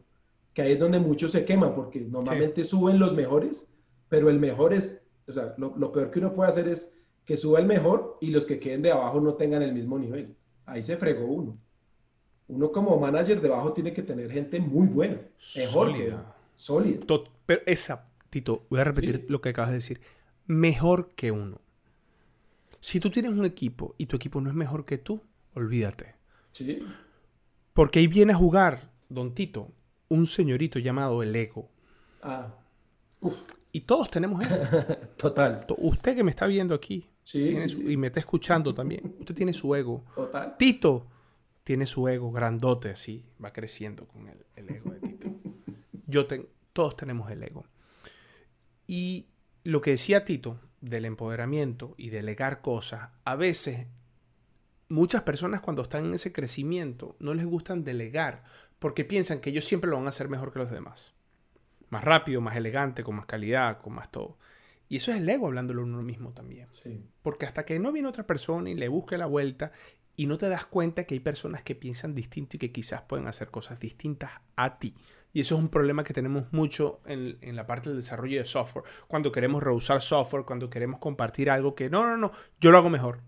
Que 0.53 0.61
ahí 0.61 0.71
es 0.73 0.79
donde 0.79 0.99
muchos 0.99 1.31
se 1.33 1.45
queman 1.45 1.75
porque 1.75 1.99
normalmente 1.99 2.63
suben 2.63 2.97
los 2.97 3.13
mejores, 3.13 3.69
pero 4.09 4.29
el 4.29 4.39
mejor 4.39 4.73
es 4.73 5.07
o 5.27 5.31
sea, 5.31 5.53
lo, 5.57 5.91
peor 5.91 6.09
que 6.09 6.19
uno 6.19 6.33
puede 6.33 6.49
hacer 6.49 6.67
es 6.67 6.93
que 7.25 7.35
suba 7.35 7.59
el 7.59 7.65
mejor 7.65 8.17
y 8.21 8.27
los 8.27 8.45
que 8.45 8.59
queden 8.59 8.81
de 8.81 8.91
abajo 8.91 9.19
no 9.19 9.33
tengan 9.33 9.61
el 9.61 9.73
mismo 9.73 9.99
nivel. 9.99 10.35
Ahí 10.67 10.83
se 10.83 10.97
fregó 10.97 11.25
uno. 11.25 11.57
Uno 12.49 12.71
como 12.71 12.99
manager 12.99 13.41
de 13.41 13.47
abajo 13.47 13.73
tiene 13.73 13.93
que 13.93 14.03
tener 14.03 14.29
gente 14.31 14.59
muy 14.59 14.87
buena, 14.87 15.17
mejor 15.55 15.91
sólida. 15.91 16.35
sólida. 16.55 17.05
pero 17.45 17.61
esa, 17.65 18.05
Tito, 18.29 18.65
voy 18.69 18.81
a 18.81 18.83
repetir 18.83 19.25
lo 19.29 19.41
que 19.41 19.49
acabas 19.49 19.71
de 19.71 19.77
decir. 19.77 20.01
Mejor 20.45 21.09
que 21.15 21.31
uno. 21.31 21.59
Si 22.79 22.99
tú 22.99 23.09
tienes 23.09 23.31
un 23.31 23.45
equipo 23.45 23.95
y 23.97 24.05
tu 24.05 24.17
equipo 24.17 24.39
no 24.39 24.49
es 24.49 24.55
mejor 24.55 24.85
que 24.85 24.97
tú, 24.97 25.21
olvídate. 25.55 26.15
Sí. 26.51 26.85
Porque 27.73 27.99
ahí 27.99 28.07
viene 28.07 28.33
a 28.33 28.37
jugar, 28.37 28.91
don 29.09 29.33
Tito, 29.33 29.71
un 30.09 30.25
señorito 30.25 30.79
llamado 30.79 31.23
el 31.23 31.35
ego. 31.35 31.69
Ah. 32.21 32.53
Y 33.71 33.81
todos 33.81 34.11
tenemos 34.11 34.41
ego. 34.45 34.57
Total. 35.17 35.65
Usted 35.77 36.15
que 36.15 36.23
me 36.23 36.31
está 36.31 36.45
viendo 36.45 36.75
aquí 36.75 37.07
y 37.33 37.97
me 37.97 38.07
está 38.07 38.19
escuchando 38.19 38.73
también, 38.73 39.15
usted 39.19 39.35
tiene 39.35 39.53
su 39.53 39.73
ego. 39.75 40.03
Total. 40.15 40.55
Tito 40.57 41.07
tiene 41.63 41.85
su 41.85 42.07
ego 42.07 42.31
grandote 42.31 42.89
así, 42.89 43.25
va 43.43 43.51
creciendo 43.51 44.07
con 44.07 44.27
el, 44.29 44.45
el 44.55 44.69
ego 44.69 44.91
de 44.91 44.99
Tito. 44.99 45.27
Yo 46.05 46.25
todos 46.73 46.95
tenemos 46.95 47.29
el 47.31 47.43
ego. 47.43 47.65
Y 48.87 49.27
lo 49.63 49.81
que 49.81 49.91
decía 49.91 50.23
Tito 50.23 50.59
del 50.79 51.05
empoderamiento 51.05 51.95
y 51.97 52.09
delegar 52.09 52.61
cosas, 52.61 53.09
a 53.25 53.35
veces 53.35 53.87
muchas 54.87 55.23
personas 55.23 55.59
cuando 55.59 55.81
están 55.81 56.05
en 56.05 56.13
ese 56.13 56.31
crecimiento 56.31 57.17
no 57.19 57.33
les 57.33 57.45
gustan 57.45 57.83
delegar 57.83 58.43
porque 58.79 59.03
piensan 59.03 59.41
que 59.41 59.49
ellos 59.49 59.65
siempre 59.65 59.89
lo 59.89 59.97
van 59.97 60.05
a 60.05 60.09
hacer 60.09 60.29
mejor 60.29 60.53
que 60.53 60.59
los 60.59 60.71
demás 60.71 61.17
más 61.89 62.03
rápido, 62.03 62.41
más 62.41 62.55
elegante, 62.55 63.03
con 63.03 63.15
más 63.15 63.25
calidad, 63.25 63.79
con 63.81 63.93
más 63.93 64.11
todo. 64.11 64.37
Y 64.89 64.97
eso 64.97 65.11
es 65.11 65.17
el 65.17 65.29
ego 65.29 65.47
hablándolo 65.47 65.83
uno 65.83 66.01
mismo 66.01 66.31
también. 66.31 66.67
Porque 67.21 67.45
hasta 67.45 67.65
que 67.65 67.79
no 67.79 67.91
viene 67.91 68.07
otra 68.07 68.25
persona 68.25 68.69
y 68.69 68.75
le 68.75 68.87
busque 68.87 69.17
la 69.17 69.25
vuelta 69.25 69.71
y 70.15 70.25
no 70.25 70.37
te 70.37 70.49
das 70.49 70.65
cuenta 70.65 71.03
que 71.03 71.13
hay 71.13 71.19
personas 71.19 71.61
que 71.61 71.75
piensan 71.75 72.15
distinto 72.15 72.55
y 72.55 72.59
que 72.59 72.71
quizás 72.71 73.01
pueden 73.03 73.27
hacer 73.27 73.49
cosas 73.49 73.79
distintas 73.79 74.31
a 74.55 74.79
ti. 74.79 74.95
Y 75.33 75.41
eso 75.41 75.55
es 75.55 75.61
un 75.61 75.69
problema 75.69 76.03
que 76.03 76.13
tenemos 76.13 76.51
mucho 76.51 77.01
en, 77.05 77.55
la 77.55 77.67
parte 77.67 77.89
del 77.89 77.99
desarrollo 77.99 78.39
de 78.39 78.45
software. 78.45 78.85
Cuando 79.07 79.31
queremos 79.31 79.61
reusar 79.61 80.01
software, 80.01 80.45
cuando 80.45 80.69
queremos 80.69 80.99
compartir 80.99 81.51
algo 81.51 81.75
que 81.75 81.89
no, 81.89 82.03
no, 82.07 82.17
no, 82.17 82.31
yo 82.59 82.71
lo 82.71 82.77
hago 82.77 82.89
mejor. 82.89 83.19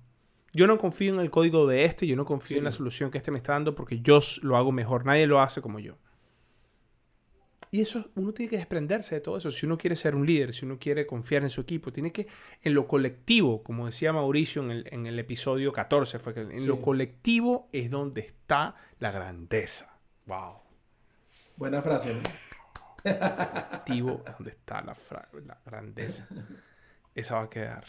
Yo 0.51 0.65
no 0.65 0.79
confío 0.79 1.13
en 1.13 1.19
el 1.19 1.29
código 1.29 1.67
de 1.67 1.85
este, 1.85 2.07
yo 2.07 2.15
no 2.15 2.25
confío 2.25 2.57
en 2.57 2.63
la 2.63 2.71
solución 2.71 3.11
que 3.11 3.19
este 3.19 3.29
me 3.29 3.37
está 3.37 3.53
dando 3.53 3.75
porque 3.75 4.01
yo 4.01 4.19
lo 4.41 4.57
hago 4.57 4.71
mejor. 4.71 5.05
Nadie 5.05 5.27
lo 5.27 5.39
hace 5.39 5.61
como 5.61 5.79
yo. 5.79 5.97
Y 7.71 7.81
eso, 7.81 8.09
uno 8.15 8.33
tiene 8.33 8.49
que 8.49 8.57
desprenderse 8.57 9.15
de 9.15 9.21
todo 9.21 9.37
eso. 9.37 9.51
Si 9.51 9.65
uno 9.65 9.77
quiere 9.77 9.95
ser 9.95 10.15
un 10.15 10.25
líder, 10.25 10.53
si 10.53 10.65
uno 10.65 10.79
quiere 10.79 11.05
confiar 11.05 11.43
en 11.43 11.51
su 11.51 11.61
equipo, 11.61 11.93
tiene 11.93 12.11
que, 12.11 12.27
en 12.63 12.73
lo 12.73 12.87
colectivo, 12.87 13.61
como 13.61 13.85
decía 13.85 14.11
Mauricio 14.11 14.63
en 14.63 14.71
el, 14.71 14.87
en 14.91 15.05
el 15.05 15.19
episodio 15.19 15.71
14, 15.71 16.17
fue 16.17 16.33
que 16.33 16.41
en 16.41 16.67
lo 16.67 16.81
colectivo 16.81 17.67
es 17.71 17.91
donde 17.91 18.21
está 18.21 18.75
la 18.97 19.11
grandeza. 19.11 19.93
Wow. 20.25 20.55
Buena 21.57 21.81
frase, 21.81 22.15
¿no? 22.15 22.21
colectivo 23.03 24.23
es 24.25 24.33
donde 24.37 24.51
está 24.51 24.81
la, 24.81 24.97
la 25.45 25.57
grandeza. 25.65 26.27
Esa 27.13 27.35
va 27.35 27.43
a 27.43 27.49
quedar. 27.49 27.85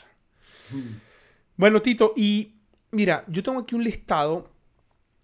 Bueno, 1.57 1.81
Tito, 1.81 2.13
y 2.17 2.57
mira, 2.91 3.25
yo 3.29 3.43
tengo 3.43 3.61
aquí 3.61 3.75
un 3.75 3.85
listado 3.85 4.51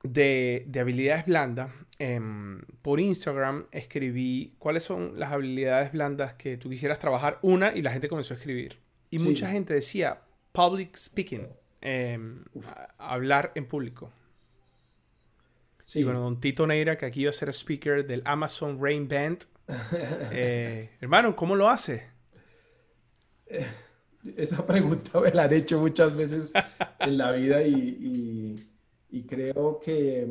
de, 0.03 0.65
de 0.67 0.81
habilidades 0.81 1.27
blandas 1.27 1.71
Em, 1.99 2.61
por 2.82 3.01
Instagram 3.01 3.66
escribí 3.72 4.55
cuáles 4.59 4.84
son 4.84 5.18
las 5.18 5.32
habilidades 5.32 5.92
blandas 5.92 6.34
que 6.34 6.59
tú 6.59 6.68
quisieras 6.68 6.99
trabajar, 6.99 7.38
una, 7.40 7.74
y 7.74 7.80
la 7.80 7.90
gente 7.90 8.09
comenzó 8.09 8.34
a 8.34 8.36
escribir. 8.36 8.78
Y 9.11 9.18
mucha 9.18 9.51
gente 9.51 9.72
decía 9.72 10.20
public 10.53 10.94
speaking, 10.97 11.49
em, 11.80 12.44
hablar 12.99 13.53
en 13.55 13.66
público. 13.66 14.12
Sí. 15.84 16.01
Y 16.01 16.05
bueno, 16.05 16.20
don 16.20 16.38
Tito 16.38 16.66
Neira, 16.66 16.99
que 16.99 17.07
aquí 17.07 17.22
iba 17.22 17.30
a 17.30 17.32
ser 17.32 17.49
speaker 17.51 18.07
del 18.07 18.22
Amazon 18.24 18.78
Rain 18.80 19.09
Band. 19.09 19.44
Eh, 20.32 20.90
hermano, 21.01 21.34
¿cómo 21.34 21.57
lo 21.57 21.68
hace? 21.68 22.05
Eh, 23.47 23.66
esa 24.36 24.64
pregunta 24.66 25.18
me 25.20 25.30
la 25.30 25.44
han 25.44 25.53
hecho 25.53 25.80
muchas 25.80 26.14
veces 26.14 26.53
en 27.01 27.18
la 27.18 27.32
vida 27.32 27.62
y 27.62 28.66
creo 29.28 29.80
que 29.80 30.28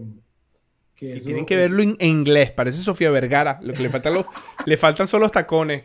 y 1.00 1.20
tienen 1.20 1.46
que 1.46 1.58
verlo 1.58 1.84
en, 1.84 1.98
inglés, 2.00 2.52
parece 2.52 2.78
Sofía 2.82 3.12
Vergara. 3.12 3.60
Lo 3.62 3.74
que 3.74 3.84
le 3.84 3.89
faltan, 3.89 4.14
le 4.66 4.78
faltan 4.78 5.08
son 5.08 5.22
los 5.22 5.32
tacones. 5.32 5.84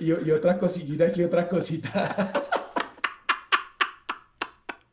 y, 0.00 0.30
otra 0.30 0.58
cosita, 0.58 1.06
y 1.14 1.22
otra 1.22 1.48
cosita. 1.48 2.32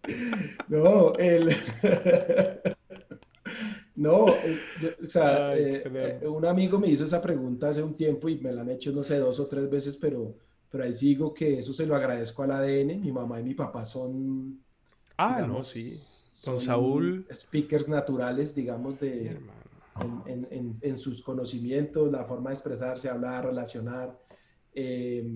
no, 0.68 1.14
el. 1.16 1.56
no, 3.96 4.26
o 4.26 4.36
sea, 5.08 5.56
eh, 5.56 5.84
eh, 5.86 6.28
un 6.28 6.46
amigo 6.48 6.80
me 6.80 6.88
hizo 6.88 7.06
esa 7.06 7.22
pregunta 7.22 7.70
hace 7.70 7.84
un 7.84 7.94
tiempo 7.94 8.30
y 8.30 8.40
me 8.40 8.52
la 8.52 8.62
han 8.62 8.72
hecho, 8.72 8.92
no 8.92 9.04
sé, 9.04 9.18
dos 9.18 9.40
o 9.40 9.46
tres 9.46 9.70
veces, 9.70 9.96
pero, 9.96 10.34
pero 10.72 10.86
ahí 10.86 10.94
sigo 10.94 11.36
que 11.36 11.60
eso 11.60 11.72
se 11.72 11.86
lo 11.86 11.96
agradezco 11.96 12.42
al 12.42 12.52
ADN. 12.52 13.00
Mi 13.00 13.12
mamá 13.12 13.40
y 13.40 13.44
mi 13.44 13.54
papá 13.54 13.86
son. 13.86 14.60
Ah, 15.18 15.46
no, 15.48 15.64
sí 15.64 16.00
con 16.44 16.60
Saúl. 16.60 17.26
Speakers 17.34 17.88
naturales, 17.88 18.56
digamos, 18.56 19.00
de, 19.00 19.38
en, 20.26 20.98
sus 20.98 21.22
conocimientos, 21.22 22.12
la 22.12 22.24
forma 22.26 22.50
de 22.50 22.56
expresarse, 22.56 23.10
hablar, 23.10 23.46
relacionar. 23.46 24.18
Eh, 24.74 25.30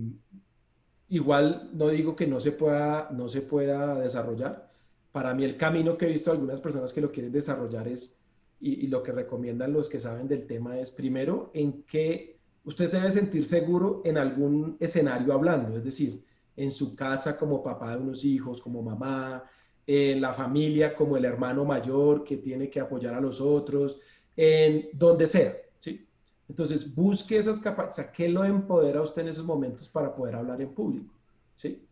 igual 1.10 1.70
no 1.74 1.90
digo 1.90 2.16
que 2.16 2.28
no 2.28 2.40
se, 2.40 2.52
pueda, 2.52 3.10
no 3.12 3.30
se 3.30 3.42
pueda 3.42 3.96
desarrollar. 4.00 4.72
Para 5.12 5.34
mí 5.34 5.44
el 5.44 5.58
camino 5.58 5.98
que 5.98 6.06
he 6.06 6.12
visto 6.12 6.32
algunas 6.32 6.62
personas 6.62 6.92
que 6.92 7.02
lo 7.02 7.12
quieren 7.12 7.32
desarrollar 7.32 7.88
es, 7.88 8.18
y, 8.60 8.86
y 8.86 8.88
lo 8.88 9.04
que 9.04 9.12
recomiendan 9.12 9.74
los 9.74 9.90
que 9.90 10.00
saben 10.00 10.28
del 10.28 10.48
tema 10.48 10.80
es, 10.80 10.92
primero, 10.92 11.52
en 11.54 11.84
que 11.84 12.40
usted 12.64 12.88
se 12.88 12.98
debe 12.98 13.12
sentir 13.12 13.46
seguro 13.46 14.02
en 14.06 14.18
algún 14.18 14.78
escenario 14.80 15.34
hablando, 15.34 15.78
es 15.78 15.84
decir, 15.84 16.24
en 16.58 16.72
su 16.72 16.96
casa 16.96 17.38
como 17.38 17.62
papá 17.62 17.96
de 17.96 18.02
unos 18.02 18.24
hijos, 18.24 18.62
como 18.62 18.82
mamá, 18.82 19.44
en 19.88 20.22
la 20.22 20.34
familia 20.34 20.96
como 20.96 21.18
el 21.18 21.26
hermano 21.26 21.64
mayor 21.66 22.24
que 22.24 22.38
tiene 22.38 22.70
que 22.70 22.80
apoyar 22.80 23.14
a 23.14 23.22
los 23.22 23.40
otros, 23.40 24.00
en 24.36 24.90
donde 24.94 25.28
sea, 25.28 25.56
¿sí? 25.80 26.08
Entonces, 26.48 26.94
busque 26.94 27.38
esas 27.38 27.60
capacidades, 27.60 28.12
¿qué 28.14 28.30
lo 28.30 28.44
empodera 28.44 29.00
a 29.00 29.04
usted 29.04 29.24
en 29.24 29.30
esos 29.30 29.46
momentos 29.46 29.90
para 29.90 30.14
poder 30.16 30.36
hablar 30.36 30.62
en 30.62 30.74
público? 30.74 31.14
¿Sí? 31.56 31.84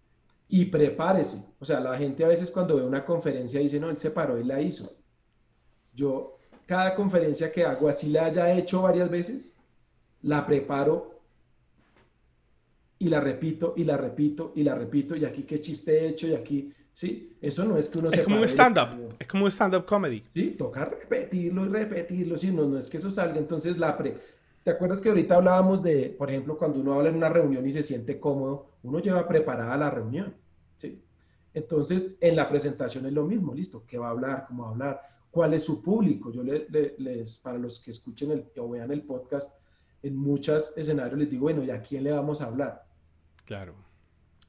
Y 0.49 0.65
prepárese. 0.65 1.43
O 1.59 1.65
sea, 1.65 1.79
la 1.79 1.97
gente 1.97 2.23
a 2.23 2.27
veces 2.27 2.51
cuando 2.51 2.75
ve 2.75 2.83
una 2.83 3.05
conferencia 3.05 3.59
dice, 3.59 3.79
no, 3.79 3.89
él 3.89 3.97
se 3.97 4.11
paró 4.11 4.39
y 4.39 4.43
la 4.43 4.61
hizo. 4.61 4.95
Yo, 5.93 6.37
cada 6.65 6.95
conferencia 6.95 7.51
que 7.51 7.63
hago, 7.63 7.87
así 7.87 8.09
la 8.09 8.25
haya 8.25 8.53
hecho 8.53 8.81
varias 8.81 9.09
veces, 9.09 9.57
la 10.21 10.45
preparo 10.45 11.19
y 12.99 13.09
la 13.09 13.19
repito 13.19 13.73
y 13.75 13.83
la 13.83 13.97
repito 13.97 14.53
y 14.55 14.63
la 14.63 14.75
repito 14.75 15.15
y 15.15 15.25
aquí 15.25 15.43
qué 15.43 15.59
chiste 15.59 15.99
he 15.99 16.07
hecho 16.09 16.27
y 16.27 16.35
aquí, 16.35 16.73
sí, 16.93 17.33
eso 17.41 17.65
no 17.65 17.77
es 17.77 17.89
que 17.89 17.99
uno 17.99 18.09
es 18.09 18.21
como 18.21 18.37
un 18.37 18.43
stand-up, 18.43 19.15
es 19.19 19.27
como 19.27 19.45
un 19.45 19.51
stand-up 19.51 19.85
comedy. 19.85 20.23
Sí, 20.33 20.55
toca 20.57 20.85
repetirlo 20.85 21.65
y 21.65 21.69
repetirlo, 21.69 22.37
sí, 22.37 22.51
no, 22.51 22.65
no 22.65 22.77
es 22.77 22.87
que 22.87 22.97
eso 22.97 23.09
salga, 23.09 23.37
entonces 23.37 23.77
la 23.77 23.97
pre... 23.97 24.17
¿Te 24.63 24.71
acuerdas 24.71 25.01
que 25.01 25.09
ahorita 25.09 25.35
hablábamos 25.35 25.83
de, 25.83 26.15
por 26.17 26.29
ejemplo, 26.29 26.57
cuando 26.57 26.79
uno 26.79 26.93
habla 26.93 27.09
en 27.09 27.15
una 27.17 27.27
reunión 27.27 27.67
y 27.67 27.71
se 27.71 27.83
siente 27.83 28.17
cómodo, 28.17 28.69
uno 28.83 28.99
lleva 28.99 29.27
preparada 29.27 29.75
la 29.75 29.89
reunión, 29.89 30.33
¿sí? 30.77 31.01
Entonces, 31.53 32.15
en 32.21 32.37
la 32.37 32.47
presentación 32.47 33.05
es 33.05 33.11
lo 33.11 33.25
mismo, 33.25 33.53
listo, 33.53 33.83
¿qué 33.85 33.97
va 33.97 34.07
a 34.07 34.11
hablar? 34.11 34.45
¿Cómo 34.47 34.63
va 34.63 34.69
a 34.69 34.71
hablar? 34.71 35.01
¿Cuál 35.29 35.53
es 35.53 35.63
su 35.63 35.81
público? 35.81 36.31
Yo 36.31 36.43
les, 36.43 37.37
para 37.39 37.57
los 37.57 37.79
que 37.79 37.91
escuchen 37.91 38.31
el, 38.31 38.45
o 38.57 38.69
vean 38.69 38.91
el 38.91 39.01
podcast, 39.01 39.53
en 40.01 40.15
muchos 40.15 40.73
escenarios 40.77 41.19
les 41.19 41.29
digo, 41.29 41.43
bueno, 41.43 41.63
¿y 41.63 41.69
a 41.69 41.81
quién 41.81 42.05
le 42.05 42.11
vamos 42.13 42.41
a 42.41 42.45
hablar? 42.45 42.85
Claro, 43.45 43.73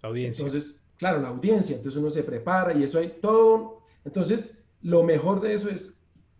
la 0.00 0.10
audiencia. 0.10 0.46
Entonces, 0.46 0.80
claro, 0.96 1.20
la 1.20 1.28
audiencia, 1.28 1.76
entonces 1.76 2.00
uno 2.00 2.10
se 2.10 2.22
prepara 2.22 2.72
y 2.74 2.82
eso 2.82 2.98
hay 2.98 3.18
todo. 3.20 3.80
Entonces, 4.04 4.58
lo 4.82 5.02
mejor 5.02 5.40
de 5.40 5.54
eso 5.54 5.68
es, 5.68 5.98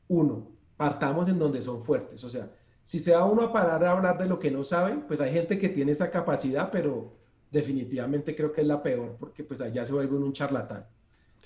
uno, 0.08 0.50
partamos 0.76 1.28
en 1.28 1.38
donde 1.38 1.62
son 1.62 1.84
fuertes. 1.84 2.24
O 2.24 2.30
sea, 2.30 2.50
si 2.82 3.00
se 3.00 3.14
va 3.14 3.24
uno 3.24 3.42
a 3.42 3.52
parar 3.52 3.84
a 3.84 3.92
hablar 3.92 4.18
de 4.18 4.26
lo 4.26 4.38
que 4.38 4.50
no 4.50 4.64
sabe, 4.64 4.96
pues 5.06 5.20
hay 5.20 5.32
gente 5.32 5.58
que 5.58 5.70
tiene 5.70 5.92
esa 5.92 6.10
capacidad, 6.10 6.70
pero 6.70 7.14
definitivamente 7.50 8.34
creo 8.34 8.52
que 8.52 8.60
es 8.60 8.66
la 8.66 8.82
peor 8.82 9.16
porque 9.18 9.44
pues 9.44 9.60
allá 9.60 9.84
se 9.86 9.92
vuelve 9.92 10.16
un 10.16 10.32
charlatán. 10.32 10.84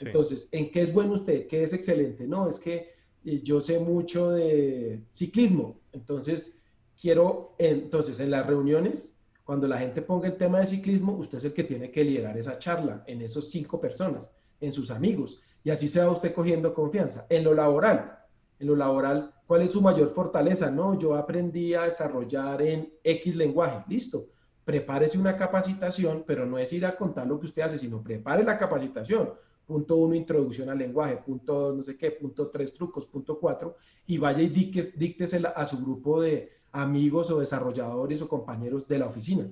Entonces, 0.01 0.49
¿en 0.53 0.71
qué 0.71 0.83
es 0.83 0.93
bueno 0.93 1.15
usted? 1.15 1.47
¿Qué 1.49 1.63
es 1.63 1.73
excelente? 1.73 2.27
No, 2.27 2.49
es 2.49 2.59
que 2.59 2.93
eh, 3.25 3.41
yo 3.43 3.61
sé 3.61 3.79
mucho 3.79 4.31
de 4.31 5.03
ciclismo, 5.11 5.81
entonces 5.93 6.57
quiero, 7.01 7.55
entonces 7.59 8.21
en 8.21 8.31
las 8.31 8.47
reuniones 8.47 9.18
cuando 9.49 9.67
la 9.67 9.79
gente 9.79 10.03
ponga 10.03 10.29
el 10.29 10.37
tema 10.37 10.61
de 10.61 10.67
ciclismo, 10.67 11.15
usted 11.15 11.39
es 11.39 11.45
el 11.47 11.55
que 11.55 11.65
tiene 11.65 11.91
que 11.91 12.05
liderar 12.05 12.37
esa 12.37 12.59
charla 12.59 13.03
en 13.07 13.23
esos 13.23 13.49
cinco 13.49 13.81
personas, 13.81 14.31
en 14.61 14.75
sus 14.75 14.91
amigos, 14.91 15.41
y 15.65 15.71
así 15.71 15.89
se 15.89 16.05
va 16.05 16.11
usted 16.11 16.35
cogiendo 16.35 16.75
confianza. 16.75 17.25
En 17.31 17.45
lo 17.45 17.55
laboral, 17.55 18.19
en 18.59 18.67
lo 18.67 18.77
laboral, 18.77 19.33
¿cuál 19.47 19.63
es 19.63 19.71
su 19.71 19.81
mayor 19.81 20.11
fortaleza? 20.11 20.71
No, 20.71 20.99
yo 20.99 21.15
aprendí 21.15 21.73
a 21.73 21.85
desarrollar 21.85 22.61
en 22.61 22.93
X 23.03 23.37
lenguaje, 23.37 23.83
listo. 23.89 24.27
Prepárese 24.67 25.17
una 25.17 25.35
capacitación, 25.35 26.25
pero 26.27 26.45
no 26.45 26.59
es 26.59 26.71
ir 26.75 26.85
a 26.85 26.95
contar 26.95 27.27
lo 27.27 27.41
que 27.41 27.47
usted 27.47 27.63
hace, 27.63 27.79
sino 27.79 28.03
prepare 28.03 28.45
la 28.45 28.59
capacitación. 28.59 29.31
Punto 29.65 29.97
uno, 29.97 30.15
introducción 30.15 30.69
al 30.69 30.77
lenguaje. 30.77 31.17
Punto 31.25 31.55
dos, 31.55 31.77
no 31.77 31.83
sé 31.83 31.97
qué. 31.97 32.11
Punto 32.11 32.51
tres, 32.51 32.75
trucos. 32.75 33.07
Punto 33.07 33.39
cuatro. 33.39 33.77
Y 34.07 34.19
vaya 34.19 34.43
y 34.43 34.49
díctesela 34.49 35.51
a 35.51 35.65
su 35.65 35.79
grupo 35.79 36.21
de, 36.21 36.58
amigos 36.73 37.31
o 37.31 37.39
desarrolladores 37.39 38.23
o 38.23 38.29
compañeros 38.29 38.87
de 38.87 38.99
la 38.99 39.07
oficina. 39.07 39.47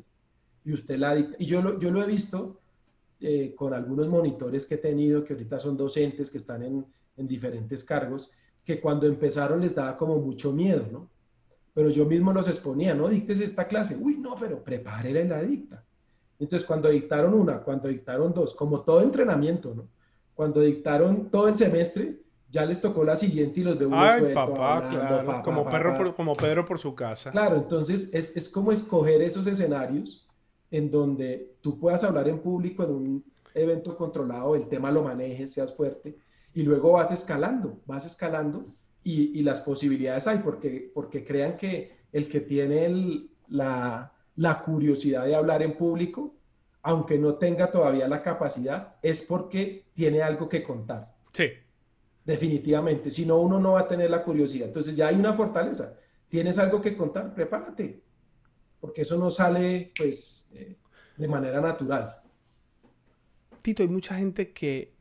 Y 0.64 0.72
usted 0.72 0.98
la 0.98 1.16
Y 1.38 1.46
yo 1.46 1.62
lo, 1.62 1.78
yo 1.78 1.90
lo 1.90 2.02
he 2.02 2.06
visto 2.06 2.60
eh, 3.20 3.54
con 3.56 3.72
algunos 3.72 4.08
monitores 4.08 4.66
que 4.66 4.74
he 4.74 4.78
tenido, 4.78 5.24
que 5.24 5.32
ahorita 5.32 5.58
son 5.58 5.76
docentes, 5.76 6.30
que 6.30 6.38
están 6.38 6.62
en, 6.62 6.86
en 7.16 7.26
diferentes 7.26 7.82
cargos, 7.84 8.30
que 8.64 8.80
cuando 8.80 9.06
empezaron 9.06 9.60
les 9.60 9.74
daba 9.74 9.96
como 9.96 10.18
mucho 10.18 10.52
miedo, 10.52 10.86
¿no? 10.90 11.08
Pero 11.72 11.90
yo 11.90 12.04
mismo 12.06 12.32
los 12.32 12.48
exponía, 12.48 12.94
¿no? 12.94 13.08
Dictes 13.08 13.40
esta 13.40 13.68
clase. 13.68 13.96
Uy, 13.96 14.18
no, 14.18 14.34
pero 14.38 14.62
prepárela 14.62 15.22
la 15.24 15.42
dicta. 15.42 15.84
Entonces, 16.38 16.66
cuando 16.66 16.88
dictaron 16.88 17.34
una, 17.34 17.60
cuando 17.62 17.88
dictaron 17.88 18.32
dos, 18.32 18.54
como 18.54 18.80
todo 18.80 19.02
entrenamiento, 19.02 19.74
¿no? 19.74 19.88
Cuando 20.34 20.60
dictaron 20.60 21.30
todo 21.30 21.48
el 21.48 21.56
semestre, 21.56 22.18
ya 22.56 22.64
les 22.64 22.80
tocó 22.80 23.04
la 23.04 23.16
siguiente 23.16 23.60
y 23.60 23.64
los 23.64 23.78
veo 23.78 23.90
Ay, 23.92 24.32
papá, 24.32 24.88
claro, 24.88 25.42
como, 25.42 25.68
perro 25.68 25.94
Por, 25.94 26.14
como 26.14 26.34
Pedro 26.34 26.64
por 26.64 26.78
su 26.78 26.94
casa. 26.94 27.30
Claro, 27.30 27.56
entonces 27.56 28.08
es, 28.14 28.34
es, 28.34 28.48
como 28.48 28.72
escoger 28.72 29.20
esos 29.20 29.46
escenarios 29.46 30.26
en 30.70 30.90
donde 30.90 31.54
tú 31.60 31.78
puedas 31.78 32.02
hablar 32.02 32.28
en 32.28 32.38
público 32.38 32.82
en 32.82 32.90
un 32.90 33.24
evento 33.52 33.94
controlado, 33.94 34.56
el 34.56 34.68
tema 34.68 34.90
lo 34.90 35.02
manejes, 35.02 35.52
seas 35.52 35.74
fuerte, 35.74 36.16
y 36.54 36.62
luego 36.62 36.92
vas 36.92 37.12
escalando, 37.12 37.78
vas 37.84 38.06
escalando 38.06 38.64
y, 39.04 39.38
y 39.38 39.42
las 39.42 39.60
posibilidades 39.60 40.26
hay, 40.26 40.38
porque, 40.38 40.90
porque 40.94 41.26
crean 41.26 41.58
que 41.58 41.92
el 42.10 42.26
que 42.26 42.40
tiene 42.40 42.86
el, 42.86 43.30
la, 43.48 44.14
la 44.36 44.62
curiosidad 44.62 45.26
de 45.26 45.34
hablar 45.34 45.60
en 45.60 45.76
público, 45.76 46.34
aunque 46.82 47.18
no 47.18 47.34
tenga 47.34 47.70
todavía 47.70 48.08
la 48.08 48.22
capacidad, 48.22 48.94
es 49.02 49.20
porque 49.20 49.84
tiene 49.92 50.22
algo 50.22 50.48
que 50.48 50.62
contar. 50.62 51.12
Sí 51.32 51.50
definitivamente. 52.26 53.10
Si 53.10 53.24
no, 53.24 53.38
uno 53.38 53.58
no 53.60 53.72
va 53.72 53.82
a 53.82 53.88
tener 53.88 54.10
la 54.10 54.22
curiosidad. 54.22 54.66
Entonces 54.66 54.96
ya 54.96 55.06
hay 55.08 55.14
una 55.14 55.32
fortaleza. 55.32 55.94
Tienes 56.28 56.58
algo 56.58 56.82
que 56.82 56.96
contar, 56.96 57.32
prepárate, 57.34 58.02
porque 58.80 59.02
eso 59.02 59.16
no 59.16 59.30
sale 59.30 59.92
pues 59.96 60.48
eh, 60.52 60.76
de 61.16 61.28
manera 61.28 61.60
natural. 61.60 62.20
Tito, 63.62 63.82
hay 63.84 63.88
mucha 63.88 64.16
gente 64.16 64.52
que 64.52 64.92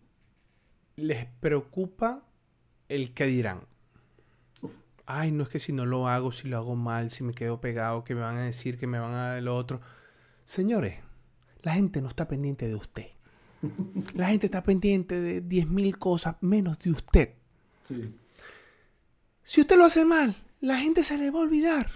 les 0.95 1.25
preocupa 1.25 2.23
el 2.87 3.13
que 3.13 3.25
dirán. 3.25 3.61
Ay, 5.07 5.31
no 5.31 5.43
es 5.43 5.49
que 5.49 5.59
si 5.59 5.73
no 5.73 5.85
lo 5.85 6.07
hago, 6.07 6.31
si 6.31 6.47
lo 6.47 6.57
hago 6.57 6.75
mal, 6.75 7.09
si 7.09 7.23
me 7.23 7.33
quedo 7.33 7.59
pegado, 7.59 8.03
que 8.03 8.15
me 8.15 8.21
van 8.21 8.37
a 8.37 8.45
decir, 8.45 8.79
que 8.79 8.87
me 8.87 8.99
van 8.99 9.13
a 9.13 9.33
dar 9.33 9.43
lo 9.43 9.55
otro. 9.55 9.81
Señores, 10.45 10.95
la 11.61 11.73
gente 11.73 12.01
no 12.01 12.07
está 12.07 12.27
pendiente 12.27 12.67
de 12.67 12.75
usted. 12.75 13.14
La 14.13 14.27
gente 14.27 14.47
está 14.47 14.63
pendiente 14.63 15.19
de 15.19 15.43
10.000 15.43 15.97
cosas 15.97 16.35
menos 16.41 16.79
de 16.79 16.91
usted. 16.91 17.33
Si 19.43 19.61
usted 19.61 19.77
lo 19.77 19.85
hace 19.85 20.05
mal, 20.05 20.35
la 20.59 20.79
gente 20.79 21.03
se 21.03 21.17
le 21.17 21.31
va 21.31 21.39
a 21.39 21.43
olvidar. 21.43 21.89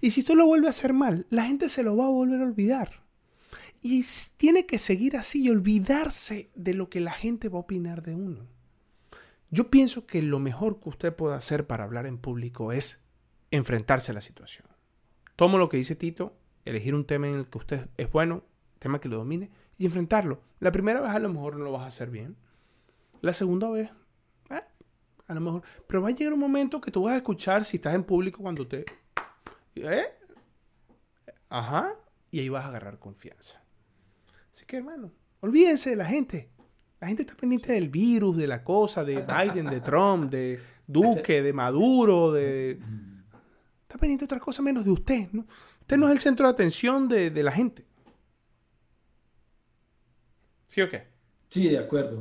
Y 0.00 0.10
si 0.10 0.20
usted 0.20 0.34
lo 0.34 0.46
vuelve 0.46 0.66
a 0.66 0.70
hacer 0.70 0.92
mal, 0.92 1.26
la 1.30 1.44
gente 1.44 1.68
se 1.68 1.82
lo 1.82 1.96
va 1.96 2.06
a 2.06 2.10
volver 2.10 2.40
a 2.40 2.44
olvidar. 2.44 3.02
Y 3.82 4.04
tiene 4.36 4.66
que 4.66 4.78
seguir 4.78 5.16
así 5.16 5.44
y 5.44 5.50
olvidarse 5.50 6.50
de 6.54 6.74
lo 6.74 6.90
que 6.90 7.00
la 7.00 7.12
gente 7.12 7.48
va 7.48 7.58
a 7.58 7.62
opinar 7.62 8.02
de 8.02 8.14
uno. 8.14 8.46
Yo 9.50 9.70
pienso 9.70 10.06
que 10.06 10.22
lo 10.22 10.38
mejor 10.38 10.80
que 10.80 10.90
usted 10.90 11.14
puede 11.14 11.34
hacer 11.34 11.66
para 11.66 11.84
hablar 11.84 12.06
en 12.06 12.18
público 12.18 12.72
es 12.72 13.00
enfrentarse 13.50 14.12
a 14.12 14.14
la 14.14 14.20
situación. 14.20 14.66
Tomo 15.36 15.58
lo 15.58 15.68
que 15.68 15.76
dice 15.76 15.96
Tito, 15.96 16.36
elegir 16.64 16.94
un 16.94 17.04
tema 17.04 17.28
en 17.28 17.36
el 17.36 17.46
que 17.46 17.58
usted 17.58 17.88
es 17.96 18.10
bueno, 18.12 18.44
tema 18.78 19.00
que 19.00 19.08
lo 19.08 19.16
domine, 19.16 19.50
y 19.80 19.86
enfrentarlo. 19.86 20.42
La 20.60 20.70
primera 20.70 21.00
vez 21.00 21.10
a 21.10 21.18
lo 21.18 21.30
mejor 21.30 21.56
no 21.56 21.64
lo 21.64 21.72
vas 21.72 21.84
a 21.84 21.86
hacer 21.86 22.10
bien. 22.10 22.36
La 23.22 23.32
segunda 23.32 23.70
vez, 23.70 23.90
eh, 24.50 24.62
a 25.26 25.34
lo 25.34 25.40
mejor. 25.40 25.62
Pero 25.86 26.02
va 26.02 26.10
a 26.10 26.12
llegar 26.12 26.34
un 26.34 26.38
momento 26.38 26.82
que 26.82 26.90
tú 26.90 27.04
vas 27.04 27.14
a 27.14 27.16
escuchar 27.16 27.64
si 27.64 27.78
estás 27.78 27.94
en 27.94 28.04
público 28.04 28.42
cuando 28.42 28.68
te... 28.68 28.84
¿Eh? 29.76 30.04
Ajá. 31.48 31.94
Y 32.30 32.40
ahí 32.40 32.50
vas 32.50 32.66
a 32.66 32.68
agarrar 32.68 32.98
confianza. 32.98 33.62
Así 34.52 34.66
que, 34.66 34.76
hermano, 34.76 35.12
olvídense 35.40 35.88
de 35.88 35.96
la 35.96 36.04
gente. 36.04 36.50
La 37.00 37.08
gente 37.08 37.22
está 37.22 37.34
pendiente 37.34 37.72
del 37.72 37.88
virus, 37.88 38.36
de 38.36 38.48
la 38.48 38.62
cosa, 38.62 39.02
de 39.02 39.22
Biden, 39.22 39.70
de 39.70 39.80
Trump, 39.80 40.30
de 40.30 40.60
Duque, 40.86 41.40
de 41.40 41.54
Maduro, 41.54 42.32
de... 42.32 42.78
Está 43.80 43.96
pendiente 43.96 44.24
de 44.24 44.26
otra 44.26 44.40
cosa 44.40 44.60
menos 44.60 44.84
de 44.84 44.90
usted. 44.90 45.30
Usted 45.80 45.96
no 45.96 46.06
es 46.08 46.12
el 46.12 46.20
centro 46.20 46.46
de 46.46 46.52
atención 46.52 47.08
de, 47.08 47.30
de 47.30 47.42
la 47.42 47.50
gente. 47.50 47.86
¿Sí 50.70 50.80
o 50.82 50.88
qué? 50.88 51.02
Sí, 51.48 51.68
de 51.68 51.78
acuerdo. 51.78 52.20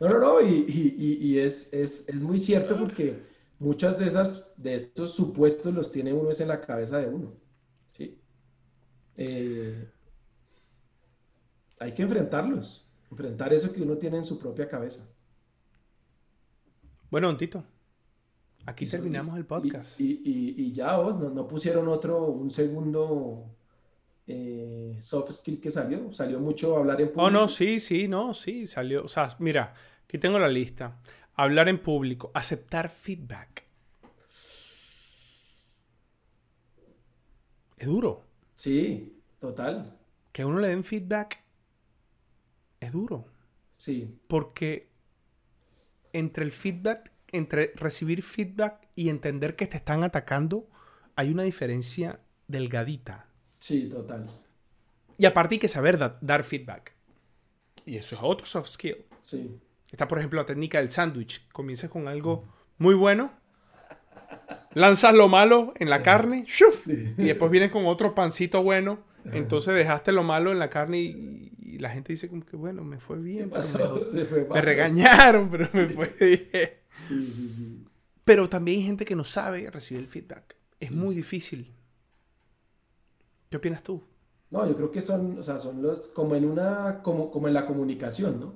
No, 0.00 0.08
no, 0.08 0.18
no, 0.18 0.40
y, 0.40 1.38
es, 1.38 1.70
muy 2.14 2.38
cierto 2.38 2.76
porque 2.76 3.22
muchas 3.58 3.98
de 3.98 4.06
esas, 4.06 4.52
de 4.56 4.74
estos 4.74 5.14
supuestos 5.14 5.72
los 5.72 5.92
tiene 5.92 6.12
uno 6.12 6.30
es 6.30 6.40
en 6.40 6.48
la 6.48 6.60
cabeza 6.60 6.98
de 6.98 7.08
uno. 7.08 7.34
¿sí? 7.92 8.18
Eh, 9.16 9.88
hay 11.78 11.92
que 11.92 12.02
enfrentarlos, 12.02 12.88
enfrentar 13.10 13.52
eso 13.52 13.72
que 13.72 13.82
uno 13.82 13.96
tiene 13.96 14.16
en 14.16 14.24
su 14.24 14.38
propia 14.38 14.68
cabeza. 14.68 15.06
Bueno, 17.10 17.36
Tito, 17.36 17.62
aquí 18.66 18.86
terminamos 18.86 19.36
el 19.36 19.44
podcast. 19.44 20.00
Y, 20.00 20.72
ya 20.72 20.96
vos, 20.96 21.16
no, 21.20 21.30
no 21.30 21.46
pusieron 21.46 21.86
otro, 21.88 22.26
un 22.26 22.50
segundo 22.50 23.54
eh, 24.26 24.98
soft 25.00 25.32
skill 25.32 25.60
que 25.60 25.70
salió. 25.70 26.12
Salió 26.12 26.40
mucho 26.40 26.76
hablar 26.76 27.00
en 27.00 27.08
público. 27.08 27.26
Oh, 27.26 27.30
no, 27.30 27.48
sí, 27.48 27.80
sí, 27.80 28.08
no, 28.08 28.34
sí, 28.34 28.66
salió. 28.66 29.04
O 29.04 29.08
sea, 29.08 29.28
mira, 29.38 29.74
aquí 30.04 30.18
tengo 30.18 30.38
la 30.38 30.48
lista. 30.48 31.00
Hablar 31.34 31.68
en 31.68 31.78
público, 31.78 32.30
aceptar 32.34 32.90
feedback. 32.90 33.64
Es 37.76 37.86
duro. 37.86 38.26
Sí, 38.56 39.22
total. 39.38 39.98
Que 40.32 40.42
a 40.42 40.46
uno 40.46 40.58
le 40.58 40.68
den 40.68 40.84
feedback 40.84 41.42
es 42.78 42.92
duro. 42.92 43.26
Sí. 43.78 44.20
Porque 44.28 44.90
entre 46.12 46.44
el 46.44 46.52
feedback, 46.52 47.10
entre 47.32 47.72
recibir 47.74 48.22
feedback 48.22 48.86
y 48.96 49.08
entender 49.08 49.56
que 49.56 49.66
te 49.66 49.78
están 49.78 50.02
atacando, 50.02 50.68
hay 51.16 51.30
una 51.30 51.42
diferencia 51.42 52.20
delgadita. 52.48 53.29
Sí, 53.60 53.88
total. 53.88 54.28
Y 55.16 55.26
aparte 55.26 55.54
hay 55.54 55.58
que 55.60 55.68
saber 55.68 55.98
dar 56.20 56.44
feedback. 56.44 56.94
Y 57.86 57.96
eso 57.96 58.16
es 58.16 58.20
otro 58.24 58.46
soft 58.46 58.68
skill. 58.68 59.04
Sí. 59.22 59.60
Está, 59.92 60.08
por 60.08 60.18
ejemplo, 60.18 60.40
la 60.40 60.46
técnica 60.46 60.78
del 60.78 60.90
sándwich. 60.90 61.46
Comienzas 61.52 61.90
con 61.90 62.08
algo 62.08 62.44
muy 62.78 62.94
bueno, 62.94 63.32
lanzas 64.72 65.14
lo 65.14 65.28
malo 65.28 65.74
en 65.76 65.90
la 65.90 66.02
carne, 66.02 66.44
¡shuf! 66.46 66.88
y 66.88 67.24
después 67.24 67.50
vienes 67.50 67.70
con 67.70 67.86
otro 67.86 68.14
pancito 68.14 68.62
bueno. 68.62 69.04
Entonces 69.32 69.74
dejaste 69.74 70.12
lo 70.12 70.22
malo 70.22 70.50
en 70.50 70.58
la 70.58 70.70
carne 70.70 70.98
y, 70.98 71.46
la 71.78 71.88
gente 71.88 72.12
dice 72.12 72.28
como 72.28 72.44
que, 72.44 72.56
bueno, 72.56 72.84
me 72.84 73.00
fue 73.00 73.18
bien. 73.18 73.50
me, 74.12 74.60
regañaron, 74.60 75.48
pero 75.50 75.68
me 75.72 75.88
fue 75.88 76.08
bien. 76.20 76.70
Sí, 77.06 77.32
sí, 77.34 77.54
sí. 77.56 77.84
Pero 78.24 78.48
también 78.48 78.80
hay 78.80 78.86
gente 78.86 79.04
que 79.04 79.16
no 79.16 79.24
sabe 79.24 79.70
recibir 79.70 80.02
el 80.02 80.08
feedback. 80.08 80.56
Es 80.78 80.90
muy 80.90 81.14
difícil. 81.14 81.72
¿Qué 83.50 83.56
opinas 83.56 83.82
tú? 83.82 84.00
No, 84.50 84.66
yo 84.66 84.76
creo 84.76 84.90
que 84.92 85.00
son, 85.00 85.38
o 85.38 85.42
sea, 85.42 85.58
son 85.58 85.82
los, 85.82 86.08
como 86.08 86.36
en 86.36 86.44
una, 86.44 87.02
como, 87.02 87.30
como 87.30 87.48
en 87.48 87.54
la 87.54 87.66
comunicación, 87.66 88.40
¿no? 88.40 88.54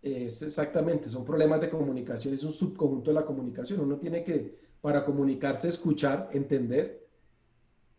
Es 0.00 0.42
exactamente, 0.42 1.08
son 1.08 1.24
problemas 1.24 1.60
de 1.60 1.68
comunicación, 1.68 2.32
es 2.32 2.44
un 2.44 2.52
subconjunto 2.52 3.10
de 3.10 3.20
la 3.20 3.26
comunicación. 3.26 3.80
Uno 3.80 3.96
tiene 3.96 4.24
que, 4.24 4.58
para 4.80 5.04
comunicarse, 5.04 5.68
escuchar, 5.68 6.30
entender 6.32 7.06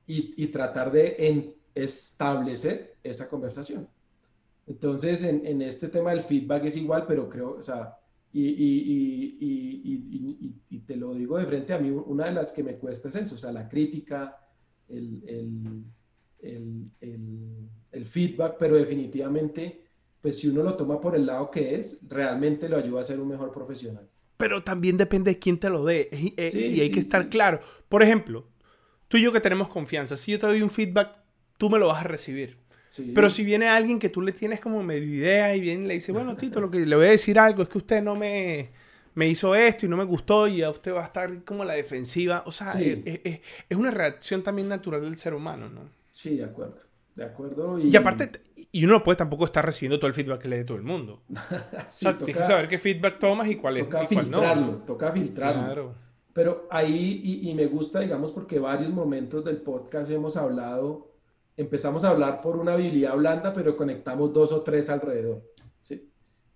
y, 0.08 0.48
tratar 0.48 0.92
de 0.92 1.56
establecer 1.76 2.96
esa 3.04 3.30
conversación. 3.30 3.88
Entonces, 4.68 5.24
en, 5.24 5.62
este 5.62 5.90
tema 5.90 6.12
del 6.12 6.24
feedback 6.24 6.66
es 6.66 6.78
igual, 6.78 7.06
pero 7.08 7.30
creo, 7.30 7.58
o 7.58 7.62
sea, 7.62 7.98
y, 8.34 8.48
y, 10.70 10.80
te 10.88 10.96
lo 10.96 11.14
digo 11.14 11.38
de 11.38 11.46
frente 11.46 11.74
a 11.74 11.80
mí, 11.80 11.90
una 11.90 12.26
de 12.26 12.32
las 12.32 12.52
que 12.52 12.64
me 12.64 12.76
cuesta 12.76 13.10
es 13.10 13.16
eso, 13.16 13.36
o 13.36 13.38
sea, 13.38 13.52
la 13.52 13.70
crítica, 13.70 14.41
el, 14.92 15.84
el, 16.42 17.70
el 17.92 18.06
feedback, 18.06 18.56
pero 18.60 18.76
definitivamente 18.76 19.82
pues 20.22 20.40
si 20.40 20.48
uno 20.48 20.64
lo 20.64 20.76
toma 20.76 21.02
por 21.02 21.16
el 21.16 21.26
lado 21.26 21.50
que 21.50 21.76
es, 21.76 22.00
realmente 22.08 22.70
lo 22.70 22.78
ayuda 22.78 23.02
a 23.02 23.04
ser 23.04 23.20
un 23.20 23.28
mejor 23.28 23.52
profesional. 23.52 24.08
Pero 24.38 24.64
también 24.64 24.98
depende 24.98 25.32
de 25.32 25.40
quién 25.40 25.60
te 25.60 25.70
lo 25.70 25.84
dé. 25.84 26.10
Y, 26.12 26.80
hay 26.80 26.92
que 26.92 27.00
estar 27.00 27.30
claro. 27.30 27.60
Por 27.90 28.04
ejemplo, 28.04 28.48
tú 29.08 29.18
y 29.18 29.24
yo 29.24 29.32
que 29.32 29.40
tenemos 29.40 29.68
confianza, 29.68 30.16
si 30.16 30.32
yo 30.32 30.40
te 30.40 30.48
doy 30.48 30.62
un 30.62 30.70
feedback, 30.70 31.10
tú 31.58 31.70
me 31.70 31.80
lo 31.80 31.88
vas 31.88 32.02
a 32.02 32.08
recibir. 32.08 32.58
Pero 33.16 33.30
si 33.30 33.46
viene 33.46 33.70
alguien 33.70 34.00
que 34.00 34.10
tú 34.10 34.22
le 34.22 34.34
tienes 34.34 34.60
como 34.60 34.84
medio 34.84 35.08
idea 35.08 35.56
y 35.56 35.62
viene 35.62 35.86
y 35.86 35.88
le 35.88 35.94
dice, 35.94 36.12
bueno, 36.12 36.36
Tito, 36.36 36.60
lo 36.60 36.70
que 36.70 36.86
le 36.86 36.96
voy 36.96 37.06
a 37.06 37.12
decir 37.12 37.40
algo 37.40 37.64
es 37.64 37.70
que 37.70 37.78
usted 37.78 38.04
no 38.04 38.16
me, 38.16 38.72
me 39.14 39.28
hizo 39.28 39.56
esto 39.56 39.86
y 39.86 39.90
no 39.90 39.98
me 39.98 40.04
gustó 40.04 40.48
y 40.48 40.62
a 40.62 40.70
usted 40.70 40.94
va 40.94 41.02
a 41.02 41.06
estar 41.06 41.44
como 41.44 41.64
a 41.64 41.66
la 41.66 41.74
defensiva. 41.74 42.44
O 42.46 42.52
sea, 42.52 42.74
es, 42.80 43.00
es, 43.06 43.78
una 43.78 43.92
reacción 43.92 44.44
también 44.44 44.70
natural 44.70 45.02
del 45.02 45.18
ser 45.18 45.34
humano, 45.34 45.70
¿no? 45.70 45.82
Sí, 46.12 46.38
de 46.38 46.46
acuerdo. 46.46 46.78
De 47.16 47.26
acuerdo. 47.26 47.78
Y... 47.80 47.96
aparte, 47.96 48.42
y 48.72 48.86
uno 48.86 48.94
no 48.94 49.04
puede 49.04 49.18
tampoco 49.18 49.46
estar 49.46 49.66
recibiendo 49.66 50.00
todo 50.00 50.08
el 50.08 50.14
feedback 50.14 50.42
que 50.42 50.48
le 50.48 50.58
dé 50.58 50.64
todo 50.64 50.78
el 50.78 50.84
mundo. 50.84 51.22
sí, 51.28 51.36
o 52.08 52.12
sea, 52.12 52.18
tienes 52.18 52.38
que 52.38 52.44
saber 52.44 52.70
qué 52.70 52.78
feedback 52.78 53.20
tomas 53.20 53.50
y 53.50 53.56
cuál 53.56 53.78
es 53.78 53.84
toca 53.84 54.04
y 54.04 54.08
cuál 54.08 54.26
filtrarlo, 54.26 54.74
Toca 54.86 55.12
filtrarlo. 55.12 55.64
Claro. 55.64 55.96
Pero 56.34 56.68
ahí, 56.70 57.22
y, 57.24 57.50
y, 57.50 57.54
me 57.54 57.66
gusta, 57.66 58.00
digamos, 58.00 58.32
porque 58.32 58.58
varios 58.58 58.92
momentos 58.94 59.44
del 59.44 59.58
podcast 59.58 60.10
hemos 60.12 60.38
hablado, 60.38 61.12
empezamos 61.58 62.06
a 62.06 62.10
hablar 62.10 62.42
por 62.42 62.56
una 62.56 62.74
habilidad 62.74 63.18
blanda, 63.18 63.54
pero 63.54 63.76
conectamos 63.76 64.32
dos 64.32 64.54
o 64.54 64.62
tres 64.62 64.90
alrededor. 64.90 65.42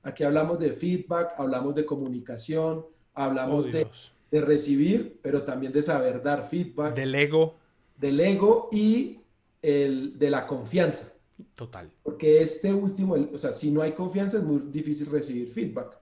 Aquí 0.06 0.24
hablamos 0.24 0.60
de 0.60 0.72
feedback, 0.72 1.34
hablamos 1.36 1.74
de 1.74 1.84
comunicación, 1.84 2.86
hablamos 3.16 3.66
oh, 3.66 3.70
de, 3.70 3.88
de 4.30 4.42
recibir, 4.42 5.20
pero 5.24 5.42
también 5.42 5.74
de 5.74 5.82
saber 5.82 6.22
dar 6.22 6.48
feedback. 6.48 6.96
Del 6.96 7.16
ego. 7.16 7.56
Del 7.98 8.20
ego 8.20 8.70
y 8.72 9.22
el, 9.64 10.20
de 10.20 10.30
la 10.30 10.46
confianza. 10.46 11.12
Total. 11.56 11.90
Porque 12.04 12.40
este 12.40 12.72
último, 12.72 13.16
o 13.34 13.38
sea, 13.40 13.52
si 13.52 13.72
no 13.72 13.82
hay 13.82 13.94
confianza 13.94 14.38
es 14.38 14.44
muy 14.44 14.60
difícil 14.72 15.08
recibir 15.08 15.50
feedback. 15.50 15.98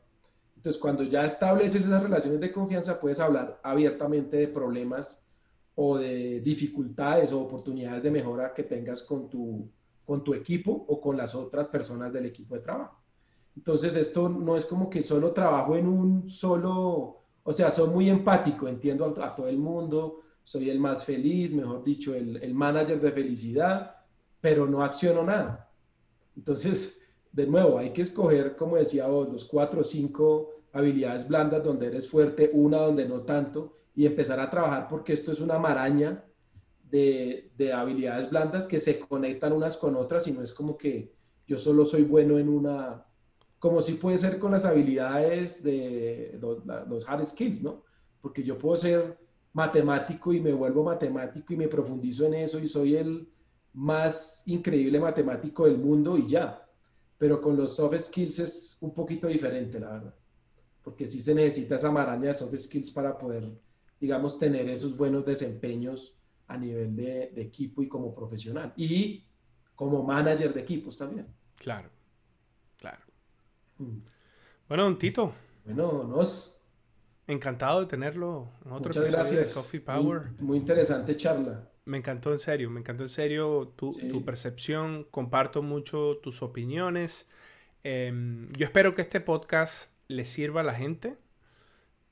Entonces, 0.58 0.82
cuando 0.82 1.04
ya 1.04 1.24
estableces 1.24 1.86
esas 1.86 2.04
relaciones 2.04 2.42
de 2.42 2.52
confianza, 2.52 3.00
puedes 3.00 3.22
hablar 3.22 3.62
abiertamente 3.64 4.36
de 4.36 4.50
problemas 4.50 5.26
o 5.76 5.98
de 5.98 6.42
dificultades 6.42 7.32
o 7.32 7.40
oportunidades 7.40 8.04
de 8.04 8.12
mejora 8.12 8.54
que 8.54 8.64
tengas 8.64 9.02
con 9.02 9.30
tu, 9.30 9.66
con 10.04 10.26
tu 10.26 10.34
equipo 10.34 10.86
o 10.90 11.00
con 11.00 11.16
las 11.16 11.34
otras 11.36 11.70
personas 11.70 12.12
del 12.12 12.26
equipo 12.26 12.56
de 12.56 12.62
trabajo. 12.62 13.03
Entonces, 13.56 13.96
esto 13.96 14.30
no 14.30 14.56
es 14.56 14.66
como 14.66 14.90
que 14.90 15.04
solo 15.04 15.32
trabajo 15.32 15.76
en 15.76 15.88
un 15.88 16.30
solo, 16.30 17.22
o 17.44 17.54
sea, 17.54 17.72
soy 17.72 17.90
muy 17.90 18.10
empático, 18.10 18.68
entiendo 18.68 19.06
a 19.06 19.36
todo 19.36 19.48
el 19.48 19.58
mundo, 19.58 20.22
soy 20.44 20.70
el 20.70 20.80
más 20.80 21.06
feliz, 21.06 21.54
mejor 21.54 21.84
dicho, 21.84 22.14
el, 22.16 22.38
el 22.38 22.54
manager 22.54 23.00
de 23.00 23.12
felicidad, 23.12 23.96
pero 24.42 24.66
no 24.66 24.84
acciono 24.84 25.24
nada. 25.24 25.72
Entonces, 26.36 27.00
de 27.32 27.48
nuevo, 27.48 27.78
hay 27.78 27.92
que 27.94 28.02
escoger, 28.02 28.56
como 28.56 28.78
decía 28.78 29.08
vos, 29.08 29.30
los 29.30 29.46
cuatro 29.46 29.82
o 29.82 29.84
cinco 29.84 30.50
habilidades 30.74 31.28
blandas 31.28 31.64
donde 31.64 31.88
eres 31.88 32.10
fuerte, 32.10 32.50
una 32.54 32.78
donde 32.78 33.08
no 33.08 33.22
tanto, 33.22 33.78
y 33.96 34.06
empezar 34.06 34.40
a 34.40 34.50
trabajar 34.50 34.88
porque 34.90 35.14
esto 35.14 35.32
es 35.32 35.40
una 35.40 35.60
maraña 35.60 36.24
de, 36.90 37.52
de, 37.58 37.74
habilidades 37.74 38.30
blandas 38.30 38.68
que 38.68 38.80
se 38.80 39.00
conectan 39.00 39.54
unas 39.54 39.78
con 39.78 39.96
otras 39.96 40.28
y 40.28 40.32
no 40.32 40.42
es 40.42 40.54
como 40.54 40.78
que 40.78 41.14
yo 41.48 41.58
solo 41.58 41.86
soy 41.86 42.04
bueno 42.04 42.38
en 42.38 42.50
una, 42.50 43.06
como 43.64 43.82
si 43.82 43.94
puede 43.94 44.18
ser 44.18 44.40
con 44.40 44.52
las 44.52 44.66
habilidades 44.66 45.64
de 45.64 46.38
los, 46.42 46.66
los 46.66 47.08
hard 47.08 47.26
skills, 47.26 47.64
¿no? 47.64 47.82
Porque 48.20 48.44
yo 48.44 48.58
puedo 48.58 48.76
ser 48.76 49.18
matemático 49.54 50.34
y 50.34 50.42
me 50.42 50.52
vuelvo 50.52 50.84
matemático 50.84 51.54
y 51.54 51.56
me 51.56 51.70
profundizo 51.70 52.26
en 52.26 52.34
eso 52.34 52.60
y 52.60 52.68
soy 52.68 52.98
el 52.98 53.26
más 53.72 54.44
increíble 54.48 55.00
matemático 55.00 55.64
del 55.64 55.78
mundo 55.78 56.18
y 56.18 56.28
ya. 56.28 56.68
Pero 57.18 57.40
con 57.42 57.56
los 57.56 57.78
soft 57.78 57.98
skills 57.98 58.40
es 58.40 58.78
un 58.82 58.94
poquito 58.94 59.28
diferente, 59.28 59.80
la 59.80 59.92
verdad. 59.92 60.16
Porque 60.84 61.08
sí 61.08 61.22
se 61.22 61.34
necesita 61.34 61.78
esa 61.78 61.90
maraña 61.90 62.28
de 62.28 62.34
soft 62.34 62.58
skills 62.58 62.92
para 62.92 63.18
poder, 63.18 63.50
digamos, 63.98 64.38
tener 64.38 64.68
esos 64.68 64.98
buenos 64.98 65.26
desempeños 65.26 66.18
a 66.48 66.58
nivel 66.58 66.98
de, 66.98 67.32
equipo 67.38 67.82
y 67.82 67.88
como 67.88 68.14
profesional. 68.14 68.74
Y 68.76 69.24
como 69.74 70.04
manager 70.04 70.54
de 70.54 70.60
equipos 70.60 70.98
también. 70.98 71.28
Claro, 71.56 71.90
claro. 72.76 73.13
Bueno, 73.78 74.84
don 74.84 74.98
Tito. 74.98 75.34
Bueno, 75.66 76.04
nos. 76.04 76.56
Encantado 77.28 77.82
de 77.82 77.88
tenerlo 77.88 78.50
en 78.66 78.72
otro 78.74 78.90
Muchas 78.90 79.04
episodio 79.04 79.20
gracias. 79.20 79.48
de 79.50 79.54
Coffee 79.54 79.80
Power. 79.80 80.32
Muy, 80.40 80.58
interesante 80.58 81.16
charla. 81.16 81.70
Me 81.86 81.98
encantó 81.98 82.32
en 82.32 82.40
serio, 82.40 82.70
me 82.70 82.80
encantó 82.80 83.04
en 83.04 83.10
serio 83.10 83.74
tu, 83.76 83.94
tu 83.94 84.24
percepción, 84.24 85.06
comparto 85.10 85.62
mucho 85.62 86.18
tus 86.22 86.42
opiniones. 86.42 87.28
Em, 87.84 88.52
yo 88.54 88.66
espero 88.66 88.94
que 88.94 89.02
este 89.02 89.20
podcast 89.20 89.92
le 90.08 90.26
sirva 90.26 90.62
a 90.62 90.64
la 90.64 90.74
gente 90.74 91.18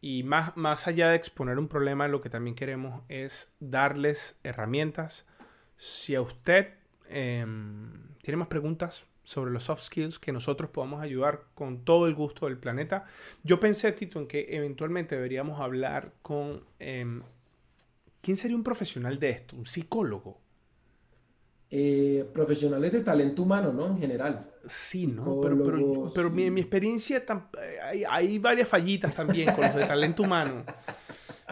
y 0.02 0.24
más, 0.24 0.58
más 0.58 0.88
allá 0.88 1.10
de 1.10 1.16
exponer 1.16 1.60
un 1.60 1.68
problema, 1.68 2.08
lo 2.08 2.22
que 2.22 2.30
también 2.30 2.56
queremos 2.56 3.04
es 3.08 3.50
darles 3.60 4.36
herramientas. 4.44 5.26
Si 5.78 6.16
a 6.16 6.22
usted 6.22 6.74
em, 7.08 8.16
tiene 8.22 8.38
más 8.38 8.48
preguntas, 8.48 9.06
sobre 9.32 9.52
los 9.52 9.64
soft 9.64 9.84
skills 9.84 10.20
que 10.20 10.34
nosotros 10.34 10.72
podamos 10.72 11.02
ayudar 11.02 11.46
con 11.56 11.86
todo 11.86 12.06
el 12.06 12.14
gusto 12.14 12.48
del 12.48 12.58
planeta. 12.58 13.06
Yo 13.44 13.62
pensé, 13.62 13.90
Tito, 13.94 14.20
en 14.20 14.28
que 14.28 14.46
eventualmente 14.50 15.16
deberíamos 15.16 15.62
hablar 15.62 16.12
con... 16.22 16.66
Em, 16.80 17.22
¿Quién 18.20 18.36
sería 18.36 18.58
un 18.58 18.64
profesional 18.64 19.20
de 19.20 19.30
esto? 19.30 19.56
¿Un 19.56 19.66
psicólogo? 19.66 20.38
Eh, 21.70 22.30
profesionales 22.34 22.92
de 22.92 23.00
talento 23.00 23.44
humano, 23.44 23.72
¿no? 23.72 23.88
En 23.88 24.00
general. 24.00 24.52
Sí, 24.68 25.08
¿no? 25.08 25.40
Pero, 25.40 25.64
pero, 25.64 26.12
pero 26.14 26.30
mi, 26.30 26.52
mi, 26.52 26.60
experiencia, 26.60 27.24
hay, 27.84 28.04
hay, 28.04 28.38
varias 28.38 28.68
fallitas 28.68 29.16
también 29.16 29.54
con 29.56 29.64
los 29.64 29.76
de 29.76 29.86
talento 29.86 30.24
humano. 30.24 30.66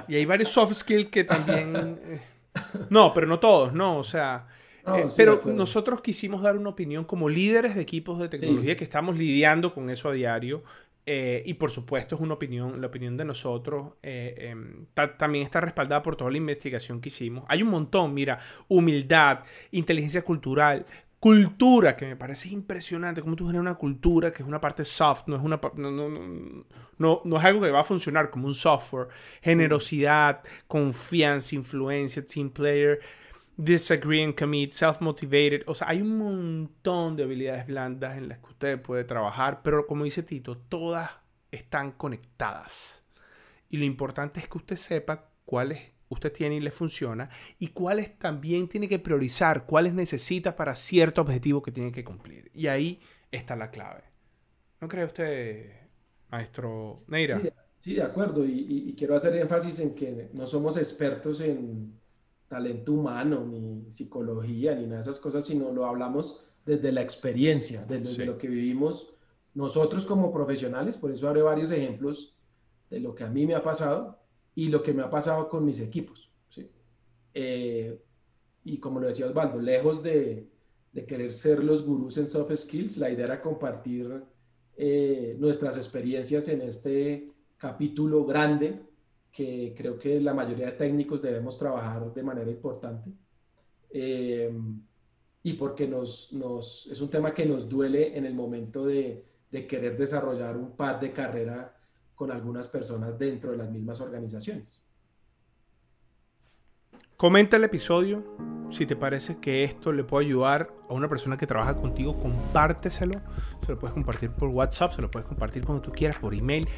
Y 0.09 0.15
hay 0.15 0.25
varios 0.25 0.49
soft 0.49 0.73
skills 0.73 1.09
que 1.09 1.23
también... 1.23 1.97
Eh, 2.03 2.21
no, 2.89 3.13
pero 3.13 3.25
no 3.25 3.39
todos, 3.39 3.73
¿no? 3.73 3.97
O 3.97 4.03
sea, 4.03 4.47
eh, 4.97 5.07
pero 5.15 5.41
nosotros 5.45 6.01
quisimos 6.01 6.41
dar 6.41 6.57
una 6.57 6.69
opinión 6.69 7.03
como 7.05 7.29
líderes 7.29 7.75
de 7.75 7.81
equipos 7.81 8.19
de 8.19 8.29
tecnología 8.29 8.75
que 8.75 8.83
estamos 8.83 9.17
lidiando 9.17 9.73
con 9.73 9.89
eso 9.89 10.09
a 10.09 10.13
diario. 10.13 10.63
Eh, 11.11 11.41
y 11.43 11.55
por 11.55 11.71
supuesto 11.71 12.13
es 12.13 12.21
una 12.21 12.35
opinión, 12.35 12.79
la 12.81 12.85
opinión 12.85 13.17
de 13.17 13.25
nosotros 13.25 13.93
eh, 14.03 14.51
em, 14.51 14.85
también 15.17 15.43
está 15.43 15.59
respaldada 15.59 16.03
por 16.03 16.15
toda 16.15 16.29
la 16.29 16.37
investigación 16.37 17.01
que 17.01 17.09
hicimos. 17.09 17.45
Hay 17.47 17.63
un 17.63 17.69
montón, 17.69 18.13
mira, 18.13 18.37
humildad, 18.67 19.39
inteligencia 19.71 20.21
cultural, 20.21 20.85
cultura, 21.19 21.97
que 21.97 22.05
me 22.05 22.15
parece 22.15 22.49
impresionante, 22.49 23.21
cómo 23.21 23.35
tú 23.35 23.45
generas 23.47 23.61
una 23.61 23.75
cultura 23.75 24.31
que 24.31 24.41
es 24.41 24.47
una 24.47 24.61
parte 24.61 24.85
soft, 24.85 25.23
no 25.27 25.35
es, 25.35 25.41
una, 25.41 25.59
no, 25.75 25.91
no, 25.91 26.09
no, 26.97 27.21
no, 27.25 27.37
es 27.37 27.43
algo 27.43 27.61
que 27.61 27.71
va 27.71 27.81
a 27.81 27.83
funcionar 27.83 28.29
como 28.29 28.47
un 28.47 28.53
software, 28.53 29.07
generosidad, 29.41 30.41
confianza, 30.67 31.55
influencia, 31.55 32.25
team 32.25 32.49
player 32.51 32.99
disagree 33.59 34.23
and 34.23 34.35
commit, 34.35 34.71
self-motivated. 34.71 35.63
O 35.67 35.75
sea, 35.75 35.89
hay 35.89 36.01
un 36.01 36.17
montón 36.17 37.15
de 37.15 37.23
habilidades 37.23 37.67
blandas 37.67 38.17
en 38.17 38.29
las 38.29 38.39
que 38.39 38.47
usted 38.47 38.81
puede 38.81 39.03
trabajar, 39.03 39.61
pero 39.63 39.85
como 39.85 40.05
dice 40.05 40.23
Tito, 40.23 40.57
todas 40.57 41.11
están 41.51 41.91
conectadas. 41.91 43.03
Y 43.69 43.77
lo 43.77 43.85
importante 43.85 44.39
es 44.39 44.47
que 44.47 44.57
usted 44.57 44.75
sepa 44.75 45.29
cuál 45.45 45.73
es 45.73 45.81
usted 46.09 46.33
tiene 46.33 46.55
y 46.55 46.59
le 46.59 46.71
funciona 46.71 47.29
y 47.59 47.67
cuáles 47.67 48.17
también 48.17 48.67
tiene 48.67 48.89
que 48.89 48.99
priorizar, 48.99 49.65
cuáles 49.65 49.93
necesita 49.93 50.55
para 50.55 50.75
cierto 50.75 51.21
objetivo 51.21 51.61
que 51.61 51.71
tiene 51.71 51.91
que 51.91 52.03
cumplir. 52.03 52.51
Y 52.53 52.67
ahí 52.67 52.99
está 53.31 53.55
la 53.55 53.69
clave. 53.71 54.03
¿No 54.81 54.87
cree 54.87 55.05
usted, 55.05 55.71
maestro 56.29 57.03
Neira? 57.07 57.41
Sí, 57.79 57.95
de 57.95 58.03
acuerdo. 58.03 58.43
Y, 58.45 58.93
quiero 58.97 59.15
hacer 59.15 59.35
énfasis 59.35 59.79
en 59.79 59.95
que 59.95 60.29
no 60.33 60.47
somos 60.47 60.77
expertos 60.77 61.41
en 61.41 61.98
talento 62.49 62.93
humano, 62.93 63.45
ni 63.45 63.89
psicología, 63.91 64.75
ni 64.75 64.83
nada 64.83 64.95
de 64.95 65.01
esas 65.01 65.19
cosas, 65.19 65.45
sino 65.45 65.71
lo 65.71 65.85
hablamos 65.85 66.43
desde 66.65 66.91
la 66.91 67.01
experiencia, 67.01 67.85
desde 67.87 68.25
lo 68.25 68.37
que 68.37 68.47
vivimos 68.47 69.13
nosotros 69.53 70.05
como 70.05 70.33
profesionales. 70.33 70.97
Por 70.97 71.11
eso 71.11 71.29
haré 71.29 71.41
varios 71.41 71.71
ejemplos 71.71 72.35
de 72.89 72.99
lo 72.99 73.15
que 73.15 73.23
a 73.23 73.29
mí 73.29 73.45
me 73.45 73.55
ha 73.55 73.63
pasado 73.63 74.19
y 74.55 74.67
lo 74.67 74.83
que 74.83 74.93
me 74.93 75.03
ha 75.03 75.09
pasado 75.09 75.47
con 75.47 75.63
mis 75.63 75.79
equipos. 75.79 76.29
Eh, 77.35 78.01
y 78.63 78.77
como 78.79 78.99
lo 78.99 79.07
decía 79.07 79.27
Osvaldo, 79.27 79.59
lejos 79.59 80.03
de, 80.03 80.47
querer 81.07 81.31
ser 81.31 81.63
los 81.63 81.85
gurús 81.85 82.17
en 82.17 82.27
soft 82.27 82.53
skills, 82.55 82.97
la 82.97 83.09
idea 83.09 83.25
era 83.25 83.41
compartir 83.41 84.21
eh, 84.75 85.37
nuestras 85.39 85.77
experiencias 85.77 86.49
en 86.49 86.61
este 86.61 87.31
capítulo 87.57 88.25
grande 88.25 88.81
que 89.31 89.73
creo 89.77 89.97
que 89.97 90.19
la 90.19 90.33
mayoría 90.33 90.67
de 90.67 90.71
técnicos 90.73 91.21
debemos 91.21 91.57
trabajar 91.57 92.13
de 92.13 92.23
manera 92.23 92.49
importante. 92.49 93.11
Eh, 93.89 94.51
y 95.43 95.53
porque 95.53 95.87
nos, 95.87 96.31
es 96.91 97.01
un 97.01 97.09
tema 97.09 97.33
que 97.33 97.45
nos 97.45 97.69
duele 97.69 98.17
en 98.17 98.25
el 98.25 98.33
momento 98.33 98.85
de, 98.85 99.25
de 99.51 99.67
querer 99.67 99.97
desarrollar 99.97 100.57
un 100.57 100.75
pad 100.75 100.97
de 100.97 101.11
carrera 101.11 101.75
con 102.13 102.31
algunas 102.31 102.67
personas 102.67 103.17
dentro 103.17 103.51
de 103.51 103.57
las 103.57 103.71
mismas 103.71 104.01
organizaciones. 104.01 104.81
Comenta 107.19 107.57
el 107.57 107.65
episodio. 107.65 108.23
Si 108.69 108.85
te 108.85 108.95
parece 108.95 109.41
que 109.41 109.65
esto 109.65 109.91
le 109.91 110.05
puede 110.05 110.27
ayudar 110.27 110.71
a 110.89 110.93
una 110.93 111.09
persona 111.09 111.35
que 111.35 111.45
trabaja 111.45 111.75
contigo, 111.75 112.17
compárteselo. 112.17 113.19
Se 113.65 113.73
lo 113.73 113.77
puedes 113.77 113.93
compartir 113.93 114.31
por 114.31 114.47
WhatsApp, 114.47 114.93
se 114.93 115.01
lo 115.01 115.11
puedes 115.11 115.27
compartir 115.27 115.65
cuando 115.65 115.81
tú 115.81 115.91
quieras, 115.91 116.15
por 116.17 116.33
email. 116.33 116.69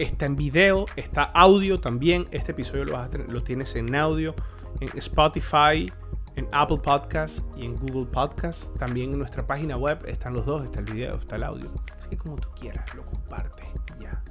Está 0.00 0.26
en 0.26 0.34
video, 0.34 0.86
está 0.96 1.22
audio 1.22 1.78
también. 1.78 2.26
Este 2.32 2.50
episodio 2.50 2.86
lo, 2.86 3.08
lo 3.28 3.44
tienes 3.44 3.76
en 3.76 3.94
audio, 3.94 4.34
en 4.80 4.88
Spotify, 4.98 5.88
en 6.34 6.48
Apple 6.50 6.78
Podcast 6.78 7.38
y 7.56 7.64
en 7.64 7.76
Google 7.76 8.06
Podcast. 8.06 8.76
También 8.76 9.12
en 9.12 9.18
nuestra 9.18 9.46
página 9.46 9.76
web 9.76 10.04
están 10.08 10.34
los 10.34 10.44
dos, 10.44 10.64
está 10.64 10.80
el 10.80 10.86
video, 10.86 11.14
está 11.18 11.36
el 11.36 11.44
audio. 11.44 11.70
Así 11.96 12.08
que 12.10 12.16
como 12.16 12.34
tú 12.34 12.48
quieras, 12.58 12.92
lo 12.96 13.06
comparte. 13.06 13.62
Ya. 14.00 14.24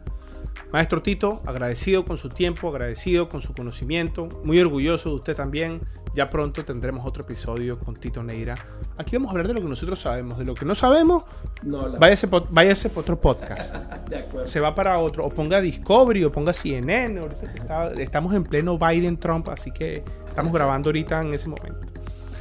Maestro 0.71 1.03
Tito, 1.03 1.41
agradecido 1.45 2.03
con 2.03 2.17
su 2.17 2.29
tiempo, 2.29 2.69
agradecido 2.69 3.29
con 3.29 3.41
su 3.41 3.53
conocimiento, 3.53 4.27
muy 4.43 4.59
orgulloso 4.59 5.09
de 5.09 5.15
usted 5.15 5.35
también. 5.35 5.81
Ya 6.15 6.29
pronto 6.29 6.63
tendremos 6.63 7.05
otro 7.05 7.23
episodio 7.23 7.79
con 7.79 7.95
Tito 7.95 8.21
Neira. 8.23 8.55
Aquí 8.97 9.15
vamos 9.15 9.29
a 9.29 9.31
hablar 9.31 9.47
de 9.47 9.55
lo 9.55 9.61
que 9.61 9.67
nosotros 9.67 9.99
sabemos, 9.99 10.37
de 10.37 10.45
lo 10.45 10.53
que 10.53 10.65
no 10.65 10.75
sabemos. 10.75 11.23
No, 11.63 11.91
váyase, 11.97 12.27
váyase 12.49 12.89
para 12.89 13.01
otro 13.01 13.19
podcast. 13.19 13.75
Se 14.45 14.59
va 14.59 14.75
para 14.75 14.99
otro. 14.99 15.25
O 15.25 15.29
ponga 15.29 15.59
Discovery 15.59 16.23
o 16.23 16.31
ponga 16.31 16.53
CNN. 16.53 17.19
estamos 17.97 18.33
en 18.35 18.43
pleno 18.43 18.77
Biden-Trump, 18.77 19.49
así 19.49 19.71
que 19.71 20.03
estamos 20.27 20.53
grabando 20.53 20.89
ahorita 20.89 21.21
en 21.21 21.33
ese 21.33 21.49
momento. 21.49 21.87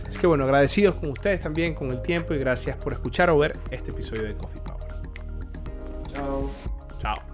Así 0.06 0.18
que 0.18 0.26
bueno, 0.26 0.44
agradecidos 0.44 0.96
con 0.96 1.10
ustedes 1.10 1.40
también, 1.40 1.74
con 1.74 1.90
el 1.90 2.02
tiempo 2.02 2.34
y 2.34 2.38
gracias 2.38 2.76
por 2.76 2.92
escuchar 2.92 3.30
o 3.30 3.38
ver 3.38 3.58
este 3.70 3.90
episodio 3.90 4.24
de 4.24 4.34
Coffee 4.34 4.60
Power. 4.60 4.82
Chao. 7.00 7.31